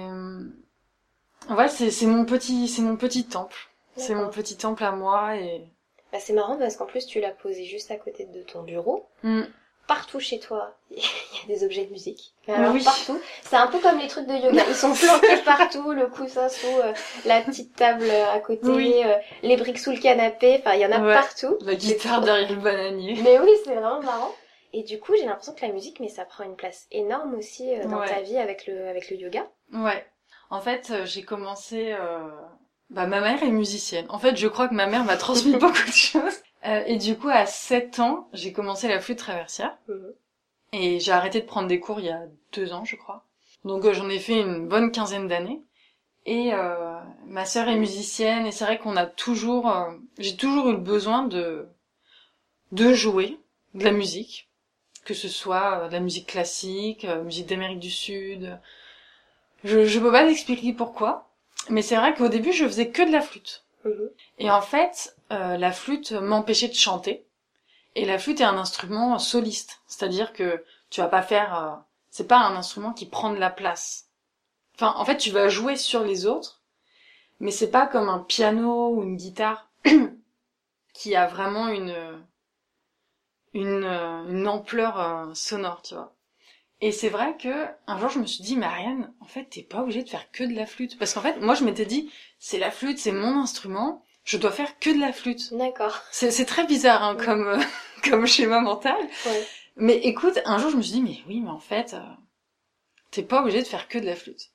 c'est 1.70 1.92
c'est 1.92 2.06
mon 2.06 2.26
petit 2.26 2.68
c'est 2.68 2.82
mon 2.82 2.96
petit 2.96 3.26
temple. 3.26 3.70
C'est 3.98 4.16
mon 4.16 4.30
petit 4.30 4.58
temple 4.58 4.84
à 4.84 4.92
moi 4.92 5.38
et 5.38 5.64
Bah, 6.12 6.20
c'est 6.20 6.34
marrant 6.34 6.58
parce 6.58 6.76
qu'en 6.76 6.86
plus 6.86 7.06
tu 7.06 7.20
l'as 7.22 7.32
posé 7.32 7.64
juste 7.64 7.92
à 7.92 7.96
côté 7.96 8.26
de 8.26 8.42
ton 8.44 8.64
bureau. 8.64 9.08
Mm. 9.24 9.44
Partout 9.88 10.20
chez 10.20 10.40
toi, 10.40 10.76
il 10.92 10.98
y 10.98 11.02
a 11.44 11.48
des 11.48 11.64
objets 11.64 11.86
de 11.86 11.92
musique. 11.92 12.34
Mais 12.48 12.56
alors 12.56 12.74
Oui. 12.74 12.84
partout, 12.84 13.20
c'est 13.44 13.56
un 13.56 13.68
peu 13.68 13.78
comme 13.80 14.00
les 14.00 14.08
trucs 14.08 14.26
de 14.28 14.34
yoga. 14.34 14.64
Ils 14.68 14.76
sont 14.76 14.96
flanqués 14.96 15.38
partout, 15.46 15.92
le 15.92 16.08
coussin 16.08 16.50
sous 16.50 16.66
euh, 16.84 16.94
la 17.26 17.42
petite 17.42 17.76
table 17.76 18.04
euh, 18.04 18.32
à 18.34 18.40
côté, 18.40 18.68
Oui. 18.68 18.94
euh, 19.06 19.16
les 19.44 19.58
briques 19.58 19.78
sous 19.80 19.92
le 19.92 19.98
canapé. 20.00 20.58
Enfin, 20.60 20.74
il 20.74 20.82
y 20.82 20.86
en 20.86 20.92
a 20.92 21.00
Ouais. 21.00 21.14
partout. 21.14 21.58
la 21.62 21.76
guitare 21.76 22.18
trop- 22.18 22.26
derrière 22.26 22.50
le 22.50 22.56
bananier. 22.56 23.20
Mais 23.24 23.38
oui, 23.40 23.50
c'est 23.64 23.74
vraiment 23.76 24.02
marrant. 24.02 24.34
Et 24.74 24.84
du 24.84 25.00
coup, 25.00 25.14
j'ai 25.16 25.26
l'impression 25.26 25.54
que 25.54 25.66
la 25.66 25.72
musique, 25.72 26.00
mais 26.00 26.10
ça 26.10 26.26
prend 26.26 26.44
une 26.44 26.56
place 26.56 26.88
énorme 26.92 27.36
aussi 27.36 27.74
euh, 27.76 27.86
dans 27.86 28.00
Ouais. 28.00 28.08
ta 28.10 28.22
vie 28.22 28.38
avec 28.38 28.66
le 28.68 28.88
avec 28.88 29.10
le 29.12 29.18
yoga. 29.18 29.46
Ouais. 29.74 30.06
En 30.50 30.62
fait 30.62 30.92
j'ai 31.06 31.24
commencé. 31.24 31.94
Euh... 32.00 32.28
Bah 32.92 33.08
ma 33.08 33.20
mère 33.20 33.42
est 33.42 33.48
musicienne. 33.50 34.06
En 34.10 34.20
fait 34.20 34.36
je 34.36 34.48
crois 34.48 34.68
que 34.68 34.74
ma 34.76 34.86
mère 34.86 35.04
m'a 35.06 35.18
transmis 35.18 35.56
beaucoup 35.58 35.86
de 35.88 35.92
choses. 35.94 36.40
Euh, 36.66 36.84
et 36.86 36.98
du 36.98 37.18
coup 37.18 37.30
à 37.30 37.46
7 37.46 38.00
ans 38.00 38.28
j'ai 38.34 38.52
commencé 38.52 38.88
la 38.88 39.00
flûte 39.00 39.20
traversière. 39.20 39.78
Mhm. 39.88 40.14
Et 40.74 41.00
j'ai 41.00 41.12
arrêté 41.12 41.40
de 41.40 41.46
prendre 41.46 41.68
des 41.68 41.80
cours 41.80 42.00
il 42.00 42.08
y 42.08 42.10
a 42.10 42.24
deux 42.52 42.74
ans, 42.74 42.84
je 42.84 42.96
crois. 42.96 43.24
Donc 43.64 43.86
euh, 43.86 43.94
j'en 43.94 44.10
ai 44.10 44.20
fait 44.20 44.40
une 44.40 44.68
bonne 44.68 44.92
quinzaine 44.92 45.28
d'années. 45.28 45.62
Et 46.26 46.54
euh, 46.54 47.00
ma 47.28 47.46
sœur 47.46 47.68
est 47.68 47.76
musicienne 47.76 48.46
et 48.46 48.52
c'est 48.52 48.66
vrai 48.66 48.80
qu'on 48.80 48.96
a 48.96 49.06
toujours, 49.06 49.70
euh, 49.70 49.92
j'ai 50.18 50.36
toujours 50.36 50.70
eu 50.70 50.72
le 50.72 50.78
besoin 50.78 51.24
de 51.24 51.68
de 52.72 52.94
jouer 52.94 53.38
de 53.76 53.84
la 53.84 53.92
musique, 53.92 54.50
que 55.06 55.14
ce 55.14 55.30
soit 55.30 55.88
de 55.88 55.94
la 55.94 56.00
musique 56.00 56.28
classique, 56.28 57.06
musique 57.24 57.46
d'Amérique 57.46 57.80
du 57.80 57.92
Sud. 57.92 58.60
Je 59.64 59.86
je 59.86 60.00
peux 60.00 60.12
pas 60.12 60.26
t'expliquer 60.26 60.74
pourquoi, 60.74 61.30
mais 61.70 61.84
c'est 61.84 61.96
vrai 61.96 62.16
qu'au 62.16 62.28
début 62.28 62.54
je 62.54 62.66
faisais 62.66 62.90
que 62.90 63.04
de 63.04 63.12
la 63.12 63.22
flûte. 63.22 63.64
Mhm. 63.86 64.10
Et 64.40 64.50
en 64.50 64.62
fait, 64.62 65.15
euh, 65.32 65.58
la 65.58 65.72
flûte 65.72 66.12
m'empêchait 66.12 66.68
de 66.68 66.74
chanter. 66.74 67.26
Et 67.96 68.06
la 68.06 68.20
flûte 68.20 68.42
est 68.42 68.46
un 68.46 68.58
instrument 68.58 69.18
soliste, 69.20 69.82
c'est-à-dire 69.88 70.34
que 70.34 70.64
tu 70.90 71.02
vas 71.02 71.08
pas 71.08 71.22
faire, 71.22 71.56
euh, 71.56 71.76
c'est 72.10 72.28
pas 72.28 72.40
un 72.40 72.56
instrument 72.56 72.94
qui 72.94 73.06
prend 73.06 73.32
de 73.32 73.40
la 73.40 73.50
place. 73.50 74.10
Enfin, 74.76 74.94
en 74.98 75.06
fait, 75.06 75.18
tu 75.18 75.32
vas 75.32 75.48
jouer 75.48 75.78
sur 75.78 76.04
les 76.04 76.26
autres, 76.26 76.62
mais 77.40 77.52
c'est 77.52 77.72
pas 77.72 77.88
comme 77.88 78.10
un 78.10 78.20
piano 78.20 78.90
ou 78.90 79.04
une 79.04 79.16
guitare 79.16 79.70
qui 80.94 81.16
a 81.16 81.28
vraiment 81.28 81.70
une 81.70 81.96
une, 83.56 83.86
euh, 83.86 84.30
une 84.30 84.48
ampleur 84.48 85.00
euh, 85.00 85.34
sonore, 85.34 85.82
tu 85.82 85.96
vois. 85.96 86.14
Et 86.82 86.92
c'est 86.92 87.10
vrai 87.10 87.38
que 87.38 87.68
un 87.88 87.98
jour 87.98 88.10
je 88.10 88.20
me 88.20 88.26
suis 88.26 88.44
dit, 88.44 88.58
mais 88.58 88.66
Ariane, 88.66 89.14
en 89.22 89.26
fait, 89.26 89.46
t'es 89.46 89.64
pas 89.64 89.82
obligée 89.82 90.04
de 90.04 90.10
faire 90.10 90.30
que 90.32 90.44
de 90.44 90.54
la 90.54 90.66
flûte, 90.66 91.00
parce 91.00 91.14
qu'en 91.14 91.22
fait, 91.22 91.40
moi 91.40 91.56
je 91.56 91.64
m'étais 91.64 91.86
dit, 91.86 92.12
c'est 92.38 92.60
la 92.60 92.70
flûte, 92.70 93.00
c'est 93.00 93.14
mon 93.14 93.40
instrument, 93.40 94.04
je 94.26 94.38
dois 94.38 94.52
faire 94.52 94.78
que 94.80 94.90
de 94.90 95.00
la 95.00 95.14
flûte. 95.14 95.54
D'accord. 95.54 96.02
C'est 96.12 96.46
très 96.46 96.66
bizarre 96.66 97.04
hein, 97.04 97.14
Mm. 97.14 97.26
comme 97.26 97.48
euh, 97.48 97.60
comme 98.10 98.26
schéma 98.28 98.60
mental. 98.60 98.98
Ouais. 99.26 99.46
Mais 99.78 99.96
écoute, 99.98 100.40
un 100.46 100.58
jour 100.58 100.70
je 100.72 100.76
me 100.78 100.82
suis 100.82 100.94
dit 100.94 101.02
mais 101.02 101.18
oui, 101.28 101.40
mais 101.42 101.50
en 101.52 101.60
fait, 101.60 101.94
euh, 101.94 102.00
t'es 103.12 103.24
pas 103.24 103.42
obligé 103.42 103.62
de 103.62 103.68
faire 103.68 103.88
que 103.88 103.98
de 103.98 104.06
la 104.06 104.16
flûte. 104.16 104.50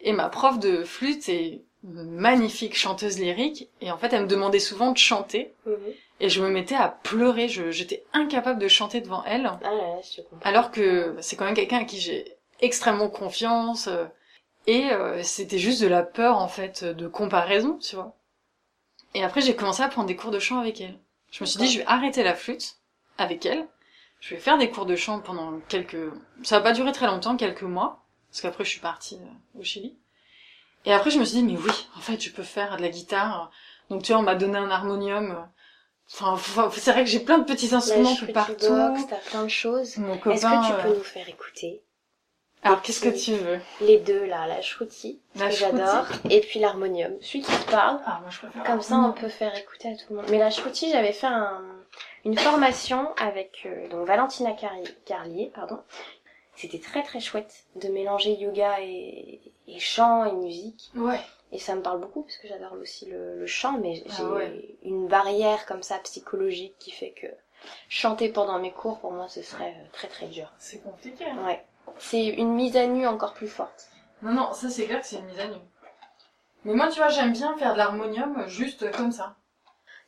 Et 0.00 0.12
ma 0.12 0.28
prof 0.30 0.58
de 0.58 0.84
flûte 0.84 1.28
est 1.28 1.62
une 1.84 2.10
magnifique 2.10 2.76
chanteuse 2.76 3.18
lyrique 3.18 3.68
et 3.80 3.90
en 3.90 3.96
fait 3.98 4.12
elle 4.12 4.22
me 4.22 4.26
demandait 4.28 4.58
souvent 4.60 4.92
de 4.92 4.98
chanter 4.98 5.54
Mhm. 5.66 5.74
et 6.20 6.28
je 6.28 6.42
me 6.42 6.48
mettais 6.50 6.74
à 6.74 6.88
pleurer. 6.88 7.48
Je- 7.48 7.70
J'étais 7.70 8.04
incapable 8.12 8.58
de 8.60 8.68
chanter 8.68 9.00
devant 9.00 9.24
elle 9.24 9.46
Ah 9.46 9.58
là 9.62 9.76
là, 9.76 10.00
je 10.02 10.16
te 10.16 10.20
comprends. 10.28 10.48
alors 10.48 10.70
que 10.70 11.16
c'est 11.20 11.36
quand 11.36 11.46
même 11.46 11.54
quelqu'un 11.54 11.78
à 11.80 11.84
qui 11.84 11.98
j'ai 12.00 12.36
extrêmement 12.60 13.08
confiance 13.08 13.88
euh, 13.88 14.04
et 14.66 14.90
euh, 14.92 15.22
c'était 15.22 15.58
juste 15.58 15.80
de 15.82 15.88
la 15.88 16.02
peur 16.02 16.36
en 16.36 16.48
fait 16.48 16.84
de 16.84 17.08
comparaison, 17.08 17.78
tu 17.78 17.96
vois. 17.96 18.14
Et 19.14 19.24
après 19.24 19.40
j'ai 19.40 19.56
commencé 19.56 19.82
à 19.82 19.88
prendre 19.88 20.06
des 20.06 20.16
cours 20.16 20.30
de 20.30 20.38
chant 20.38 20.60
avec 20.60 20.80
elle. 20.80 20.98
Je 21.30 21.42
me 21.42 21.46
suis 21.46 21.58
dit 21.58 21.68
je 21.70 21.78
vais 21.78 21.86
arrêter 21.86 22.22
la 22.22 22.34
flûte 22.34 22.76
avec 23.18 23.44
elle. 23.46 23.66
Je 24.20 24.34
vais 24.34 24.40
faire 24.40 24.58
des 24.58 24.70
cours 24.70 24.86
de 24.86 24.96
chant 24.96 25.20
pendant 25.20 25.60
quelques 25.68 26.12
ça 26.42 26.58
va 26.58 26.62
pas 26.62 26.72
durer 26.72 26.92
très 26.92 27.06
longtemps, 27.06 27.36
quelques 27.36 27.62
mois 27.62 28.04
parce 28.30 28.42
qu'après 28.42 28.64
je 28.64 28.70
suis 28.70 28.80
partie 28.80 29.16
euh, 29.16 29.60
au 29.60 29.64
Chili. 29.64 29.96
Et 30.84 30.92
après 30.92 31.10
je 31.10 31.18
me 31.18 31.24
suis 31.24 31.38
dit 31.38 31.44
mais 31.44 31.58
oui, 31.58 31.88
en 31.96 32.00
fait 32.00 32.20
je 32.20 32.30
peux 32.30 32.42
faire 32.42 32.76
de 32.76 32.82
la 32.82 32.88
guitare. 32.88 33.50
Donc 33.90 34.04
tu 34.04 34.12
vois, 34.12 34.20
on 34.20 34.24
m'a 34.24 34.36
donné 34.36 34.56
un 34.56 34.70
harmonium. 34.70 35.48
Enfin, 36.12 36.36
c'est 36.72 36.92
vrai 36.92 37.04
que 37.04 37.10
j'ai 37.10 37.20
plein 37.20 37.38
de 37.38 37.44
petits 37.44 37.74
instruments 37.74 38.16
partout. 38.32 38.68
Box, 38.68 39.06
t'as 39.08 39.16
plein 39.16 39.44
de 39.44 39.48
choses. 39.48 39.96
Mon 39.98 40.14
Est-ce 40.14 40.44
que 40.44 40.66
tu 40.66 40.72
euh, 40.72 40.82
peux 40.82 40.96
nous 40.96 41.04
faire 41.04 41.28
écouter? 41.28 41.82
Alors, 42.62 42.82
qu'est-ce 42.82 43.00
que 43.00 43.08
tu 43.08 43.32
veux? 43.34 43.58
Les 43.80 43.98
deux, 43.98 44.24
là, 44.26 44.46
la 44.46 44.60
shruti, 44.60 45.18
que 45.34 45.50
j'adore, 45.50 46.06
et 46.28 46.40
puis 46.40 46.60
l'harmonium. 46.60 47.12
Celui 47.22 47.40
qui 47.42 47.50
te 47.56 47.70
parle, 47.70 48.00
Ah, 48.04 48.18
moi 48.20 48.30
je 48.30 48.38
préfère. 48.38 48.64
comme 48.64 48.82
ça 48.82 48.96
on 48.96 49.12
peut 49.12 49.28
faire 49.30 49.56
écouter 49.56 49.88
à 49.88 49.96
tout 49.96 50.04
le 50.10 50.16
monde. 50.16 50.26
Mais 50.30 50.38
la 50.38 50.50
shruti, 50.50 50.90
j'avais 50.90 51.12
fait 51.12 51.26
un- 51.26 51.62
une 52.26 52.36
formation 52.36 53.08
avec 53.16 53.62
euh, 53.64 53.88
donc 53.88 54.06
Valentina 54.06 54.52
Carlier, 54.52 54.84
Carlier 55.06 55.50
pardon. 55.54 55.78
C'était 56.54 56.78
très 56.80 57.02
très 57.02 57.20
chouette 57.20 57.64
de 57.76 57.88
mélanger 57.88 58.34
yoga 58.34 58.80
et, 58.82 59.40
et 59.66 59.78
chant 59.78 60.26
et 60.26 60.32
musique. 60.32 60.90
Ouais. 60.94 61.18
Et 61.52 61.58
ça 61.58 61.74
me 61.74 61.80
parle 61.80 62.00
beaucoup 62.00 62.22
parce 62.22 62.36
que 62.36 62.46
j'adore 62.46 62.74
aussi 62.74 63.06
le, 63.06 63.38
le 63.38 63.46
chant, 63.46 63.78
mais 63.80 63.94
j'ai 63.94 64.04
Ah 64.18 64.24
ouais. 64.34 64.76
une 64.82 65.08
barrière 65.08 65.64
comme 65.64 65.82
ça 65.82 65.96
psychologique 66.00 66.74
qui 66.78 66.90
fait 66.90 67.12
que 67.12 67.26
chanter 67.88 68.28
pendant 68.28 68.58
mes 68.58 68.70
cours, 68.70 68.98
pour 69.00 69.12
moi, 69.12 69.28
ce 69.28 69.40
serait 69.42 69.70
euh, 69.78 69.86
très 69.92 70.08
très 70.08 70.26
dur. 70.26 70.52
C'est 70.58 70.82
compliqué. 70.82 71.24
hein. 71.24 71.46
Ouais. 71.46 71.64
C'est 71.98 72.26
une 72.26 72.54
mise 72.54 72.76
à 72.76 72.86
nu 72.86 73.06
encore 73.06 73.34
plus 73.34 73.48
forte. 73.48 73.88
Non, 74.22 74.32
non, 74.32 74.52
ça 74.52 74.68
c'est 74.68 74.84
clair 74.86 75.00
que 75.00 75.06
c'est 75.06 75.16
une 75.18 75.26
mise 75.26 75.40
à 75.40 75.46
nu. 75.48 75.56
Mais 76.64 76.74
moi, 76.74 76.88
tu 76.88 76.98
vois, 76.98 77.08
j'aime 77.08 77.32
bien 77.32 77.56
faire 77.56 77.72
de 77.72 77.78
l'harmonium 77.78 78.46
juste 78.46 78.90
comme 78.96 79.12
ça. 79.12 79.34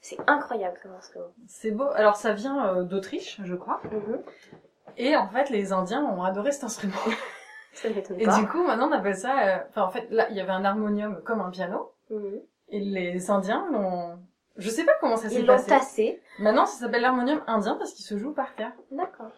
C'est 0.01 0.19
incroyable 0.27 0.79
comme 0.83 0.93
instrument. 0.93 1.27
C'est 1.47 1.71
beau. 1.71 1.87
Alors, 1.95 2.17
ça 2.17 2.33
vient 2.33 2.67
euh, 2.67 2.83
d'Autriche, 2.83 3.41
je 3.45 3.55
crois. 3.55 3.81
Mhm. 3.91 4.21
Et 4.99 5.17
en 5.17 5.29
fait, 5.29 5.49
les 5.49 5.73
Indiens 5.73 6.03
ont 6.05 6.23
adoré 6.25 6.53
cet 6.53 6.65
instrument. 6.65 6.93
Ça 7.75 7.89
Et 7.89 8.25
pas. 8.27 8.37
du 8.39 8.47
coup, 8.49 8.63
maintenant, 8.63 8.89
on 8.91 8.93
appelle 8.93 9.17
ça... 9.17 9.39
euh, 9.49 9.59
Enfin, 9.71 9.83
en 9.85 9.91
fait, 9.91 10.07
là, 10.11 10.29
il 10.29 10.37
y 10.37 10.41
avait 10.43 10.51
un 10.53 10.63
harmonium 10.63 11.23
comme 11.23 11.41
un 11.41 11.49
piano. 11.49 11.91
Mhm. 12.11 12.41
Et 12.69 12.81
les 12.81 13.31
Indiens 13.31 13.67
l'ont... 13.73 14.19
Je 14.59 14.69
sais 14.69 14.85
pas 14.85 14.93
comment 15.01 15.17
ça 15.17 15.31
s'est 15.31 15.37
Ils 15.37 15.47
l'ont 15.47 15.55
passé. 15.55 15.69
tassé. 15.69 16.23
Maintenant, 16.39 16.67
ça 16.67 16.81
s'appelle 16.81 17.01
l'harmonium 17.01 17.41
indien 17.47 17.77
parce 17.77 17.93
qu'il 17.95 18.05
se 18.05 18.19
joue 18.19 18.33
par 18.35 18.55
terre. 18.57 18.73
D'accord. 18.91 19.31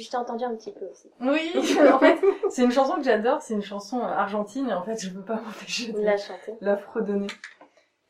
Puis 0.00 0.06
je 0.06 0.10
t'ai 0.12 0.16
entendu 0.16 0.44
un 0.44 0.54
petit 0.56 0.72
peu 0.72 0.86
aussi. 0.86 1.10
Oui, 1.20 1.52
en 1.92 1.98
fait, 1.98 2.18
c'est 2.48 2.62
une 2.64 2.70
chanson 2.72 2.94
que 2.94 3.02
j'adore. 3.02 3.42
C'est 3.42 3.52
une 3.52 3.60
chanson 3.62 3.98
euh, 4.00 4.04
argentine 4.06 4.66
et 4.70 4.72
en 4.72 4.82
fait, 4.82 4.98
je 4.98 5.10
peux 5.10 5.20
pas 5.20 5.34
m'empêcher 5.34 5.92
de 5.92 6.00
La 6.00 6.16
chanter. 6.16 6.54
la 6.62 6.78
fredonner. 6.78 7.26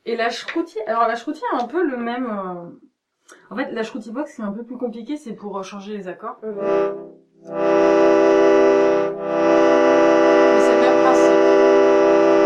Et 0.06 0.14
la 0.16 0.30
shruti, 0.30 0.78
alors 0.86 1.08
la 1.08 1.16
shruti 1.16 1.42
a 1.52 1.56
un 1.56 1.66
peu 1.66 1.82
le 1.82 1.96
même... 1.96 2.26
euh, 2.30 2.70
En 3.50 3.56
fait, 3.56 3.72
la 3.72 3.82
shruti 3.82 4.12
box, 4.12 4.34
c'est 4.36 4.42
un 4.42 4.52
peu 4.52 4.62
plus 4.62 4.78
compliqué, 4.78 5.16
c'est 5.16 5.32
pour 5.32 5.58
euh, 5.58 5.62
changer 5.64 5.96
les 5.96 6.06
accords. 6.06 6.38
Mhm. 6.44 6.54
Mais 10.54 10.60
c'est 10.60 10.74
le 10.76 10.80
même 10.80 11.02
principe. 11.02 12.40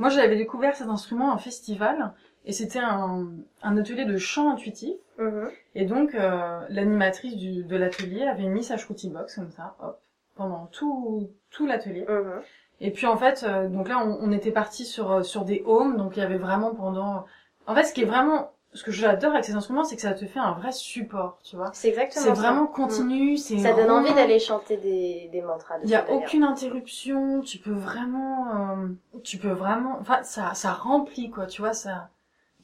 Moi, 0.00 0.10
j'avais 0.10 0.36
découvert 0.36 0.76
cet 0.76 0.88
instrument 0.88 1.32
en 1.32 1.38
festival 1.38 2.12
et 2.44 2.52
c'était 2.52 2.78
un, 2.80 3.26
un 3.62 3.76
atelier 3.76 4.04
de 4.04 4.16
chant 4.18 4.50
intuitif. 4.52 4.94
Mhm. 5.18 5.50
Et 5.74 5.84
donc, 5.86 6.14
euh, 6.14 6.60
l'animatrice 6.68 7.36
du- 7.36 7.64
de 7.64 7.76
l'atelier 7.76 8.22
avait 8.24 8.48
mis 8.48 8.62
sa 8.64 8.76
shruti 8.76 9.08
box 9.10 9.36
comme 9.36 9.50
ça, 9.50 9.76
hop, 9.80 10.00
pendant 10.36 10.66
tout, 10.66 11.30
tout 11.50 11.66
l'atelier. 11.66 12.04
Mhm. 12.08 12.40
Et 12.80 12.90
puis 12.90 13.06
en 13.06 13.16
fait, 13.16 13.44
euh, 13.48 13.68
donc 13.68 13.88
là, 13.88 13.98
on, 14.04 14.18
on 14.20 14.32
était 14.32 14.50
parti 14.50 14.84
sur 14.84 15.12
euh, 15.12 15.22
sur 15.22 15.44
des 15.44 15.62
homes, 15.66 15.96
donc 15.96 16.16
il 16.16 16.20
y 16.20 16.22
avait 16.22 16.38
vraiment 16.38 16.74
pendant. 16.74 17.24
En 17.66 17.74
fait, 17.74 17.84
ce 17.84 17.94
qui 17.94 18.02
est 18.02 18.06
vraiment, 18.06 18.50
ce 18.72 18.82
que 18.82 18.90
j'adore 18.90 19.32
avec 19.32 19.44
ces 19.44 19.54
instruments, 19.54 19.84
c'est 19.84 19.94
que 19.94 20.02
ça 20.02 20.12
te 20.12 20.26
fait 20.26 20.40
un 20.40 20.52
vrai 20.52 20.72
support, 20.72 21.38
tu 21.44 21.54
vois. 21.54 21.70
C'est 21.72 21.88
exactement 21.90 22.24
C'est 22.24 22.32
vraiment 22.40 22.66
continu, 22.66 23.36
c'est. 23.36 23.54
Mhm. 23.54 23.60
Ça 23.60 23.72
donne 23.74 23.90
envie 23.92 24.12
d'aller 24.12 24.40
chanter 24.40 24.76
des, 24.76 25.28
des 25.32 25.40
mantras. 25.40 25.76
Il 25.84 25.88
y 25.88 25.94
a 25.94 26.10
aucune 26.10 26.42
interruption, 26.42 27.40
tu 27.42 27.58
peux 27.58 27.70
vraiment, 27.70 28.48
euh, 28.76 28.88
tu 29.22 29.38
peux 29.38 29.50
vraiment, 29.52 29.96
enfin 30.00 30.22
ça 30.24 30.52
ça 30.54 30.72
remplit 30.72 31.30
quoi, 31.30 31.46
tu 31.46 31.62
vois 31.62 31.72
ça. 31.74 32.10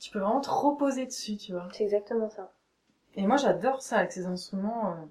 Tu 0.00 0.10
peux 0.10 0.18
vraiment 0.18 0.40
te 0.40 0.50
reposer 0.50 1.06
dessus, 1.06 1.36
tu 1.36 1.52
vois. 1.52 1.68
C'est 1.72 1.84
exactement 1.84 2.28
ça. 2.30 2.50
Et 3.16 3.26
moi 3.26 3.36
j'adore 3.36 3.82
ça 3.82 3.98
avec 3.98 4.12
ces 4.12 4.26
instruments. 4.26 4.90
euh. 4.92 5.06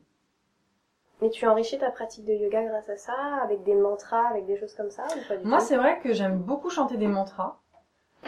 Mais 1.22 1.30
tu 1.30 1.46
enrichis 1.48 1.78
ta 1.78 1.92
pratique 1.92 2.26
de 2.26 2.34
yoga 2.34 2.64
grâce 2.64 2.90
à 2.90 2.98
ça, 2.98 3.14
avec 3.44 3.64
des 3.64 3.76
mantras, 3.76 4.28
avec 4.30 4.46
des 4.46 4.58
choses 4.58 4.74
comme 4.74 4.90
ça 4.90 5.04
ou 5.04 5.28
pas 5.28 5.38
du 5.38 5.46
Moi 5.46 5.60
c'est 5.60 5.78
vrai 5.78 6.00
que 6.00 6.14
j'aime 6.14 6.40
beaucoup 6.40 6.70
chanter 6.70 6.98
des 6.98 7.08
mantras. 7.08 7.60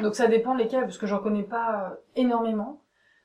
Donc 0.01 0.15
ça 0.15 0.27
dépend 0.27 0.53
lesquels, 0.53 0.83
parce 0.83 0.97
que 0.97 1.07
j'en 1.07 1.19
connais 1.19 1.43
pas 1.43 1.89
euh, 1.91 1.95
énormément. 2.15 2.79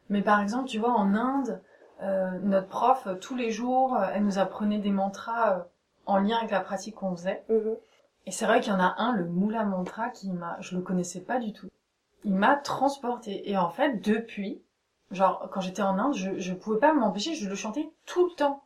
Mais 0.09 0.23
par 0.23 0.41
exemple, 0.41 0.69
tu 0.69 0.79
vois, 0.79 0.93
en 0.93 1.15
Inde, 1.15 1.61
euh, 2.03 2.31
notre 2.43 2.69
prof, 2.69 3.09
tous 3.21 3.35
les 3.35 3.51
jours, 3.51 3.97
elle 4.15 4.25
nous 4.25 4.39
apprenait 4.39 4.79
des 4.79 4.91
mantras 4.91 5.59
euh, 5.59 5.63
en 6.07 6.19
lien 6.19 6.37
avec 6.39 6.51
la 6.51 6.61
pratique 6.61 6.95
qu'on 6.97 7.15
faisait. 7.17 7.45
Mhm. 7.49 7.77
Et 8.27 8.31
c'est 8.33 8.47
vrai 8.47 8.61
qu'il 8.61 8.73
y 8.73 8.77
en 8.77 8.81
a 8.81 8.95
un, 8.99 9.13
le 9.13 9.25
Mula 9.25 9.65
Mantra, 9.65 10.11
qui 10.11 10.31
m'a, 10.31 10.57
je 10.61 10.77
le 10.77 10.83
connaissais 10.83 11.21
pas 11.21 11.39
du 11.39 11.53
tout. 11.53 11.69
Il 12.25 12.35
m'a 12.35 12.57
transporté. 12.57 13.49
Et 13.51 13.57
en 13.57 13.71
fait, 13.71 14.01
depuis, 14.03 14.61
genre, 15.11 15.49
quand 15.53 15.61
j'étais 15.61 15.83
en 15.83 15.99
Inde, 15.99 16.15
je, 16.15 16.39
je 16.39 16.53
pouvais 16.55 16.79
pas 16.81 16.93
m'empêcher, 16.93 17.35
je 17.35 17.49
le 17.49 17.55
chantais 17.55 17.89
tout 18.05 18.27
le 18.27 18.33
temps. 18.35 18.63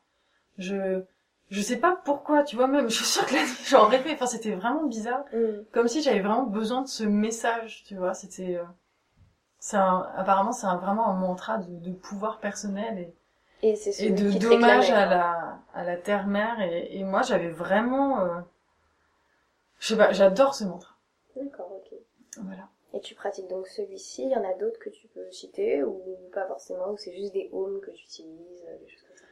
Je, 0.59 1.03
je 1.51 1.61
sais 1.61 1.77
pas 1.79 2.01
pourquoi, 2.05 2.43
tu 2.45 2.57
vois, 2.57 2.67
même, 2.69 2.89
je 2.91 2.95
suis 2.97 3.05
sûre 3.05 3.27
que 3.27 3.35
nuit, 3.35 3.67
j'en 3.69 3.87
rêvais. 3.87 4.15
Enfin, 4.15 4.27
c'était 4.27 4.55
vraiment 4.55 4.85
bizarre. 4.85 5.25
Mhm. 5.33 5.65
Comme 5.73 5.89
si 5.89 6.03
j'avais 6.03 6.21
vraiment 6.21 6.45
besoin 6.45 6.83
de 6.83 6.89
ce 6.89 7.05
message, 7.05 7.85
tu 7.85 7.97
vois. 7.97 8.15
C'était, 8.15 8.57
euh, 8.57 8.65
c'est 9.59 9.77
un, 9.77 10.07
apparemment, 10.17 10.53
c'est 10.53 10.67
un, 10.67 10.77
vraiment 10.77 11.09
un 11.09 11.15
mantra 11.15 11.59
de, 11.59 11.71
de 11.77 11.93
pouvoir 11.93 12.39
personnel 12.39 12.99
et, 12.99 13.15
Et 13.63 14.07
et 14.07 14.11
de 14.11 14.31
dommage 14.39 14.91
à 14.91 15.05
la, 15.07 15.59
à 15.75 15.85
la 15.85 15.97
terre-mère. 15.97 16.61
Et, 16.61 16.99
et 16.99 17.05
moi, 17.05 17.21
j'avais 17.23 17.51
vraiment, 17.51 18.21
euh, 18.21 18.41
je 19.81 19.89
sais 19.89 19.97
pas, 19.97 20.13
j'adore 20.13 20.55
ce 20.55 20.65
mantra. 20.65 20.95
D'accord, 21.37 21.71
ok. 21.73 21.99
Voilà. 22.43 22.69
Et 22.93 23.01
tu 23.01 23.15
pratiques 23.15 23.49
donc 23.49 23.67
celui-ci, 23.69 24.25
il 24.25 24.31
y 24.31 24.37
en 24.37 24.45
a 24.45 24.55
d'autres 24.55 24.79
que 24.81 24.91
tu 24.91 25.07
peux 25.09 25.31
citer 25.31 25.83
ou 25.83 26.03
pas 26.33 26.47
forcément, 26.47 26.91
ou 26.91 26.97
c'est 26.97 27.15
juste 27.15 27.33
des 27.33 27.49
homes 27.53 27.81
que 27.81 27.91
tu 27.91 28.05
utilises, 28.05 28.65
euh, 28.69 28.79
des 28.79 28.89
choses 28.89 29.03
comme 29.03 29.17
ça. 29.17 29.25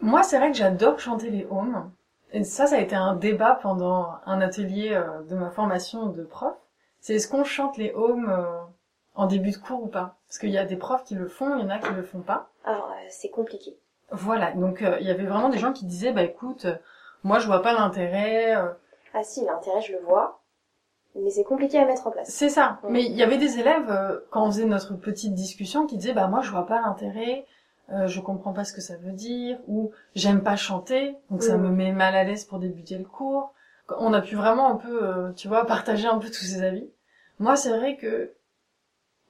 Moi, 0.00 0.22
c'est 0.22 0.38
vrai 0.38 0.50
que 0.52 0.56
j'adore 0.56 0.98
chanter 1.00 1.30
les 1.30 1.46
hymnes. 1.50 1.90
Et 2.32 2.44
ça, 2.44 2.66
ça 2.66 2.76
a 2.76 2.80
été 2.80 2.96
un 2.96 3.14
débat 3.14 3.58
pendant 3.62 4.14
un 4.26 4.40
atelier 4.40 4.92
euh, 4.92 5.22
de 5.22 5.34
ma 5.34 5.50
formation 5.50 6.06
de 6.06 6.22
prof. 6.22 6.54
C'est 7.00 7.14
est-ce 7.14 7.28
qu'on 7.28 7.44
chante 7.44 7.76
les 7.76 7.92
hymnes 7.96 8.28
euh, 8.28 8.60
en 9.14 9.26
début 9.26 9.50
de 9.50 9.56
cours 9.56 9.82
ou 9.82 9.88
pas? 9.88 10.16
Parce 10.28 10.38
qu'il 10.38 10.50
y 10.50 10.58
a 10.58 10.64
des 10.64 10.76
profs 10.76 11.04
qui 11.04 11.14
le 11.14 11.28
font, 11.28 11.56
il 11.56 11.62
y 11.62 11.64
en 11.64 11.70
a 11.70 11.78
qui 11.78 11.92
le 11.92 12.02
font 12.02 12.20
pas. 12.20 12.50
Alors, 12.64 12.90
euh, 12.90 13.06
c'est 13.10 13.28
compliqué. 13.28 13.78
Voilà, 14.10 14.52
donc 14.52 14.82
euh, 14.82 14.96
il 15.00 15.06
y 15.06 15.10
avait 15.10 15.24
vraiment 15.24 15.48
des 15.48 15.58
gens 15.58 15.72
qui 15.72 15.86
disaient, 15.86 16.12
bah 16.12 16.22
écoute, 16.22 16.66
euh, 16.66 16.76
moi 17.22 17.38
je 17.38 17.46
vois 17.46 17.62
pas 17.62 17.72
l'intérêt. 17.72 18.54
Ah 19.12 19.22
si, 19.22 19.44
l'intérêt, 19.44 19.80
je 19.80 19.92
le 19.92 20.00
vois, 20.00 20.40
mais 21.14 21.30
c'est 21.30 21.44
compliqué 21.44 21.78
à 21.78 21.84
mettre 21.86 22.06
en 22.06 22.10
place. 22.10 22.28
C'est 22.28 22.48
ça. 22.48 22.80
Mais 22.88 23.04
il 23.04 23.12
y 23.12 23.22
avait 23.22 23.38
des 23.38 23.58
élèves, 23.58 23.90
euh, 23.90 24.20
quand 24.30 24.44
on 24.44 24.50
faisait 24.50 24.64
notre 24.64 24.94
petite 24.94 25.34
discussion, 25.34 25.86
qui 25.86 25.96
disaient, 25.96 26.12
bah 26.14 26.26
moi 26.28 26.40
je 26.42 26.50
vois 26.50 26.66
pas 26.66 26.80
l'intérêt, 26.80 27.46
euh, 27.92 28.06
je 28.06 28.20
comprends 28.20 28.52
pas 28.52 28.64
ce 28.64 28.72
que 28.72 28.80
ça 28.80 28.96
veut 28.96 29.12
dire, 29.12 29.58
ou 29.68 29.92
j'aime 30.14 30.42
pas 30.42 30.56
chanter, 30.56 31.16
donc 31.30 31.42
ça 31.42 31.56
Mm. 31.56 31.62
me 31.62 31.68
met 31.70 31.92
mal 31.92 32.14
à 32.16 32.24
l'aise 32.24 32.44
pour 32.44 32.58
débuter 32.58 32.96
le 32.98 33.04
cours. 33.04 33.52
On 33.98 34.12
a 34.14 34.22
pu 34.22 34.34
vraiment 34.36 34.70
un 34.70 34.76
peu, 34.76 35.04
euh, 35.04 35.32
tu 35.32 35.48
vois, 35.48 35.66
partager 35.66 36.06
un 36.08 36.18
peu 36.18 36.28
tous 36.28 36.44
ces 36.44 36.62
avis. 36.62 36.88
Moi, 37.38 37.56
c'est 37.56 37.76
vrai 37.76 37.96
que, 37.96 38.32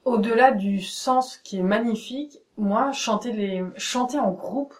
au-delà 0.05 0.51
du 0.51 0.81
sens 0.81 1.37
qui 1.37 1.57
est 1.59 1.63
magnifique, 1.63 2.39
moi, 2.57 2.91
chanter 2.93 3.31
les, 3.33 3.63
chanter 3.77 4.19
en 4.19 4.31
groupe, 4.31 4.73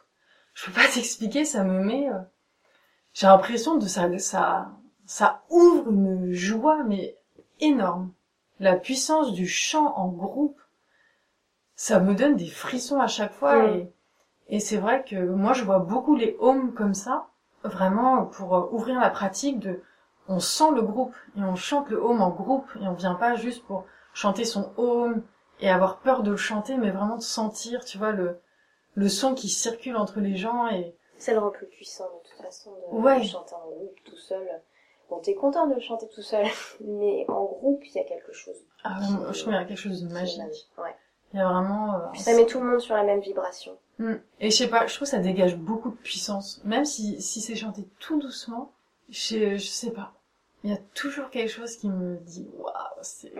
je 0.53 0.65
peux 0.65 0.71
pas 0.71 0.87
t'expliquer, 0.93 1.43
ça 1.45 1.63
me 1.63 1.83
met, 1.83 2.09
euh, 2.09 2.19
j'ai 3.13 3.27
l'impression 3.27 3.75
de 3.75 3.87
ça, 3.87 4.07
ça, 4.19 4.69
ça 5.05 5.43
ouvre 5.49 5.89
une 5.91 6.31
joie, 6.31 6.83
mais 6.83 7.17
énorme. 7.59 8.11
La 8.59 8.75
puissance 8.75 9.33
du 9.33 9.47
chant 9.47 9.93
en 9.97 10.07
groupe, 10.07 10.59
ça 11.75 11.99
me 11.99 12.15
donne 12.15 12.35
des 12.37 12.47
frissons 12.47 12.99
à 13.01 13.07
chaque 13.07 13.33
fois 13.33 13.65
et, 13.69 13.91
et 14.47 14.59
c'est 14.59 14.77
vrai 14.77 15.03
que 15.03 15.15
moi 15.17 15.53
je 15.53 15.63
vois 15.63 15.79
beaucoup 15.79 16.15
les 16.15 16.35
homes 16.39 16.73
comme 16.73 16.93
ça, 16.93 17.27
vraiment 17.63 18.25
pour 18.25 18.55
euh, 18.55 18.67
ouvrir 18.71 18.99
la 18.99 19.09
pratique 19.09 19.59
de, 19.59 19.81
on 20.27 20.39
sent 20.39 20.71
le 20.73 20.81
groupe 20.81 21.15
et 21.37 21.41
on 21.41 21.55
chante 21.55 21.89
le 21.89 21.97
home 21.97 22.21
en 22.21 22.29
groupe 22.29 22.67
et 22.81 22.87
on 22.87 22.93
vient 22.93 23.15
pas 23.15 23.35
juste 23.35 23.63
pour 23.65 23.85
chanter 24.13 24.45
son 24.45 24.71
home 24.77 25.21
et 25.59 25.69
avoir 25.69 25.97
peur 25.99 26.23
de 26.23 26.31
le 26.31 26.37
chanter 26.37 26.77
mais 26.77 26.91
vraiment 26.91 27.17
de 27.17 27.21
sentir, 27.23 27.83
tu 27.83 27.97
vois, 27.97 28.11
le, 28.11 28.39
le 28.95 29.09
son 29.09 29.33
qui 29.35 29.49
circule 29.49 29.97
entre 29.97 30.19
les 30.21 30.37
gens 30.37 30.67
et 30.69 30.95
Ça 31.17 31.33
le 31.33 31.39
rend 31.39 31.49
plus 31.51 31.67
puissant 31.67 32.05
de 32.05 32.29
toute 32.29 32.41
façon 32.45 32.71
de, 32.71 32.97
Ouais. 32.97 33.19
de 33.19 33.25
chanter 33.25 33.55
en 33.55 33.67
groupe 33.69 33.97
tout 34.05 34.17
seul. 34.17 34.47
Bon, 35.09 35.19
t'es 35.19 35.35
content 35.35 35.67
de 35.67 35.79
chanter 35.79 36.07
tout 36.09 36.21
seul, 36.21 36.45
mais 36.81 37.25
en 37.27 37.43
groupe, 37.45 37.81
il 37.85 37.93
y 37.93 37.99
a 37.99 38.03
quelque 38.03 38.33
chose. 38.33 38.55
ah, 38.83 38.99
je 39.01 39.13
trouve 39.15 39.33
qu'il 39.33 39.53
y 39.53 39.55
a 39.55 39.65
quelque 39.65 39.77
chose 39.77 40.03
de 40.03 40.11
magique. 40.11 40.41
Ouais. 40.77 40.95
Il 41.33 41.37
y 41.37 41.41
a 41.41 41.47
vraiment 41.49 41.95
euh, 41.95 42.07
Puis 42.13 42.21
ça 42.21 42.33
met 42.35 42.45
tout 42.45 42.59
le 42.59 42.65
monde 42.65 42.79
sur 42.79 42.95
la 42.95 43.03
même 43.03 43.19
vibration. 43.19 43.77
Mm. 43.99 44.13
Et 44.39 44.51
je 44.51 44.55
sais 44.55 44.69
pas, 44.69 44.87
je 44.87 44.95
trouve 44.95 45.05
que 45.05 45.11
ça 45.11 45.19
dégage 45.19 45.57
beaucoup 45.57 45.89
de 45.89 45.95
puissance. 45.97 46.61
Même 46.63 46.85
si, 46.85 47.21
si 47.21 47.41
c'est 47.41 47.55
chanté 47.55 47.87
tout 47.99 48.19
doucement, 48.19 48.71
je, 49.09 49.57
je 49.57 49.65
sais 49.65 49.91
pas. 49.91 50.13
Il 50.63 50.71
y 50.71 50.73
a 50.73 50.79
toujours 50.93 51.29
quelque 51.29 51.51
chose 51.51 51.75
qui 51.77 51.89
me 51.89 52.17
dit, 52.17 52.49
waouh, 52.57 52.73
c'est, 53.01 53.33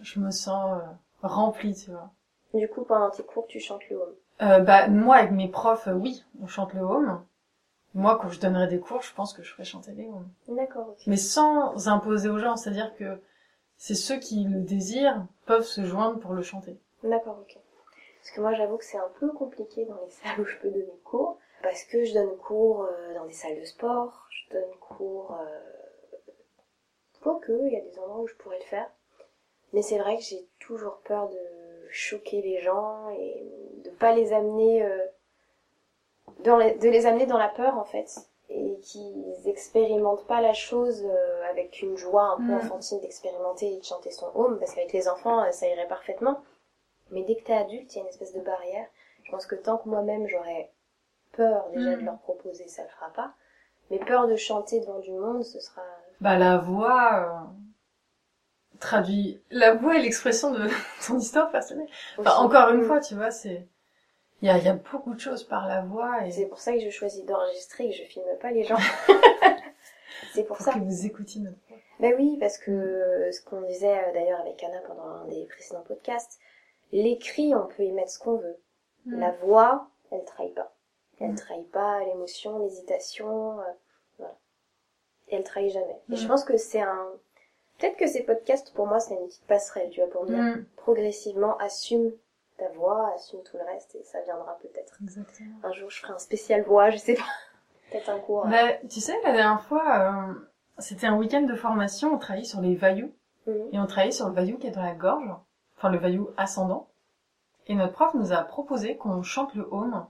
je 0.00 0.20
me 0.20 0.30
sens 0.30 0.80
euh, 0.80 1.26
remplie, 1.26 1.74
tu 1.74 1.90
vois. 1.90 2.10
Du 2.54 2.68
coup, 2.68 2.84
pendant 2.84 3.10
tes 3.10 3.22
cours, 3.22 3.46
tu 3.46 3.60
chantes 3.60 3.88
le 3.90 3.96
home. 3.96 4.14
Euh, 4.42 4.60
bah, 4.60 4.88
moi, 4.88 5.16
avec 5.16 5.32
mes 5.32 5.48
profs, 5.48 5.88
euh, 5.88 5.94
oui, 5.94 6.24
on 6.42 6.46
chante 6.46 6.74
le 6.74 6.82
home. 6.82 7.24
Moi, 7.96 8.18
quand 8.20 8.28
je 8.28 8.38
donnerais 8.38 8.66
des 8.66 8.78
cours, 8.78 9.00
je 9.00 9.14
pense 9.14 9.32
que 9.32 9.42
je 9.42 9.50
ferais 9.50 9.64
chanter 9.64 9.92
les 9.92 10.06
homes. 10.06 10.28
D'accord, 10.48 10.90
ok. 10.90 11.06
Mais 11.06 11.16
sans 11.16 11.88
imposer 11.88 12.28
aux 12.28 12.38
gens, 12.38 12.54
c'est-à-dire 12.54 12.94
que 12.94 13.18
c'est 13.78 13.94
ceux 13.94 14.18
qui 14.18 14.44
le 14.44 14.60
désirent 14.60 15.26
peuvent 15.46 15.64
se 15.64 15.82
joindre 15.82 16.20
pour 16.20 16.34
le 16.34 16.42
chanter. 16.42 16.78
D'accord, 17.02 17.38
ok. 17.40 17.56
Parce 18.20 18.30
que 18.32 18.40
moi, 18.42 18.52
j'avoue 18.52 18.76
que 18.76 18.84
c'est 18.84 18.98
un 18.98 19.10
peu 19.18 19.32
compliqué 19.32 19.86
dans 19.86 19.98
les 20.04 20.10
salles 20.10 20.38
où 20.38 20.44
je 20.44 20.58
peux 20.58 20.68
donner 20.68 21.00
cours. 21.04 21.38
Parce 21.62 21.84
que 21.84 22.04
je 22.04 22.12
donne 22.12 22.36
cours 22.36 22.82
euh, 22.82 23.14
dans 23.14 23.24
des 23.24 23.32
salles 23.32 23.58
de 23.58 23.64
sport, 23.64 24.28
je 24.28 24.54
donne 24.54 24.76
cours... 24.78 25.34
Euh... 25.40 26.28
Quoique, 27.22 27.52
il 27.66 27.72
y 27.72 27.76
a 27.76 27.80
des 27.80 27.98
endroits 27.98 28.20
où 28.20 28.26
je 28.26 28.34
pourrais 28.34 28.58
le 28.58 28.64
faire. 28.66 28.90
Mais 29.72 29.80
c'est 29.80 29.98
vrai 29.98 30.18
que 30.18 30.22
j'ai 30.22 30.46
toujours 30.60 30.98
peur 30.98 31.30
de 31.30 31.88
choquer 31.88 32.42
les 32.42 32.60
gens 32.60 33.08
et 33.18 33.42
de 33.86 33.90
pas 33.90 34.14
les 34.14 34.34
amener... 34.34 34.86
dans 36.40 36.56
les- 36.56 36.74
de 36.74 36.88
les 36.88 37.06
amener 37.06 37.26
dans 37.26 37.38
la 37.38 37.48
peur, 37.48 37.76
en 37.78 37.84
fait. 37.84 38.16
Et 38.48 38.78
qu'ils 38.82 39.48
expérimentent 39.48 40.26
pas 40.26 40.40
la 40.40 40.52
chose 40.54 41.02
euh, 41.04 41.50
avec 41.50 41.82
une 41.82 41.96
joie 41.96 42.22
un 42.24 42.36
peu 42.36 42.52
Mm. 42.52 42.56
enfantine 42.58 43.00
d'expérimenter 43.00 43.72
et 43.74 43.78
de 43.78 43.84
chanter 43.84 44.10
son 44.12 44.30
home. 44.34 44.58
Parce 44.58 44.74
qu'avec 44.74 44.92
les 44.92 45.08
enfants, 45.08 45.42
euh, 45.42 45.50
ça 45.50 45.66
irait 45.68 45.88
parfaitement. 45.88 46.40
Mais 47.10 47.22
dès 47.22 47.34
que 47.36 47.44
t'es 47.44 47.54
adulte, 47.54 47.92
il 47.92 47.96
y 47.96 48.00
a 48.00 48.02
une 48.02 48.08
espèce 48.08 48.32
de 48.34 48.40
barrière. 48.40 48.86
Je 49.24 49.30
pense 49.32 49.46
que 49.46 49.56
tant 49.56 49.78
que 49.78 49.88
moi-même 49.88 50.26
j'aurais 50.28 50.70
peur 51.32 51.66
déjà 51.74 51.96
de 51.96 52.02
Mm. 52.02 52.04
leur 52.06 52.18
proposer, 52.18 52.68
ça 52.68 52.82
le 52.82 52.88
fera 52.88 53.10
pas. 53.10 53.32
Mais 53.90 53.98
peur 53.98 54.26
de 54.28 54.36
chanter 54.36 54.80
devant 54.80 54.98
du 55.00 55.12
monde, 55.12 55.42
ce 55.44 55.58
sera. 55.60 55.82
Bah, 56.20 56.36
la 56.36 56.58
voix 56.58 57.46
euh, 57.48 58.78
traduit 58.80 59.40
la 59.50 59.74
voix 59.74 59.96
et 59.96 60.02
l'expression 60.02 60.50
de 60.52 60.68
ton 61.06 61.18
histoire 61.18 61.50
personnelle. 61.50 61.88
Enfin, 62.18 62.36
encore 62.36 62.68
une 62.70 62.82
Mm. 62.82 62.86
fois, 62.86 63.00
tu 63.00 63.14
vois, 63.14 63.30
c'est 63.30 63.66
il 64.42 64.48
y 64.48 64.50
a, 64.50 64.58
y 64.58 64.68
a 64.68 64.74
beaucoup 64.74 65.14
de 65.14 65.20
choses 65.20 65.44
par 65.44 65.66
la 65.66 65.80
voix 65.82 66.24
et 66.26 66.30
C'est 66.30 66.46
pour 66.46 66.58
ça 66.60 66.72
que 66.72 66.80
je 66.80 66.90
choisis 66.90 67.24
d'enregistrer 67.24 67.86
et 67.86 67.90
que 67.90 67.96
je 67.96 68.02
filme 68.04 68.36
pas 68.40 68.50
les 68.50 68.64
gens. 68.64 68.76
c'est 70.32 70.42
pour 70.44 70.56
pour 70.56 70.64
ça. 70.66 70.72
que 70.72 70.78
vous 70.78 71.06
écoutiez 71.06 71.40
notre 71.40 71.56
voix. 71.68 71.78
Ben 72.00 72.14
oui, 72.16 72.36
parce 72.38 72.58
que 72.58 73.30
ce 73.32 73.40
qu'on 73.40 73.62
disait 73.62 73.98
euh, 74.08 74.12
d'ailleurs 74.12 74.40
avec 74.40 74.62
Anna 74.62 74.80
pendant 74.86 75.02
un 75.04 75.24
des 75.26 75.46
précédents 75.46 75.82
podcasts, 75.82 76.38
l'écrit, 76.92 77.54
on 77.54 77.66
peut 77.66 77.82
y 77.84 77.92
mettre 77.92 78.10
ce 78.10 78.18
qu'on 78.18 78.36
veut. 78.36 78.56
La 79.06 79.30
voix, 79.30 79.88
elle 80.10 80.24
trahit 80.24 80.52
pas. 80.54 80.72
Elle 81.20 81.30
Mm. 81.30 81.36
trahit 81.36 81.70
pas 81.70 82.02
l'émotion, 82.04 82.58
l'hésitation, 82.58 83.60
euh, 83.60 83.64
voilà. 84.18 84.34
Et 85.28 85.36
elle 85.36 85.44
trahit 85.44 85.72
jamais. 85.72 86.00
Et 86.10 86.12
Mm. 86.14 86.16
je 86.16 86.26
pense 86.26 86.44
que 86.44 86.56
c'est 86.56 86.80
un... 86.80 87.12
Peut-être 87.78 87.96
que 87.96 88.06
ces 88.06 88.22
podcasts, 88.22 88.72
pour 88.74 88.86
moi, 88.86 88.98
c'est 89.00 89.14
une 89.14 89.26
petite 89.26 89.46
passerelle, 89.46 89.90
tu 89.90 90.00
vois, 90.00 90.10
pour 90.10 90.26
dire 90.26 90.36
Mm. 90.38 90.64
progressivement, 90.76 91.56
assume 91.58 92.12
ta 92.56 92.68
voix, 92.70 93.12
assume 93.14 93.42
tout 93.42 93.56
le 93.56 93.64
reste, 93.64 93.94
et 93.94 94.02
ça 94.04 94.20
viendra 94.22 94.56
peut-être. 94.62 94.96
Exactement. 95.02 95.56
Un 95.62 95.72
jour, 95.72 95.90
je 95.90 96.00
ferai 96.00 96.12
un 96.14 96.18
spécial 96.18 96.62
voix, 96.62 96.90
je 96.90 96.96
sais 96.98 97.14
pas. 97.14 97.22
Peut-être 97.90 98.08
un 98.10 98.18
cours. 98.18 98.46
euh, 98.46 98.50
Bah, 98.50 98.72
tu 98.90 99.00
sais, 99.00 99.14
la 99.22 99.32
dernière 99.32 99.62
fois, 99.62 99.84
euh, 100.00 100.34
c'était 100.78 101.06
un 101.06 101.16
week-end 101.16 101.42
de 101.42 101.54
formation, 101.54 102.12
on 102.14 102.18
travaillait 102.18 102.44
sur 102.46 102.60
les 102.60 102.74
vailloux. 102.74 103.12
mhm. 103.46 103.68
Et 103.72 103.78
on 103.78 103.86
travaillait 103.86 104.10
sur 104.12 104.26
le 104.28 104.34
vaillou 104.34 104.58
qui 104.58 104.66
est 104.66 104.70
dans 104.72 104.82
la 104.82 104.94
gorge, 104.94 105.30
enfin 105.76 105.90
le 105.90 105.98
vaillou 105.98 106.30
ascendant. 106.36 106.88
Et 107.68 107.74
notre 107.74 107.92
prof 107.92 108.14
nous 108.14 108.32
a 108.32 108.42
proposé 108.42 108.96
qu'on 108.96 109.22
chante 109.22 109.54
le 109.54 109.68
home 109.70 110.06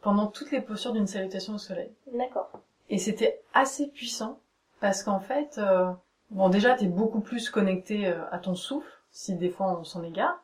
pendant 0.00 0.26
toutes 0.28 0.50
les 0.52 0.60
postures 0.60 0.92
d'une 0.92 1.06
salutation 1.06 1.54
au 1.54 1.58
soleil. 1.58 1.92
D'accord. 2.12 2.50
Et 2.88 2.98
c'était 2.98 3.40
assez 3.52 3.88
puissant 3.88 4.38
parce 4.80 5.02
qu'en 5.02 5.18
fait, 5.20 5.58
euh, 5.58 5.90
bon 6.30 6.48
déjà 6.48 6.74
t'es 6.74 6.86
beaucoup 6.86 7.20
plus 7.20 7.50
connecté 7.50 8.06
euh, 8.06 8.22
à 8.30 8.38
ton 8.38 8.54
souffle 8.54 8.90
si 9.10 9.34
des 9.34 9.50
fois 9.50 9.76
on 9.78 9.84
s'en 9.84 10.02
égare. 10.02 10.40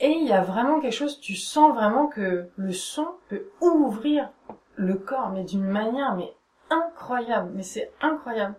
Et 0.00 0.10
il 0.10 0.26
y 0.26 0.32
a 0.32 0.42
vraiment 0.42 0.80
quelque 0.80 0.92
chose, 0.92 1.20
tu 1.20 1.34
sens 1.34 1.74
vraiment 1.74 2.06
que 2.06 2.48
le 2.56 2.72
son 2.72 3.06
peut 3.28 3.46
ouvrir 3.60 4.30
le 4.74 4.94
corps, 4.94 5.30
mais 5.30 5.44
d'une 5.44 5.64
manière 5.64 6.16
mais 6.16 6.32
incroyable, 6.70 7.50
mais 7.54 7.62
c'est 7.62 7.92
incroyable. 8.00 8.54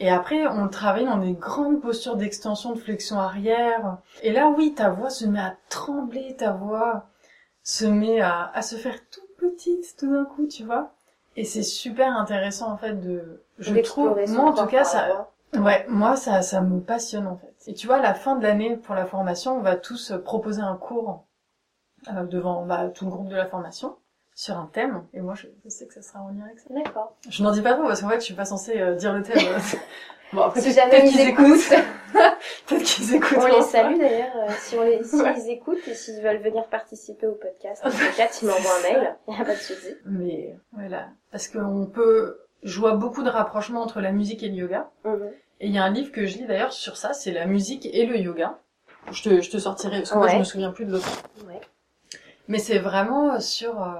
Et 0.00 0.10
après, 0.10 0.46
on 0.46 0.68
travaille 0.68 1.06
dans 1.06 1.18
des 1.18 1.32
grandes 1.32 1.80
postures 1.80 2.16
d'extension, 2.16 2.72
de 2.72 2.78
flexion 2.78 3.18
arrière. 3.18 3.98
Et 4.22 4.32
là, 4.32 4.48
oui, 4.56 4.74
ta 4.74 4.90
voix 4.90 5.10
se 5.10 5.26
met 5.26 5.40
à 5.40 5.56
trembler, 5.70 6.36
ta 6.36 6.52
voix 6.52 7.06
se 7.64 7.84
met 7.84 8.20
à, 8.20 8.50
à 8.54 8.62
se 8.62 8.76
faire 8.76 8.94
toute 9.10 9.36
petite 9.38 9.96
tout 9.98 10.10
d'un 10.10 10.24
coup, 10.24 10.46
tu 10.46 10.64
vois. 10.64 10.92
Et 11.36 11.44
c'est 11.44 11.62
super 11.62 12.16
intéressant, 12.16 12.70
en 12.70 12.76
fait, 12.76 12.94
de, 12.94 13.42
je 13.58 13.74
trouve, 13.76 14.18
moi, 14.28 14.44
en 14.44 14.52
tout 14.52 14.66
cas, 14.66 14.84
ça. 14.84 15.30
Ouais, 15.56 15.86
moi, 15.88 16.16
ça, 16.16 16.42
ça 16.42 16.60
me 16.60 16.80
passionne, 16.80 17.26
en 17.26 17.36
fait. 17.36 17.54
Et 17.66 17.74
tu 17.74 17.86
vois, 17.86 17.96
à 17.96 18.02
la 18.02 18.14
fin 18.14 18.36
de 18.36 18.42
l'année, 18.42 18.76
pour 18.76 18.94
la 18.94 19.06
formation, 19.06 19.56
on 19.56 19.60
va 19.62 19.76
tous 19.76 20.10
euh, 20.12 20.18
proposer 20.18 20.62
un 20.62 20.76
cours 20.76 21.24
euh, 22.14 22.24
devant 22.24 22.64
bah, 22.64 22.88
tout 22.94 23.04
le 23.04 23.10
groupe 23.10 23.28
de 23.28 23.36
la 23.36 23.46
formation 23.46 23.96
sur 24.34 24.56
un 24.56 24.66
thème. 24.72 25.04
Et 25.12 25.20
moi, 25.20 25.34
je, 25.34 25.48
je 25.64 25.68
sais 25.68 25.86
que 25.86 25.94
ça 25.94 26.02
sera 26.02 26.20
en 26.20 26.28
lien 26.28 26.44
avec 26.46 26.58
ça. 26.60 26.68
D'accord. 26.72 27.16
Je 27.28 27.42
n'en 27.42 27.50
dis 27.50 27.60
pas 27.62 27.74
trop 27.74 27.82
parce 27.86 28.00
qu'en 28.02 28.08
fait, 28.08 28.20
je 28.20 28.24
suis 28.24 28.34
pas 28.34 28.44
censée 28.44 28.80
euh, 28.80 28.94
dire 28.94 29.12
le 29.12 29.22
thème. 29.22 29.38
bon, 30.32 30.42
après, 30.42 30.60
Si 30.60 30.72
peut-être 30.74 31.04
qu'ils 31.04 31.20
ils 31.20 31.28
écoutent, 31.28 31.68
peut-être 32.66 32.82
qu'ils 32.84 33.14
écoutent. 33.16 33.38
on 33.40 33.46
les 33.46 33.62
salue 33.62 33.98
d'ailleurs. 33.98 34.36
euh, 34.36 34.52
si 34.60 34.76
on 34.78 34.82
les, 34.84 35.02
s'ils 35.02 35.20
Ouais. 35.22 35.48
écoutent 35.50 35.88
et 35.88 35.94
s'ils 35.94 36.22
veulent 36.22 36.38
venir 36.40 36.64
participer 36.68 37.26
au 37.26 37.34
podcast, 37.34 37.82
en 37.84 37.90
tout 37.90 37.96
cas, 38.16 38.28
ils 38.40 38.46
m'envoient 38.46 38.70
un 38.78 38.82
mail. 38.94 39.16
Il 39.26 39.34
n'y 39.34 39.40
a 39.40 39.44
pas 39.44 39.54
de 39.54 39.58
souci. 39.60 39.94
Mais 40.06 40.56
voilà, 40.72 41.08
parce 41.32 41.48
qu'on 41.48 41.86
peut, 41.86 42.38
je 42.62 42.78
vois 42.78 42.94
beaucoup 42.96 43.22
de 43.22 43.30
rapprochements 43.30 43.82
entre 43.82 44.00
la 44.00 44.12
musique 44.12 44.42
et 44.42 44.48
le 44.48 44.54
yoga. 44.54 44.90
Mhm. 45.04 45.30
Et 45.60 45.66
il 45.66 45.72
y 45.74 45.78
a 45.78 45.84
un 45.84 45.90
livre 45.90 46.12
que 46.12 46.26
je 46.26 46.38
lis 46.38 46.46
d'ailleurs 46.46 46.72
sur 46.72 46.96
ça, 46.96 47.12
c'est 47.12 47.32
la 47.32 47.46
musique 47.46 47.86
et 47.86 48.06
le 48.06 48.16
yoga. 48.18 48.58
Je 49.10 49.22
te, 49.22 49.40
je 49.40 49.50
te 49.50 49.58
sortirai 49.58 49.98
parce 49.98 50.10
que 50.12 50.18
moi 50.18 50.28
je 50.28 50.36
me 50.38 50.44
souviens 50.44 50.70
plus 50.70 50.84
de 50.84 50.92
l'autre. 50.92 51.22
Ouais. 51.46 51.60
Mais 52.46 52.58
c'est 52.58 52.78
vraiment 52.78 53.34
euh, 53.34 53.40
sur 53.40 53.82
euh, 53.82 53.94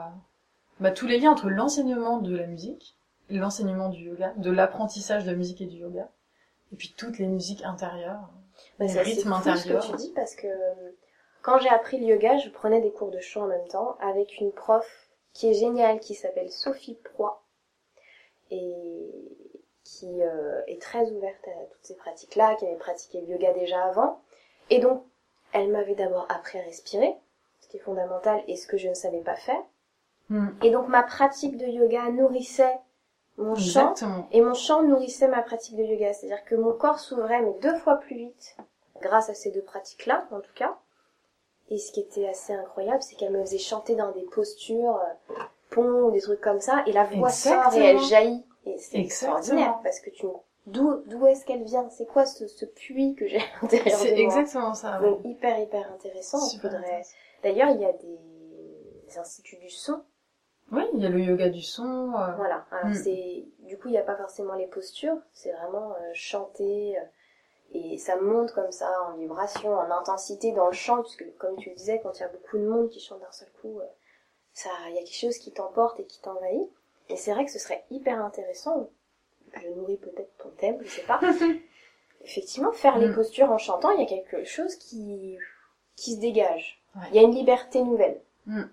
bah, 0.80 0.90
tous 0.90 1.06
les 1.06 1.18
liens 1.18 1.32
entre 1.32 1.48
l'enseignement 1.48 2.18
de 2.18 2.36
la 2.36 2.46
musique, 2.46 2.96
l'enseignement 3.30 3.88
du 3.88 4.04
yoga, 4.04 4.32
de 4.36 4.50
l'apprentissage 4.50 5.24
de 5.24 5.30
la 5.30 5.36
musique 5.36 5.60
et 5.60 5.66
du 5.66 5.76
yoga, 5.78 6.08
et 6.72 6.76
puis 6.76 6.94
toutes 6.96 7.18
les 7.18 7.26
musiques 7.26 7.64
intérieures, 7.64 8.20
Bah, 8.78 8.84
les 8.86 8.88
c'est 8.88 9.02
rythmes 9.02 9.32
intérieurs. 9.32 9.82
ce 9.82 9.90
que 9.92 9.96
tu 9.96 10.02
dis 10.02 10.12
parce 10.14 10.34
que 10.34 10.46
euh, 10.46 10.90
quand 11.42 11.58
j'ai 11.58 11.68
appris 11.70 11.98
le 11.98 12.06
yoga, 12.06 12.36
je 12.38 12.48
prenais 12.50 12.80
des 12.80 12.90
cours 12.92 13.10
de 13.10 13.20
chant 13.20 13.42
en 13.44 13.48
même 13.48 13.66
temps 13.68 13.96
avec 14.00 14.38
une 14.40 14.52
prof 14.52 14.86
qui 15.34 15.48
est 15.48 15.54
géniale, 15.54 16.00
qui 16.00 16.14
s'appelle 16.14 16.50
Sophie 16.50 16.98
Proy 17.14 17.30
et 18.50 18.74
qui 19.84 20.22
euh, 20.22 20.60
est 20.66 20.80
très 20.80 21.10
ouverte 21.10 21.48
à 21.48 21.64
toutes 21.66 21.84
ces 21.84 21.96
pratiques-là, 21.96 22.56
qui 22.56 22.66
avait 22.66 22.76
pratiqué 22.76 23.20
le 23.20 23.28
yoga 23.28 23.52
déjà 23.52 23.84
avant. 23.84 24.20
Et 24.70 24.80
donc, 24.80 25.02
elle 25.52 25.70
m'avait 25.70 25.94
d'abord 25.94 26.26
appris 26.28 26.58
à 26.58 26.62
respirer, 26.62 27.14
ce 27.60 27.68
qui 27.68 27.78
est 27.78 27.80
fondamental 27.80 28.42
et 28.46 28.56
ce 28.56 28.66
que 28.66 28.76
je 28.76 28.88
ne 28.88 28.94
savais 28.94 29.22
pas 29.22 29.36
faire. 29.36 29.62
Hmm. 30.28 30.48
Et 30.62 30.70
donc, 30.70 30.88
ma 30.88 31.02
pratique 31.02 31.56
de 31.56 31.66
yoga 31.66 32.10
nourrissait 32.10 32.78
mon 33.38 33.54
chant 33.54 33.94
et 34.32 34.40
mon 34.40 34.54
chant 34.54 34.82
nourrissait 34.82 35.28
ma 35.28 35.42
pratique 35.42 35.76
de 35.76 35.84
yoga, 35.84 36.12
c'est-à-dire 36.12 36.44
que 36.44 36.56
mon 36.56 36.72
corps 36.72 36.98
s'ouvrait 36.98 37.40
mais 37.40 37.54
deux 37.62 37.76
fois 37.76 37.96
plus 37.96 38.16
vite 38.16 38.56
grâce 39.00 39.30
à 39.30 39.34
ces 39.34 39.52
deux 39.52 39.62
pratiques-là, 39.62 40.26
en 40.32 40.40
tout 40.40 40.52
cas. 40.54 40.76
Et 41.70 41.78
ce 41.78 41.92
qui 41.92 42.00
était 42.00 42.28
assez 42.28 42.52
incroyable, 42.52 43.02
c'est 43.02 43.14
qu'elle 43.14 43.32
me 43.32 43.40
faisait 43.40 43.58
chanter 43.58 43.94
dans 43.94 44.10
des 44.10 44.22
postures 44.22 44.96
euh, 44.96 45.34
pont 45.70 46.04
ou 46.06 46.10
des 46.10 46.20
trucs 46.20 46.40
comme 46.40 46.60
ça, 46.60 46.82
et 46.86 46.92
la 46.92 47.04
voix 47.04 47.30
sort 47.30 47.72
et 47.74 47.78
elle 47.78 47.96
Exactement. 47.96 48.08
jaillit. 48.08 48.44
Et 48.66 48.78
c'est 48.78 48.98
Exactement. 48.98 49.02
extraordinaire 49.38 49.78
parce 49.82 50.00
que 50.00 50.10
tu 50.10 50.26
d'où 50.66 51.02
d'où 51.06 51.26
est-ce 51.26 51.44
qu'elle 51.46 51.62
vient? 51.64 51.88
C'est 51.90 52.06
quoi 52.06 52.26
ce, 52.26 52.46
ce 52.46 52.66
puits 52.66 53.14
que 53.14 53.26
j'ai 53.26 53.38
à 53.40 53.62
l'intérieur 53.62 53.98
de 54.00 54.06
C'est 54.06 54.18
exactement 54.18 54.74
ça. 54.74 55.00
ouais. 55.00 55.08
Donc 55.10 55.20
hyper 55.24 55.58
hyper 55.58 55.90
intéressant. 55.92 56.38
Faudrait-. 56.60 57.02
D'ailleurs, 57.42 57.70
il 57.70 57.80
y 57.80 57.84
a 57.86 57.92
des 57.92 59.18
instituts 59.18 59.56
du 59.56 59.70
son 59.70 60.02
Oui, 60.70 60.82
il 60.94 61.00
y 61.02 61.06
a 61.06 61.08
le 61.08 61.20
yoga 61.20 61.48
du 61.48 61.62
son. 61.62 62.12
euh, 62.14 62.32
Voilà. 62.36 62.66
Alors 62.72 62.88
Mm. 62.90 62.94
c'est 62.94 63.44
du 63.60 63.78
coup 63.78 63.88
il 63.88 63.92
n'y 63.92 63.98
a 63.98 64.02
pas 64.02 64.16
forcément 64.16 64.54
les 64.54 64.66
postures, 64.66 65.16
c'est 65.32 65.52
vraiment 65.52 65.92
euh, 65.92 66.10
chanter 66.12 66.98
euh, 66.98 67.02
et 67.72 67.96
ça 67.98 68.16
monte 68.16 68.52
comme 68.52 68.72
ça 68.72 68.90
en 69.08 69.16
vibration, 69.16 69.72
en 69.74 69.90
intensité 69.90 70.52
dans 70.52 70.66
le 70.66 70.72
chant 70.72 71.02
puisque 71.02 71.24
comme 71.38 71.56
tu 71.56 71.70
le 71.70 71.76
disais 71.76 72.00
quand 72.02 72.18
il 72.18 72.20
y 72.20 72.24
a 72.24 72.28
beaucoup 72.28 72.58
de 72.58 72.66
monde 72.66 72.88
qui 72.90 73.00
chante 73.00 73.20
d'un 73.20 73.32
seul 73.32 73.48
coup, 73.62 73.80
euh, 73.80 73.84
ça 74.58 74.70
il 74.88 74.94
y 74.94 74.98
a 74.98 75.02
quelque 75.02 75.14
chose 75.14 75.38
qui 75.38 75.52
t'emporte 75.52 76.00
et 76.00 76.04
qui 76.04 76.20
t'envahit. 76.20 76.68
Et 77.08 77.16
c'est 77.16 77.32
vrai 77.32 77.44
que 77.44 77.50
ce 77.50 77.58
serait 77.58 77.84
hyper 77.90 78.22
intéressant. 78.24 78.88
Je 79.62 79.68
nourris 79.70 79.96
peut-être 79.96 80.36
ton 80.38 80.50
thème, 80.50 80.78
je 80.84 80.88
sais 80.90 81.02
pas. 81.02 81.20
Effectivement, 82.24 82.72
faire 82.72 82.98
les 82.98 83.08
Mm. 83.08 83.14
postures 83.14 83.50
en 83.50 83.58
chantant, 83.58 83.90
il 83.92 84.00
y 84.00 84.04
a 84.04 84.06
quelque 84.06 84.44
chose 84.44 84.74
qui 84.76 85.38
qui 85.96 86.14
se 86.14 86.20
dégage. 86.20 86.80
Ouais. 86.94 87.02
Il 87.10 87.16
y 87.16 87.18
a 87.18 87.22
une 87.22 87.34
liberté 87.34 87.82
nouvelle. 87.82 88.20
Mm. 88.46 88.64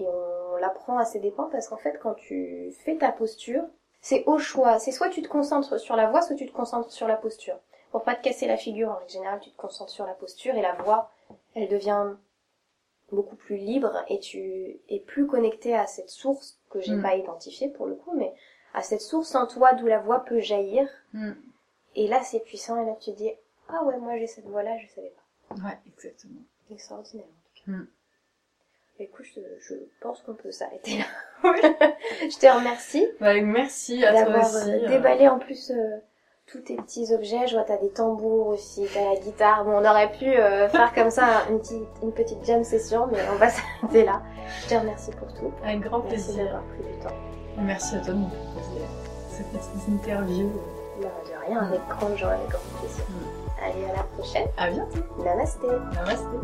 Et 0.00 0.06
on 0.06 0.56
l'apprend 0.56 0.98
à 0.98 1.04
ses 1.04 1.18
dépens 1.20 1.48
parce 1.50 1.68
qu'en 1.68 1.76
fait, 1.78 1.98
quand 2.00 2.14
tu 2.14 2.72
fais 2.84 2.96
ta 2.96 3.10
posture, 3.12 3.64
c'est 4.00 4.24
au 4.26 4.38
choix. 4.38 4.78
C'est 4.78 4.92
soit 4.92 5.08
tu 5.08 5.22
te 5.22 5.28
concentres 5.28 5.78
sur 5.80 5.96
la 5.96 6.08
voix, 6.10 6.22
soit 6.22 6.36
tu 6.36 6.46
te 6.46 6.52
concentres 6.52 6.90
sur 6.92 7.08
la 7.08 7.16
posture. 7.16 7.56
Pour 7.90 8.02
pas 8.02 8.14
te 8.14 8.22
casser 8.22 8.46
la 8.46 8.56
figure, 8.56 8.90
en 8.90 9.08
général, 9.08 9.40
tu 9.40 9.50
te 9.50 9.56
concentres 9.56 9.90
sur 9.90 10.06
la 10.06 10.14
posture 10.14 10.54
et 10.54 10.62
la 10.62 10.74
voix, 10.74 11.10
elle 11.54 11.68
devient 11.68 12.14
beaucoup 13.12 13.36
plus 13.36 13.56
libre 13.56 14.04
et 14.08 14.18
tu 14.20 14.78
es 14.88 15.00
plus 15.00 15.26
connecté 15.26 15.74
à 15.74 15.86
cette 15.86 16.10
source 16.10 16.58
que 16.70 16.80
j'ai 16.80 16.94
Mm. 16.94 17.02
pas 17.02 17.16
identifiée 17.16 17.68
pour 17.68 17.86
le 17.86 17.94
coup, 17.94 18.12
mais 18.16 18.32
à 18.74 18.82
cette 18.82 19.00
source 19.00 19.34
en 19.34 19.46
toi 19.46 19.72
d'où 19.74 19.86
la 19.86 19.98
voix 19.98 20.24
peut 20.24 20.40
jaillir. 20.40 20.88
Mm. 21.12 21.32
Et 21.96 22.06
là, 22.08 22.22
c'est 22.22 22.40
puissant 22.40 22.80
et 22.80 22.86
là, 22.86 22.94
tu 23.00 23.10
te 23.12 23.16
dis, 23.16 23.30
ah 23.68 23.82
ouais, 23.84 23.98
moi 23.98 24.16
j'ai 24.18 24.26
cette 24.28 24.46
voix-là, 24.46 24.76
je 24.78 24.86
savais 24.94 25.12
pas. 25.48 25.54
Ouais, 25.66 25.78
exactement. 25.86 26.40
Extraordinaire 26.70 27.26
en 27.26 27.48
tout 27.58 27.64
cas. 27.66 27.72
Mm. 27.72 27.88
Écoute, 29.00 29.26
je, 29.34 29.40
je 29.60 29.74
pense 30.02 30.20
qu'on 30.22 30.34
peut 30.34 30.52
s'arrêter 30.52 30.98
là. 30.98 31.04
je 31.42 32.38
te 32.38 32.46
remercie 32.46 33.06
Bah, 33.18 33.40
merci 33.40 34.04
à 34.04 34.12
toi 34.12 34.22
d'avoir 34.24 34.44
aussi. 34.44 34.70
euh, 34.70 34.84
euh, 34.84 34.88
déballé 34.88 35.26
en 35.26 35.38
plus 35.38 35.70
euh, 35.70 35.96
tous 36.50 36.60
tes 36.60 36.76
petits 36.76 37.12
objets. 37.14 37.46
Je 37.46 37.54
vois, 37.54 37.64
t'as 37.64 37.76
des 37.76 37.90
tambours 37.90 38.48
aussi, 38.48 38.86
t'as 38.92 39.14
la 39.14 39.20
guitare. 39.20 39.64
Bon, 39.64 39.72
on 39.72 39.84
aurait 39.88 40.10
pu 40.12 40.26
euh, 40.26 40.68
faire 40.70 40.92
comme 40.94 41.10
ça 41.10 41.44
une 41.50 41.58
petite, 41.60 41.88
une 42.02 42.12
petite 42.12 42.44
jam 42.44 42.64
session, 42.64 43.06
mais 43.10 43.18
on 43.32 43.36
va 43.36 43.48
s'arrêter 43.50 44.04
là. 44.04 44.22
Je 44.62 44.74
te 44.74 44.80
remercie 44.80 45.10
pour 45.12 45.28
tout. 45.34 45.52
Avec 45.64 45.80
grand 45.80 46.00
Merci 46.00 46.24
plaisir. 46.24 46.44
d'avoir 46.44 46.62
pris 46.62 46.82
du 46.82 46.98
temps. 46.98 47.14
Merci 47.58 47.96
à 47.96 48.00
toi 48.00 48.14
de 48.14 48.18
me 48.18 48.26
proposer 48.28 48.84
cette 49.30 49.46
petite 49.48 49.88
interview. 49.88 50.46
Non, 51.00 51.08
de 51.24 51.46
rien, 51.46 51.58
avec 51.60 51.80
grande 51.88 52.16
joie, 52.16 52.30
avec 52.30 52.48
grand 52.48 52.80
plaisir. 52.80 53.04
Mm. 53.08 53.64
Allez, 53.64 53.84
à 53.84 53.96
la 53.96 54.02
prochaine. 54.02 54.48
À 54.56 54.70
bientôt. 54.70 54.98
Namasté. 55.22 55.66
Namasté. 55.94 56.36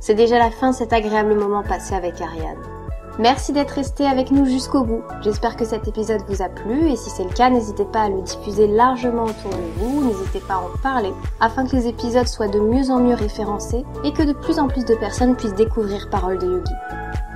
C'est 0.00 0.14
déjà 0.14 0.38
la 0.38 0.50
fin 0.50 0.70
de 0.70 0.74
cet 0.74 0.92
agréable 0.92 1.34
moment 1.34 1.62
passé 1.62 1.94
avec 1.94 2.20
Ariane. 2.20 2.73
Merci 3.18 3.52
d'être 3.52 3.70
resté 3.70 4.06
avec 4.06 4.32
nous 4.32 4.44
jusqu'au 4.44 4.82
bout. 4.82 5.02
J'espère 5.22 5.56
que 5.56 5.64
cet 5.64 5.86
épisode 5.86 6.22
vous 6.28 6.42
a 6.42 6.48
plu 6.48 6.88
et 6.90 6.96
si 6.96 7.10
c'est 7.10 7.22
le 7.22 7.30
cas, 7.30 7.48
n'hésitez 7.48 7.84
pas 7.84 8.02
à 8.02 8.08
le 8.08 8.22
diffuser 8.22 8.66
largement 8.66 9.24
autour 9.24 9.50
de 9.50 9.78
vous, 9.78 10.04
n'hésitez 10.04 10.40
pas 10.40 10.54
à 10.54 10.58
en 10.58 10.76
parler 10.82 11.12
afin 11.38 11.64
que 11.64 11.76
les 11.76 11.86
épisodes 11.86 12.26
soient 12.26 12.48
de 12.48 12.58
mieux 12.58 12.90
en 12.90 12.98
mieux 12.98 13.14
référencés 13.14 13.84
et 14.02 14.12
que 14.12 14.24
de 14.24 14.32
plus 14.32 14.58
en 14.58 14.66
plus 14.66 14.84
de 14.84 14.96
personnes 14.96 15.36
puissent 15.36 15.54
découvrir 15.54 16.10
Parole 16.10 16.38
de 16.38 16.46
Yogi. 16.46 16.72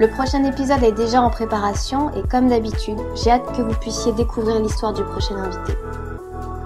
Le 0.00 0.08
prochain 0.08 0.42
épisode 0.42 0.82
est 0.82 0.92
déjà 0.92 1.22
en 1.22 1.30
préparation 1.30 2.10
et 2.16 2.26
comme 2.28 2.48
d'habitude, 2.48 2.98
j'ai 3.14 3.30
hâte 3.30 3.56
que 3.56 3.62
vous 3.62 3.78
puissiez 3.78 4.10
découvrir 4.12 4.58
l'histoire 4.58 4.92
du 4.92 5.04
prochain 5.04 5.36
invité. 5.36 5.74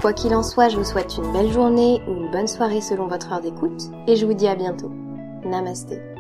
Quoi 0.01 0.15
qu'il 0.15 0.35
en 0.35 0.43
soit, 0.43 0.71
je 0.71 0.79
vous 0.79 0.85
souhaite 0.85 1.19
une 1.19 1.31
belle 1.33 1.53
journée 1.53 2.03
ou 2.09 2.13
une 2.13 2.31
bonne 2.31 2.49
soirée 2.49 2.81
selon 2.81 3.09
votre 3.09 3.31
heure 3.31 3.43
d'écoute 3.43 3.91
et 4.07 4.17
je 4.17 4.25
vous 4.25 4.35
dis 4.35 4.49
à 4.49 4.55
bientôt. 4.55 4.91
Namaste. 5.45 6.12